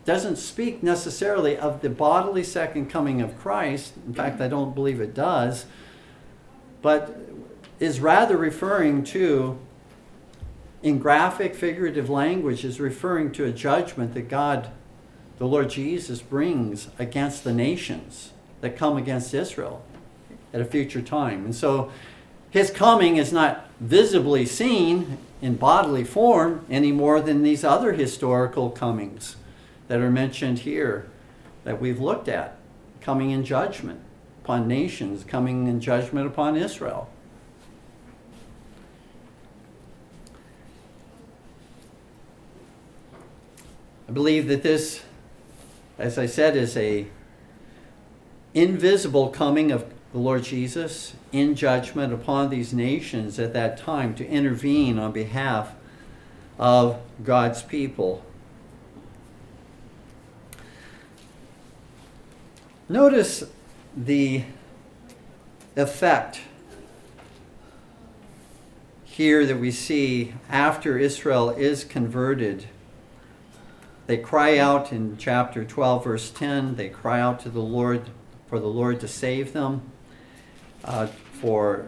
It 0.00 0.06
doesn't 0.06 0.36
speak 0.36 0.84
necessarily 0.84 1.56
of 1.56 1.80
the 1.80 1.90
bodily 1.90 2.44
second 2.44 2.88
coming 2.88 3.20
of 3.20 3.36
Christ. 3.36 3.94
In 4.06 4.14
fact, 4.14 4.40
I 4.40 4.46
don't 4.46 4.76
believe 4.76 5.00
it 5.00 5.12
does. 5.12 5.66
But 6.82 7.18
is 7.80 7.98
rather 7.98 8.36
referring 8.36 9.02
to, 9.02 9.58
in 10.84 11.00
graphic, 11.00 11.56
figurative 11.56 12.08
language, 12.08 12.64
is 12.64 12.78
referring 12.78 13.32
to 13.32 13.44
a 13.44 13.50
judgment 13.50 14.14
that 14.14 14.28
God, 14.28 14.70
the 15.38 15.48
Lord 15.48 15.70
Jesus, 15.70 16.22
brings 16.22 16.90
against 17.00 17.42
the 17.42 17.52
nations 17.52 18.30
that 18.60 18.76
come 18.76 18.96
against 18.96 19.34
Israel 19.34 19.84
at 20.52 20.60
a 20.60 20.64
future 20.64 21.02
time. 21.02 21.44
And 21.44 21.54
so 21.54 21.90
his 22.50 22.70
coming 22.70 23.16
is 23.16 23.32
not 23.32 23.68
visibly 23.80 24.44
seen 24.46 25.18
in 25.40 25.56
bodily 25.56 26.04
form 26.04 26.64
any 26.70 26.92
more 26.92 27.20
than 27.20 27.42
these 27.42 27.64
other 27.64 27.92
historical 27.92 28.70
comings 28.70 29.36
that 29.88 30.00
are 30.00 30.10
mentioned 30.10 30.60
here 30.60 31.08
that 31.64 31.80
we've 31.80 32.00
looked 32.00 32.28
at 32.28 32.56
coming 33.00 33.30
in 33.30 33.44
judgment 33.44 34.00
upon 34.42 34.68
nations, 34.68 35.24
coming 35.24 35.66
in 35.66 35.80
judgment 35.80 36.26
upon 36.26 36.56
Israel. 36.56 37.08
I 44.08 44.12
believe 44.12 44.46
that 44.48 44.62
this, 44.62 45.02
as 45.98 46.18
I 46.18 46.26
said, 46.26 46.54
is 46.56 46.76
a 46.76 47.06
invisible 48.52 49.30
coming 49.30 49.72
of 49.72 49.91
the 50.12 50.18
Lord 50.18 50.44
Jesus 50.44 51.14
in 51.32 51.54
judgment 51.54 52.12
upon 52.12 52.50
these 52.50 52.74
nations 52.74 53.38
at 53.38 53.54
that 53.54 53.78
time 53.78 54.14
to 54.16 54.26
intervene 54.26 54.98
on 54.98 55.10
behalf 55.10 55.72
of 56.58 57.00
God's 57.24 57.62
people. 57.62 58.22
Notice 62.90 63.44
the 63.96 64.44
effect 65.76 66.42
here 69.04 69.46
that 69.46 69.58
we 69.58 69.70
see 69.70 70.34
after 70.50 70.98
Israel 70.98 71.50
is 71.50 71.84
converted. 71.84 72.66
They 74.06 74.18
cry 74.18 74.58
out 74.58 74.92
in 74.92 75.16
chapter 75.16 75.64
12, 75.64 76.04
verse 76.04 76.30
10, 76.30 76.76
they 76.76 76.90
cry 76.90 77.18
out 77.18 77.40
to 77.40 77.48
the 77.48 77.60
Lord 77.60 78.10
for 78.46 78.58
the 78.58 78.66
Lord 78.66 79.00
to 79.00 79.08
save 79.08 79.54
them 79.54 79.91
uh, 80.84 81.06
for 81.06 81.86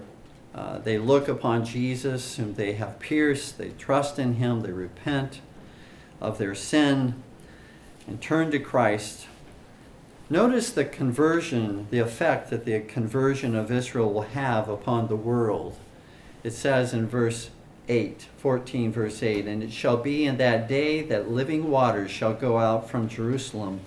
uh, 0.54 0.78
they 0.78 0.98
look 0.98 1.28
upon 1.28 1.64
Jesus, 1.64 2.36
whom 2.36 2.54
they 2.54 2.74
have 2.74 3.00
pierced, 3.00 3.58
they 3.58 3.70
trust 3.70 4.18
in 4.18 4.34
him, 4.34 4.60
they 4.60 4.72
repent 4.72 5.40
of 6.20 6.38
their 6.38 6.54
sin, 6.54 7.22
and 8.06 8.20
turn 8.20 8.50
to 8.52 8.58
Christ. 8.58 9.26
Notice 10.30 10.70
the 10.70 10.84
conversion, 10.84 11.88
the 11.90 11.98
effect 11.98 12.50
that 12.50 12.64
the 12.64 12.80
conversion 12.80 13.56
of 13.56 13.70
Israel 13.70 14.12
will 14.12 14.22
have 14.22 14.68
upon 14.68 15.08
the 15.08 15.16
world. 15.16 15.76
It 16.42 16.52
says 16.52 16.94
in 16.94 17.08
verse 17.08 17.50
8, 17.88 18.26
14, 18.38 18.92
verse 18.92 19.22
8, 19.22 19.46
And 19.46 19.62
it 19.62 19.72
shall 19.72 19.96
be 19.96 20.24
in 20.24 20.36
that 20.38 20.68
day 20.68 21.02
that 21.02 21.30
living 21.30 21.70
waters 21.70 22.10
shall 22.10 22.32
go 22.32 22.58
out 22.58 22.88
from 22.88 23.08
Jerusalem 23.08 23.80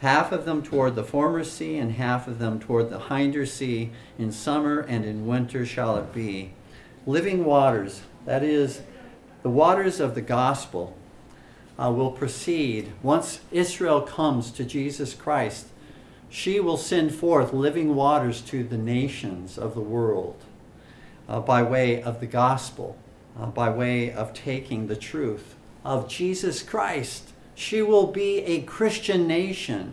half 0.00 0.32
of 0.32 0.44
them 0.44 0.62
toward 0.62 0.94
the 0.94 1.04
former 1.04 1.44
sea, 1.44 1.76
and 1.76 1.92
half 1.92 2.28
of 2.28 2.38
them 2.38 2.58
toward 2.60 2.90
the 2.90 3.00
hinder 3.00 3.46
sea. 3.46 3.90
In 4.18 4.32
summer 4.32 4.80
and 4.80 5.04
in 5.04 5.26
winter 5.26 5.66
shall 5.66 5.96
it 5.96 6.12
be. 6.12 6.52
Living 7.06 7.44
waters, 7.44 8.02
that 8.24 8.42
is, 8.42 8.82
the 9.42 9.50
waters 9.50 10.00
of 10.00 10.14
the 10.14 10.20
gospel, 10.20 10.96
uh, 11.78 11.90
will 11.90 12.10
proceed. 12.10 12.92
Once 13.02 13.40
Israel 13.50 14.02
comes 14.02 14.50
to 14.50 14.64
Jesus 14.64 15.14
Christ, 15.14 15.68
she 16.28 16.60
will 16.60 16.76
send 16.76 17.14
forth 17.14 17.52
living 17.52 17.94
waters 17.94 18.40
to 18.42 18.62
the 18.62 18.76
nations 18.76 19.56
of 19.56 19.74
the 19.74 19.80
world 19.80 20.36
uh, 21.28 21.40
by 21.40 21.62
way 21.62 22.02
of 22.02 22.20
the 22.20 22.26
gospel, 22.26 22.96
uh, 23.38 23.46
by 23.46 23.70
way 23.70 24.12
of 24.12 24.34
taking 24.34 24.86
the 24.86 24.96
truth 24.96 25.54
of 25.84 26.08
Jesus 26.08 26.62
Christ 26.62 27.27
she 27.58 27.82
will 27.82 28.06
be 28.06 28.38
a 28.44 28.62
Christian 28.62 29.26
nation 29.26 29.92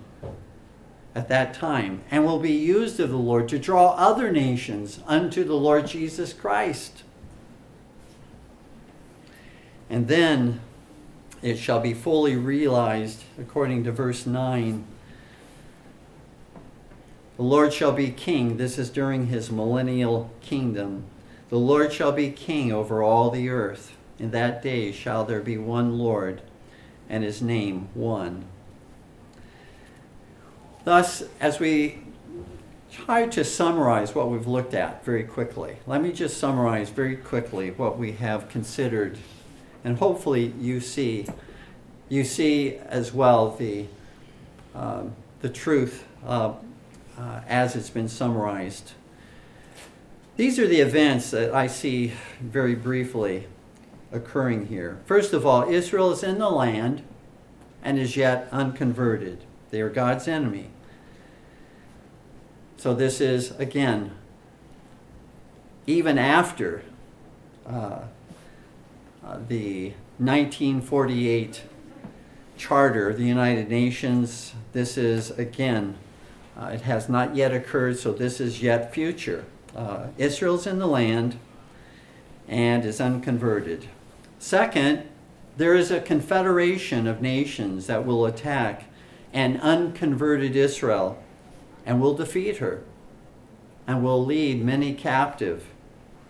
at 1.15 1.27
that 1.29 1.55
time 1.55 2.03
and 2.11 2.23
will 2.23 2.37
be 2.37 2.51
used 2.51 2.99
of 2.99 3.09
the 3.09 3.17
Lord 3.17 3.49
to 3.49 3.57
draw 3.57 3.95
other 3.95 4.31
nations 4.31 4.99
unto 5.07 5.43
the 5.43 5.55
Lord 5.55 5.87
Jesus 5.87 6.31
Christ. 6.31 7.01
And 9.89 10.07
then 10.07 10.61
it 11.41 11.57
shall 11.57 11.79
be 11.79 11.95
fully 11.95 12.35
realized, 12.35 13.23
according 13.39 13.83
to 13.85 13.91
verse 13.91 14.27
9. 14.27 14.85
The 17.37 17.43
Lord 17.43 17.73
shall 17.73 17.93
be 17.93 18.11
king. 18.11 18.57
This 18.57 18.77
is 18.77 18.91
during 18.91 19.25
his 19.25 19.49
millennial 19.49 20.29
kingdom. 20.39 21.05
The 21.49 21.57
Lord 21.57 21.91
shall 21.91 22.11
be 22.11 22.29
king 22.29 22.71
over 22.71 23.01
all 23.01 23.31
the 23.31 23.49
earth. 23.49 23.95
In 24.19 24.29
that 24.31 24.61
day 24.61 24.91
shall 24.91 25.25
there 25.25 25.41
be 25.41 25.57
one 25.57 25.97
Lord 25.97 26.43
and 27.09 27.23
his 27.23 27.41
name 27.41 27.89
one. 27.93 28.45
Thus, 30.83 31.23
as 31.39 31.59
we 31.59 31.99
try 32.91 33.27
to 33.27 33.43
summarize 33.43 34.15
what 34.15 34.29
we've 34.29 34.47
looked 34.47 34.73
at 34.73 35.03
very 35.03 35.23
quickly. 35.23 35.77
Let 35.85 36.01
me 36.01 36.13
just 36.13 36.37
summarize 36.37 36.89
very 36.89 37.17
quickly 37.17 37.71
what 37.71 37.97
we 37.97 38.13
have 38.13 38.47
considered, 38.47 39.17
and 39.83 39.97
hopefully 39.97 40.53
you 40.59 40.79
see, 40.79 41.27
you 42.07 42.23
see 42.23 42.77
as 42.77 43.13
well 43.13 43.51
the 43.51 43.87
um, 44.73 45.13
the 45.41 45.49
truth 45.49 46.05
uh, 46.25 46.53
uh, 47.17 47.41
as 47.47 47.75
it's 47.75 47.89
been 47.89 48.09
summarized. 48.09 48.93
These 50.37 50.59
are 50.59 50.67
the 50.67 50.81
events 50.81 51.31
that 51.31 51.53
I 51.53 51.67
see 51.67 52.13
very 52.41 52.75
briefly 52.75 53.47
occurring 54.15 54.67
here. 54.67 54.99
First 55.05 55.33
of 55.33 55.45
all, 55.45 55.69
Israel 55.69 56.11
is 56.11 56.23
in 56.23 56.39
the 56.39 56.49
land 56.49 57.03
and 57.83 57.99
is 57.99 58.15
yet 58.17 58.47
unconverted. 58.51 59.43
They 59.69 59.81
are 59.81 59.89
God's 59.89 60.27
enemy. 60.27 60.69
So 62.77 62.93
this 62.93 63.19
is, 63.19 63.51
again, 63.51 64.11
even 65.87 66.17
after 66.17 66.83
uh, 67.65 67.99
uh, 69.23 69.39
the 69.47 69.93
1948 70.17 71.63
Charter 72.57 73.09
of 73.09 73.17
the 73.17 73.25
United 73.25 73.69
Nations, 73.69 74.53
this 74.71 74.97
is, 74.97 75.31
again, 75.31 75.97
uh, 76.57 76.67
it 76.67 76.81
has 76.81 77.09
not 77.09 77.35
yet 77.35 77.53
occurred, 77.53 77.99
so 77.99 78.13
this 78.13 78.39
is 78.39 78.61
yet 78.61 78.93
future. 78.93 79.45
Uh, 79.75 80.07
Israel's 80.17 80.65
in 80.65 80.79
the 80.79 80.87
land 80.87 81.37
and 82.47 82.85
is 82.85 83.01
unconverted. 83.01 83.89
Second, 84.39 85.03
there 85.57 85.75
is 85.75 85.91
a 85.91 86.01
confederation 86.01 87.07
of 87.07 87.21
nations 87.21 87.87
that 87.87 88.05
will 88.05 88.25
attack 88.25 88.85
an 89.33 89.57
unconverted 89.57 90.55
Israel 90.55 91.21
and 91.85 92.01
will 92.01 92.13
defeat 92.13 92.57
her 92.57 92.83
and 93.87 94.03
will 94.03 94.23
lead 94.23 94.63
many 94.63 94.93
captive 94.93 95.65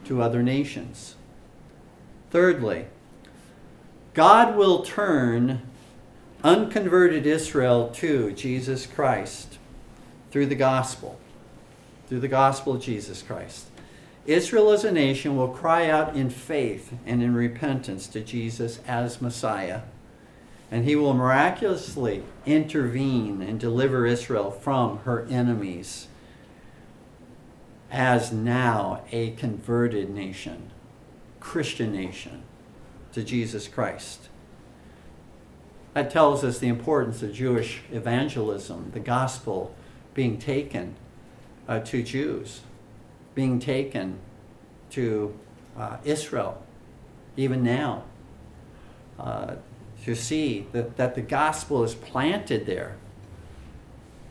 to 0.06 0.22
other 0.22 0.44
nations. 0.44 1.16
Thirdly, 2.32 2.86
God 4.14 4.56
will 4.56 4.84
turn 4.84 5.62
unconverted 6.44 7.26
Israel 7.26 7.90
to 7.96 8.32
Jesus 8.32 8.86
Christ 8.86 9.58
through 10.32 10.46
the 10.48 10.56
gospel, 10.56 11.18
through 12.08 12.20
the 12.20 12.28
gospel 12.28 12.76
of 12.76 12.82
Jesus 12.82 13.22
Christ. 13.22 13.68
Israel 14.26 14.72
as 14.72 14.84
a 14.84 14.92
nation 14.92 15.36
will 15.36 15.50
cry 15.50 15.90
out 15.90 16.16
in 16.16 16.30
faith 16.30 16.94
and 17.06 17.22
in 17.22 17.36
repentance 17.36 18.08
to 18.08 18.22
Jesus 18.22 18.80
as 18.88 19.22
Messiah 19.22 19.82
and 20.72 20.86
he 20.86 20.96
will 20.96 21.14
miraculously 21.14 22.24
intervene 22.46 23.42
and 23.42 23.60
deliver 23.60 24.06
Israel 24.06 24.52
from 24.52 25.00
her 25.00 25.26
enemies 25.30 26.08
as 27.92 28.32
now 28.32 29.04
a 29.12 29.32
converted 29.32 30.10
nation, 30.10 30.72
Christian 31.40 31.94
nation, 31.94 32.44
to 33.14 33.24
Jesus 33.24 33.68
Christ. 33.68 34.28
That 35.94 36.10
tells 36.10 36.44
us 36.44 36.60
the 36.60 36.68
importance 36.68 37.22
of 37.22 37.32
Jewish 37.32 37.82
evangelism, 37.92 38.92
the 38.94 39.00
gospel 39.00 39.74
being 40.14 40.38
taken 40.38 40.96
uh, 41.70 41.80
to 41.80 42.04
Jews, 42.04 42.62
being 43.36 43.60
taken 43.60 44.18
to 44.92 45.38
uh, 45.78 45.98
Israel, 46.04 46.64
even 47.38 47.62
now. 47.62 48.04
Uh, 49.20 49.56
to 50.04 50.16
see 50.16 50.68
that, 50.72 50.98
that 50.98 51.16
the 51.16 51.22
gospel 51.22 51.84
is 51.84 51.96
planted 51.96 52.68
there 52.68 52.96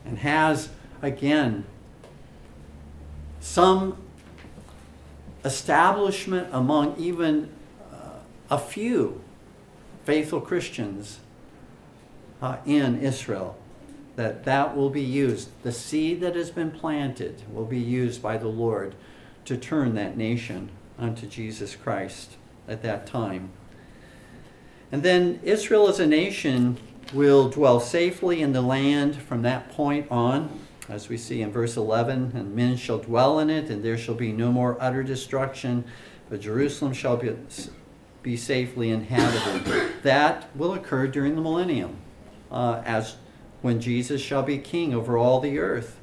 and 0.05 0.19
has, 0.19 0.69
again, 1.01 1.65
some 3.41 3.97
establishment 5.43 6.47
among 6.51 6.95
even 6.97 7.49
uh, 7.91 7.95
a 8.49 8.57
few 8.57 9.21
faithful 10.05 10.39
Christians 10.39 11.19
uh, 12.41 12.57
in 12.65 13.01
Israel 13.01 13.57
that 14.15 14.43
that 14.45 14.75
will 14.75 14.89
be 14.89 15.01
used 15.01 15.49
the 15.63 15.71
seed 15.71 16.21
that 16.21 16.35
has 16.35 16.51
been 16.51 16.71
planted 16.71 17.41
will 17.51 17.65
be 17.65 17.79
used 17.79 18.21
by 18.21 18.37
the 18.37 18.47
Lord 18.47 18.95
to 19.45 19.57
turn 19.57 19.95
that 19.95 20.17
nation 20.17 20.69
unto 20.97 21.27
Jesus 21.27 21.75
Christ 21.75 22.37
at 22.67 22.81
that 22.81 23.05
time 23.05 23.51
and 24.91 25.03
then 25.03 25.39
Israel 25.43 25.87
as 25.87 25.99
a 25.99 26.07
nation 26.07 26.77
will 27.13 27.49
dwell 27.49 27.79
safely 27.79 28.41
in 28.41 28.53
the 28.53 28.61
land 28.61 29.15
from 29.15 29.41
that 29.41 29.69
point 29.69 30.09
on, 30.09 30.59
as 30.87 31.09
we 31.09 31.17
see 31.17 31.41
in 31.41 31.51
verse 31.51 31.75
11, 31.75 32.31
and 32.35 32.55
men 32.55 32.77
shall 32.77 32.99
dwell 32.99 33.39
in 33.39 33.49
it, 33.49 33.69
and 33.69 33.83
there 33.83 33.97
shall 33.97 34.15
be 34.15 34.31
no 34.31 34.51
more 34.51 34.77
utter 34.79 35.03
destruction, 35.03 35.83
but 36.29 36.41
Jerusalem 36.41 36.93
shall 36.93 37.17
be, 37.17 37.35
be 38.23 38.37
safely 38.37 38.89
inhabited. 38.89 39.91
that 40.03 40.49
will 40.55 40.73
occur 40.73 41.07
during 41.07 41.35
the 41.35 41.41
millennium, 41.41 41.97
uh, 42.51 42.81
as 42.85 43.17
when 43.65 43.81
Jesus 43.81 44.21
shall 44.21 44.43
be 44.43 44.59
king 44.59 44.93
over 44.93 45.17
all 45.17 45.39
the 45.39 45.57
earth. 45.57 45.97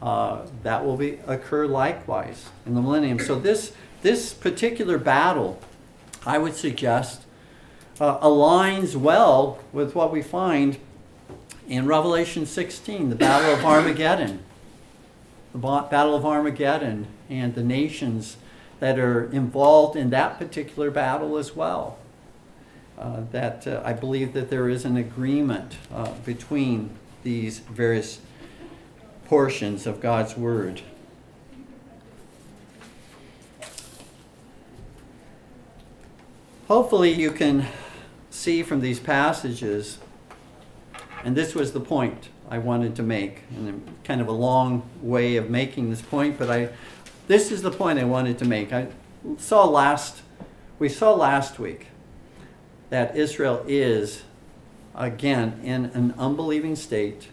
Uh, 0.00 0.46
that 0.62 0.86
will 0.86 0.96
be 0.96 1.18
occur 1.26 1.66
likewise 1.66 2.48
in 2.64 2.74
the 2.74 2.80
millennium. 2.80 3.18
So 3.18 3.38
this 3.38 3.72
this 4.00 4.32
particular 4.32 4.96
battle, 4.96 5.60
I 6.24 6.38
would 6.38 6.54
suggest, 6.54 7.26
uh, 8.00 8.18
aligns 8.20 8.96
well 8.96 9.58
with 9.70 9.94
what 9.94 10.12
we 10.12 10.22
find 10.22 10.78
in 11.68 11.84
Revelation 11.84 12.46
16, 12.46 13.10
the 13.10 13.16
Battle 13.16 13.52
of 13.52 13.66
Armageddon. 13.66 14.42
The 15.52 15.58
Battle 15.58 16.14
of 16.14 16.24
Armageddon 16.24 17.06
and 17.28 17.54
the 17.54 17.62
nations 17.62 18.38
that 18.80 18.98
are 18.98 19.30
involved 19.30 19.94
in 19.94 20.08
that 20.08 20.38
particular 20.38 20.90
battle 20.90 21.36
as 21.36 21.54
well. 21.54 21.98
Uh, 22.96 23.22
that 23.32 23.66
uh, 23.66 23.82
I 23.84 23.92
believe 23.92 24.34
that 24.34 24.50
there 24.50 24.68
is 24.68 24.84
an 24.84 24.96
agreement 24.96 25.78
uh, 25.92 26.12
between 26.24 26.90
these 27.24 27.58
various 27.58 28.20
portions 29.24 29.84
of 29.84 30.00
God's 30.00 30.36
Word. 30.36 30.82
Hopefully, 36.68 37.10
you 37.10 37.32
can 37.32 37.66
see 38.30 38.62
from 38.62 38.80
these 38.80 39.00
passages, 39.00 39.98
and 41.24 41.34
this 41.34 41.52
was 41.52 41.72
the 41.72 41.80
point 41.80 42.28
I 42.48 42.58
wanted 42.58 42.94
to 42.96 43.02
make, 43.02 43.42
and 43.56 43.82
kind 44.04 44.20
of 44.20 44.28
a 44.28 44.32
long 44.32 44.88
way 45.02 45.36
of 45.36 45.50
making 45.50 45.90
this 45.90 46.00
point, 46.00 46.38
but 46.38 46.48
I, 46.48 46.68
this 47.26 47.50
is 47.50 47.62
the 47.62 47.72
point 47.72 47.98
I 47.98 48.04
wanted 48.04 48.38
to 48.38 48.44
make. 48.44 48.72
I 48.72 48.86
saw 49.36 49.64
last, 49.64 50.22
we 50.78 50.88
saw 50.88 51.12
last 51.12 51.58
week 51.58 51.88
that 52.94 53.16
Israel 53.16 53.64
is, 53.66 54.22
again, 54.94 55.58
in 55.64 55.86
an 55.86 56.14
unbelieving 56.16 56.76
state. 56.76 57.26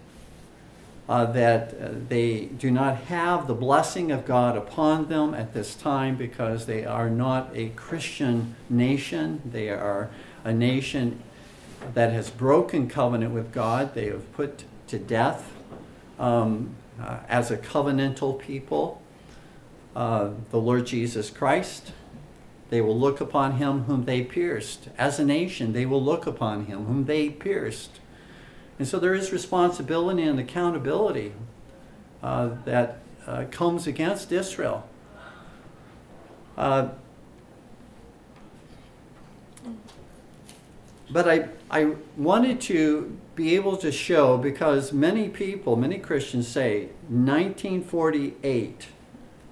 Uh, 1.08 1.26
that 1.26 1.76
uh, 1.80 1.90
they 2.08 2.46
do 2.46 2.72
not 2.72 2.98
have 3.02 3.46
the 3.46 3.54
blessing 3.54 4.12
of 4.12 4.26
God 4.26 4.58
upon 4.58 5.08
them 5.08 5.36
at 5.36 5.54
this 5.54 5.76
time 5.76 6.16
because 6.16 6.66
they 6.66 6.84
are 6.84 7.12
not 7.12 7.52
a 7.54 7.70
Christian 7.70 8.56
nation. 8.72 9.40
They 9.46 9.70
are 9.70 10.10
a 10.44 10.52
nation 10.52 11.22
that 11.94 12.12
has 12.12 12.32
broken 12.32 12.90
covenant 12.90 13.32
with 13.32 13.52
God. 13.52 13.94
They 13.94 14.08
have 14.08 14.34
put 14.34 14.64
to 14.88 14.98
death 14.98 15.52
um, 16.18 16.74
uh, 17.00 17.20
as 17.30 17.52
a 17.52 17.58
covenantal 17.58 18.40
people 18.40 19.00
uh, 19.96 20.32
the 20.50 20.58
Lord 20.58 20.88
Jesus 20.88 21.30
Christ. 21.30 21.92
They 22.72 22.80
will 22.80 22.98
look 22.98 23.20
upon 23.20 23.58
him 23.58 23.84
whom 23.84 24.06
they 24.06 24.24
pierced. 24.24 24.88
As 24.98 25.20
a 25.20 25.26
nation, 25.26 25.74
they 25.74 25.86
will 25.86 26.02
look 26.02 26.26
upon 26.26 26.68
him 26.68 26.86
whom 26.86 27.04
they 27.04 27.30
pierced. 27.30 28.00
And 28.80 28.88
so 28.88 28.98
there 28.98 29.14
is 29.14 29.34
responsibility 29.34 30.24
and 30.24 30.40
accountability 30.40 31.34
uh, 32.24 32.52
that 32.64 33.00
uh, 33.28 33.44
comes 33.52 33.88
against 33.88 34.32
Israel. 34.32 34.88
Uh, 36.58 36.88
but 41.10 41.28
I, 41.28 41.50
I 41.70 41.96
wanted 42.16 42.62
to 42.62 43.18
be 43.36 43.54
able 43.56 43.76
to 43.78 43.92
show 43.92 44.38
because 44.38 44.94
many 44.94 45.28
people, 45.28 45.76
many 45.76 46.00
Christians 46.00 46.48
say 46.48 46.84
1948 47.10 48.88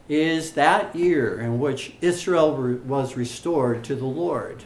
is 0.10 0.54
that 0.54 0.96
year 0.96 1.40
in 1.40 1.60
which 1.60 1.94
Israel 2.02 2.58
re- 2.58 2.74
was 2.76 3.16
restored 3.16 3.84
to 3.86 3.96
the 3.96 4.06
Lord 4.06 4.66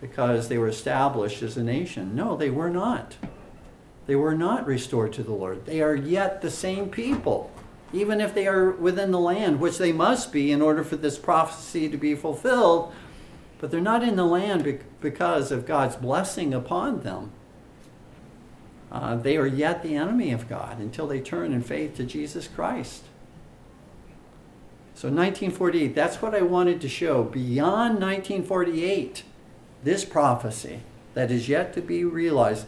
because 0.00 0.48
they 0.48 0.58
were 0.58 0.68
established 0.68 1.42
as 1.42 1.56
a 1.56 1.64
nation. 1.64 2.14
No, 2.14 2.36
they 2.36 2.50
were 2.50 2.70
not. 2.70 3.16
They 4.06 4.14
were 4.14 4.34
not 4.34 4.66
restored 4.66 5.14
to 5.14 5.22
the 5.22 5.32
Lord. 5.32 5.64
They 5.64 5.80
are 5.80 5.94
yet 5.94 6.42
the 6.42 6.50
same 6.50 6.90
people, 6.90 7.50
even 7.92 8.20
if 8.20 8.34
they 8.34 8.46
are 8.46 8.70
within 8.70 9.10
the 9.10 9.18
land, 9.18 9.60
which 9.60 9.78
they 9.78 9.92
must 9.92 10.30
be 10.30 10.52
in 10.52 10.60
order 10.60 10.84
for 10.84 10.96
this 10.96 11.18
prophecy 11.18 11.88
to 11.88 11.96
be 11.96 12.14
fulfilled 12.14 12.92
but 13.64 13.70
they're 13.70 13.80
not 13.80 14.02
in 14.02 14.16
the 14.16 14.26
land 14.26 14.80
because 15.00 15.50
of 15.50 15.64
God's 15.64 15.96
blessing 15.96 16.52
upon 16.52 17.00
them. 17.00 17.32
Uh, 18.92 19.16
they 19.16 19.38
are 19.38 19.46
yet 19.46 19.82
the 19.82 19.96
enemy 19.96 20.32
of 20.32 20.50
God 20.50 20.78
until 20.78 21.06
they 21.06 21.18
turn 21.18 21.50
in 21.50 21.62
faith 21.62 21.96
to 21.96 22.04
Jesus 22.04 22.46
Christ. 22.46 23.04
So 24.96 25.08
1948, 25.08 25.94
that's 25.94 26.22
what 26.22 26.34
I 26.34 26.42
wanted 26.42 26.80
to 26.80 26.88
show. 26.88 27.24
Beyond 27.24 28.00
1948, 28.00 29.24
this 29.82 30.04
prophecy 30.04 30.80
that 31.14 31.32
is 31.32 31.48
yet 31.48 31.74
to 31.74 31.82
be 31.82 32.04
realized, 32.04 32.66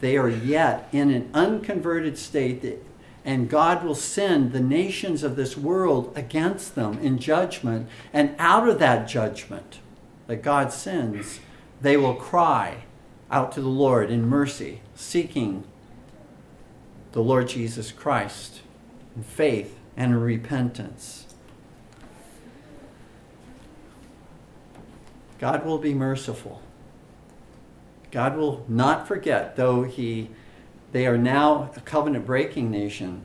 they 0.00 0.16
are 0.16 0.28
yet 0.28 0.88
in 0.90 1.10
an 1.10 1.30
unconverted 1.34 2.16
state, 2.16 2.78
and 3.26 3.50
God 3.50 3.84
will 3.84 3.94
send 3.94 4.52
the 4.52 4.60
nations 4.60 5.22
of 5.22 5.36
this 5.36 5.56
world 5.56 6.12
against 6.16 6.74
them 6.74 6.98
in 6.98 7.18
judgment. 7.18 7.88
And 8.12 8.34
out 8.38 8.66
of 8.66 8.78
that 8.78 9.06
judgment 9.06 9.80
that 10.26 10.42
God 10.42 10.72
sends, 10.72 11.40
they 11.82 11.98
will 11.98 12.14
cry 12.14 12.84
out 13.30 13.52
to 13.52 13.60
the 13.60 13.68
Lord 13.68 14.10
in 14.10 14.26
mercy, 14.26 14.80
seeking 14.94 15.64
the 17.12 17.22
Lord 17.22 17.48
Jesus 17.48 17.92
Christ 17.92 18.62
in 19.14 19.22
faith 19.22 19.78
and 19.96 20.22
repentance. 20.22 21.19
God 25.40 25.64
will 25.64 25.78
be 25.78 25.94
merciful. 25.94 26.60
God 28.10 28.36
will 28.36 28.64
not 28.68 29.08
forget, 29.08 29.56
though 29.56 29.84
he, 29.84 30.28
they 30.92 31.06
are 31.06 31.16
now 31.16 31.70
a 31.74 31.80
covenant 31.80 32.26
breaking 32.26 32.70
nation. 32.70 33.22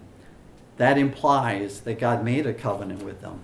That 0.77 0.97
implies 0.97 1.81
that 1.81 1.99
God 1.99 2.23
made 2.23 2.45
a 2.45 2.53
covenant 2.53 3.03
with 3.03 3.19
them. 3.19 3.41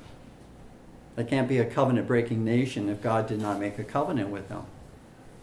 They 1.17 1.25
can't 1.25 1.49
be 1.49 1.57
a 1.57 1.65
covenant 1.65 2.07
breaking 2.07 2.45
nation 2.45 2.87
if 2.87 3.01
God 3.01 3.27
did 3.27 3.41
not 3.41 3.59
make 3.59 3.77
a 3.77 3.83
covenant 3.83 4.29
with 4.29 4.47
them. 4.47 4.63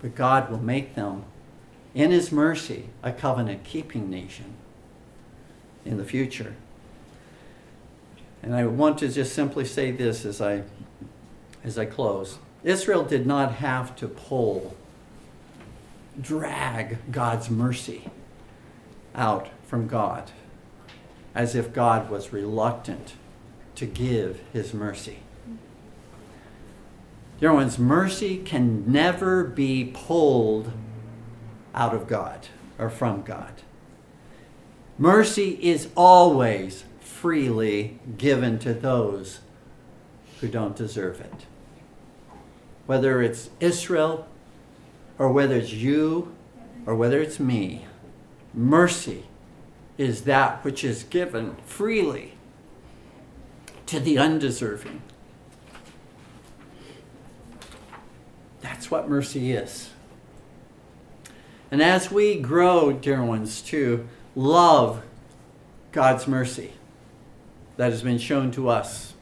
But 0.01 0.15
God 0.15 0.51
will 0.51 0.63
make 0.63 0.95
them, 0.95 1.25
in 1.95 2.11
His 2.11 2.33
mercy, 2.33 2.89
a 3.03 3.13
covenant 3.13 3.63
keeping 3.63 4.09
nation 4.09 4.55
in 5.85 5.99
the 5.99 6.05
future. 6.05 6.55
And 8.43 8.55
I 8.55 8.65
want 8.65 8.97
to 8.99 9.09
just 9.09 9.35
simply 9.35 9.67
say 9.67 9.91
this 9.91 10.25
as 10.25 10.41
I, 10.41 10.63
as 11.63 11.77
I 11.77 11.85
close. 11.85 12.39
Israel 12.65 13.05
did 13.05 13.27
not 13.27 13.57
have 13.57 13.95
to 13.97 14.09
pull, 14.09 14.77
drag 16.21 16.99
God's 17.13 17.51
mercy 17.51 18.11
out 19.15 19.49
from 19.65 19.87
God 19.87 20.31
as 21.35 21.55
if 21.55 21.73
God 21.73 22.11
was 22.11 22.33
reluctant 22.33 23.15
to 23.77 23.87
give 23.87 24.41
his 24.53 24.75
mercy. 24.75 25.21
Dear 27.39 27.53
ones, 27.53 27.79
mercy 27.79 28.39
can 28.39 28.91
never 28.91 29.45
be 29.45 29.93
pulled 29.95 30.73
out 31.75 31.95
of 31.95 32.09
God 32.09 32.49
or 32.77 32.91
from 32.91 33.23
God. 33.23 33.63
Mercy 34.99 35.51
is 35.63 35.89
always 35.95 36.83
freely 36.99 38.01
given 38.17 38.59
to 38.59 38.75
those 38.75 39.39
who 40.41 40.49
don't 40.49 40.75
deserve 40.75 41.21
it 41.21 41.47
whether 42.89 43.21
it's 43.21 43.51
Israel 43.61 44.27
or 45.19 45.31
whether 45.31 45.57
it's 45.57 45.75
you 45.75 46.35
or 46.87 46.95
whether 46.95 47.21
it's 47.21 47.39
me, 47.39 47.85
mercy 48.55 49.25
is 49.99 50.23
that 50.23 50.65
which 50.65 50.83
is 50.83 51.03
given 51.05 51.55
freely 51.67 52.33
to 53.85 54.01
the 54.01 54.17
undeserving. 54.17 55.03
That's 58.63 58.91
what 58.91 59.07
mercy 59.07 59.53
is. 59.53 59.91
And 61.71 61.83
as 61.83 62.11
we 62.11 62.41
grow, 62.41 62.91
dear 62.93 63.23
ones, 63.23 63.61
to 63.65 64.09
love 64.35 65.03
God's 65.93 66.27
mercy 66.27 66.73
that 67.77 67.93
has 67.93 68.03
been 68.03 68.17
shown 68.17 68.51
to 68.53 68.71
us 68.71 69.13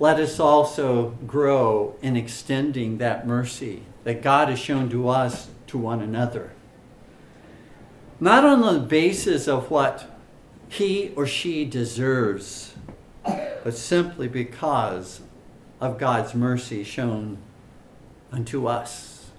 let 0.00 0.20
us 0.20 0.38
also 0.38 1.10
grow 1.26 1.96
in 2.02 2.16
extending 2.16 2.98
that 2.98 3.26
mercy 3.26 3.82
that 4.04 4.22
God 4.22 4.48
has 4.48 4.58
shown 4.58 4.88
to 4.90 5.08
us 5.08 5.48
to 5.66 5.78
one 5.78 6.00
another. 6.00 6.52
Not 8.20 8.44
on 8.44 8.60
the 8.60 8.80
basis 8.80 9.48
of 9.48 9.70
what 9.70 10.08
he 10.68 11.12
or 11.16 11.26
she 11.26 11.64
deserves, 11.64 12.74
but 13.24 13.74
simply 13.74 14.28
because 14.28 15.20
of 15.80 15.98
God's 15.98 16.34
mercy 16.34 16.84
shown 16.84 17.38
unto 18.32 18.66
us. 18.66 19.30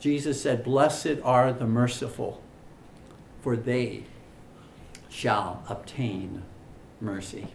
Jesus 0.00 0.42
said, 0.42 0.64
Blessed 0.64 1.18
are 1.22 1.52
the 1.52 1.66
merciful, 1.66 2.42
for 3.40 3.56
they 3.56 4.04
shall 5.08 5.62
obtain 5.68 6.42
mercy. 7.00 7.48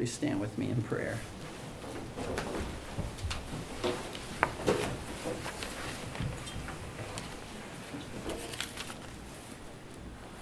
Please 0.00 0.14
stand 0.14 0.40
with 0.40 0.56
me 0.56 0.70
in 0.70 0.80
prayer. 0.80 1.18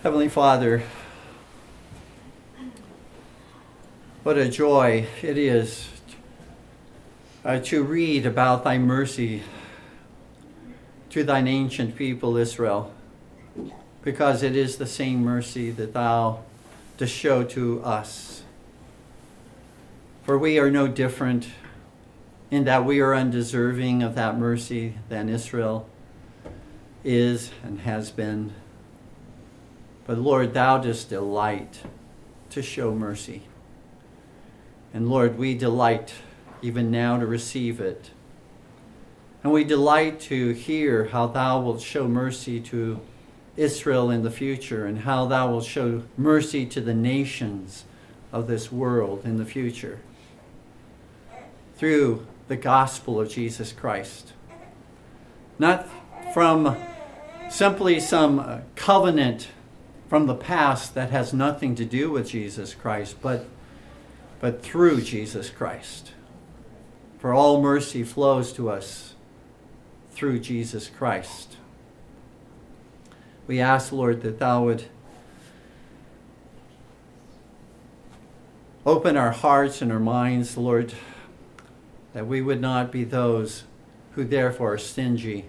Heavenly 0.05 0.29
Father, 0.29 0.85
what 4.23 4.39
a 4.39 4.49
joy 4.49 5.09
it 5.23 5.37
is 5.37 5.89
uh, 7.45 7.59
to 7.59 7.83
read 7.83 8.27
about 8.27 8.63
thy 8.63 8.79
mercy 8.79 9.43
to 11.11 11.25
thine 11.25 11.49
ancient 11.49 11.97
people 11.97 12.37
Israel, 12.37 12.95
because 14.05 14.45
it 14.45 14.55
is 14.55 14.77
the 14.77 14.87
same 14.87 15.25
mercy 15.25 15.73
that 15.73 15.95
thou 15.95 16.45
dost 16.97 17.13
show 17.13 17.43
to 17.43 17.83
us. 17.83 18.45
For 20.29 20.37
we 20.37 20.59
are 20.59 20.71
no 20.71 20.89
different 20.89 21.49
in 22.51 22.65
that 22.65 22.85
we 22.85 23.01
are 23.01 23.15
undeserving 23.15 24.03
of 24.03 24.15
that 24.17 24.37
mercy 24.37 24.93
than 25.09 25.31
Israel 25.31 25.89
is 27.03 27.51
and 27.65 27.81
has 27.81 28.11
been. 28.11 28.53
But 30.07 30.19
Lord, 30.19 30.53
thou 30.53 30.77
dost 30.77 31.09
delight 31.09 31.81
to 32.51 32.61
show 32.61 32.95
mercy. 32.95 33.45
And 34.93 35.09
Lord, 35.09 35.39
we 35.39 35.55
delight 35.55 36.13
even 36.61 36.91
now 36.91 37.17
to 37.17 37.27
receive 37.27 37.81
it. 37.81 38.11
And 39.43 39.51
we 39.51 39.65
delight 39.65 40.21
to 40.21 40.53
hear 40.53 41.07
how 41.07 41.29
thou 41.29 41.63
wilt 41.63 41.81
show 41.81 42.07
mercy 42.07 42.61
to 42.61 43.01
Israel 43.57 44.11
in 44.11 44.25
the 44.25 44.31
future 44.31 44.85
and 44.85 44.99
how 44.99 45.25
thou 45.25 45.53
wilt 45.53 45.65
show 45.65 46.03
mercy 46.19 46.67
to 46.67 46.83
the 46.83 46.93
nations 46.93 47.87
of 48.31 48.47
this 48.47 48.71
world 48.71 49.25
in 49.25 49.39
the 49.39 49.47
future 49.47 50.01
through 51.79 52.27
the 52.49 52.57
gospel 52.57 53.21
of 53.21 53.31
Jesus 53.31 53.73
Christ. 53.73 54.33
Not 55.61 55.89
from 56.35 56.77
simply 57.49 58.01
some 58.01 58.41
uh, 58.41 58.59
covenant 58.75 59.49
from 60.09 60.27
the 60.27 60.35
past 60.35 60.95
that 60.95 61.11
has 61.11 61.33
nothing 61.33 61.75
to 61.77 61.85
do 61.85 62.11
with 62.11 62.29
Jesus 62.29 62.75
Christ, 62.75 63.17
but, 63.23 63.47
but 64.41 64.63
through 64.63 65.03
Jesus 65.03 65.51
Christ. 65.51 66.13
For 67.19 67.33
all 67.33 67.61
mercy 67.63 68.03
flows 68.03 68.53
to 68.55 68.71
us 68.71 69.15
through 70.13 70.41
Jesus 70.41 70.89
Christ. 70.89 71.57
We 73.47 73.61
ask, 73.61 73.93
Lord, 73.93 74.23
that 74.23 74.41
Thou 74.41 74.65
would 74.65 74.85
open 78.85 79.17
our 79.17 79.33
hearts 79.33 79.81
and 79.81 79.93
our 79.93 80.01
minds, 80.01 80.57
Lord 80.57 80.93
that 82.19 82.27
we 82.27 82.43
would 82.43 82.61
not 82.61 82.91
be 82.91 83.05
those 83.05 83.63
who 84.15 84.25
therefore 84.25 84.73
are 84.73 84.79
stingy 84.79 85.45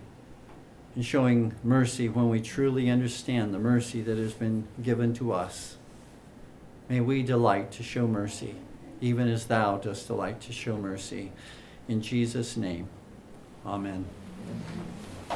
in 0.95 1.01
showing 1.01 1.51
mercy 1.63 2.07
when 2.07 2.29
we 2.29 2.39
truly 2.39 2.91
understand 2.91 3.51
the 3.51 3.57
mercy 3.57 4.03
that 4.03 4.19
has 4.19 4.33
been 4.33 4.67
given 4.83 5.11
to 5.11 5.33
us. 5.33 5.77
May 6.87 7.01
we 7.01 7.23
delight 7.23 7.71
to 7.71 7.81
show 7.81 8.05
mercy, 8.05 8.53
even 9.01 9.27
as 9.27 9.47
thou 9.47 9.77
dost 9.77 10.05
delight 10.05 10.41
to 10.41 10.53
show 10.53 10.77
mercy. 10.77 11.31
In 11.87 12.03
Jesus' 12.03 12.55
name, 12.55 12.87
amen. 13.65 14.05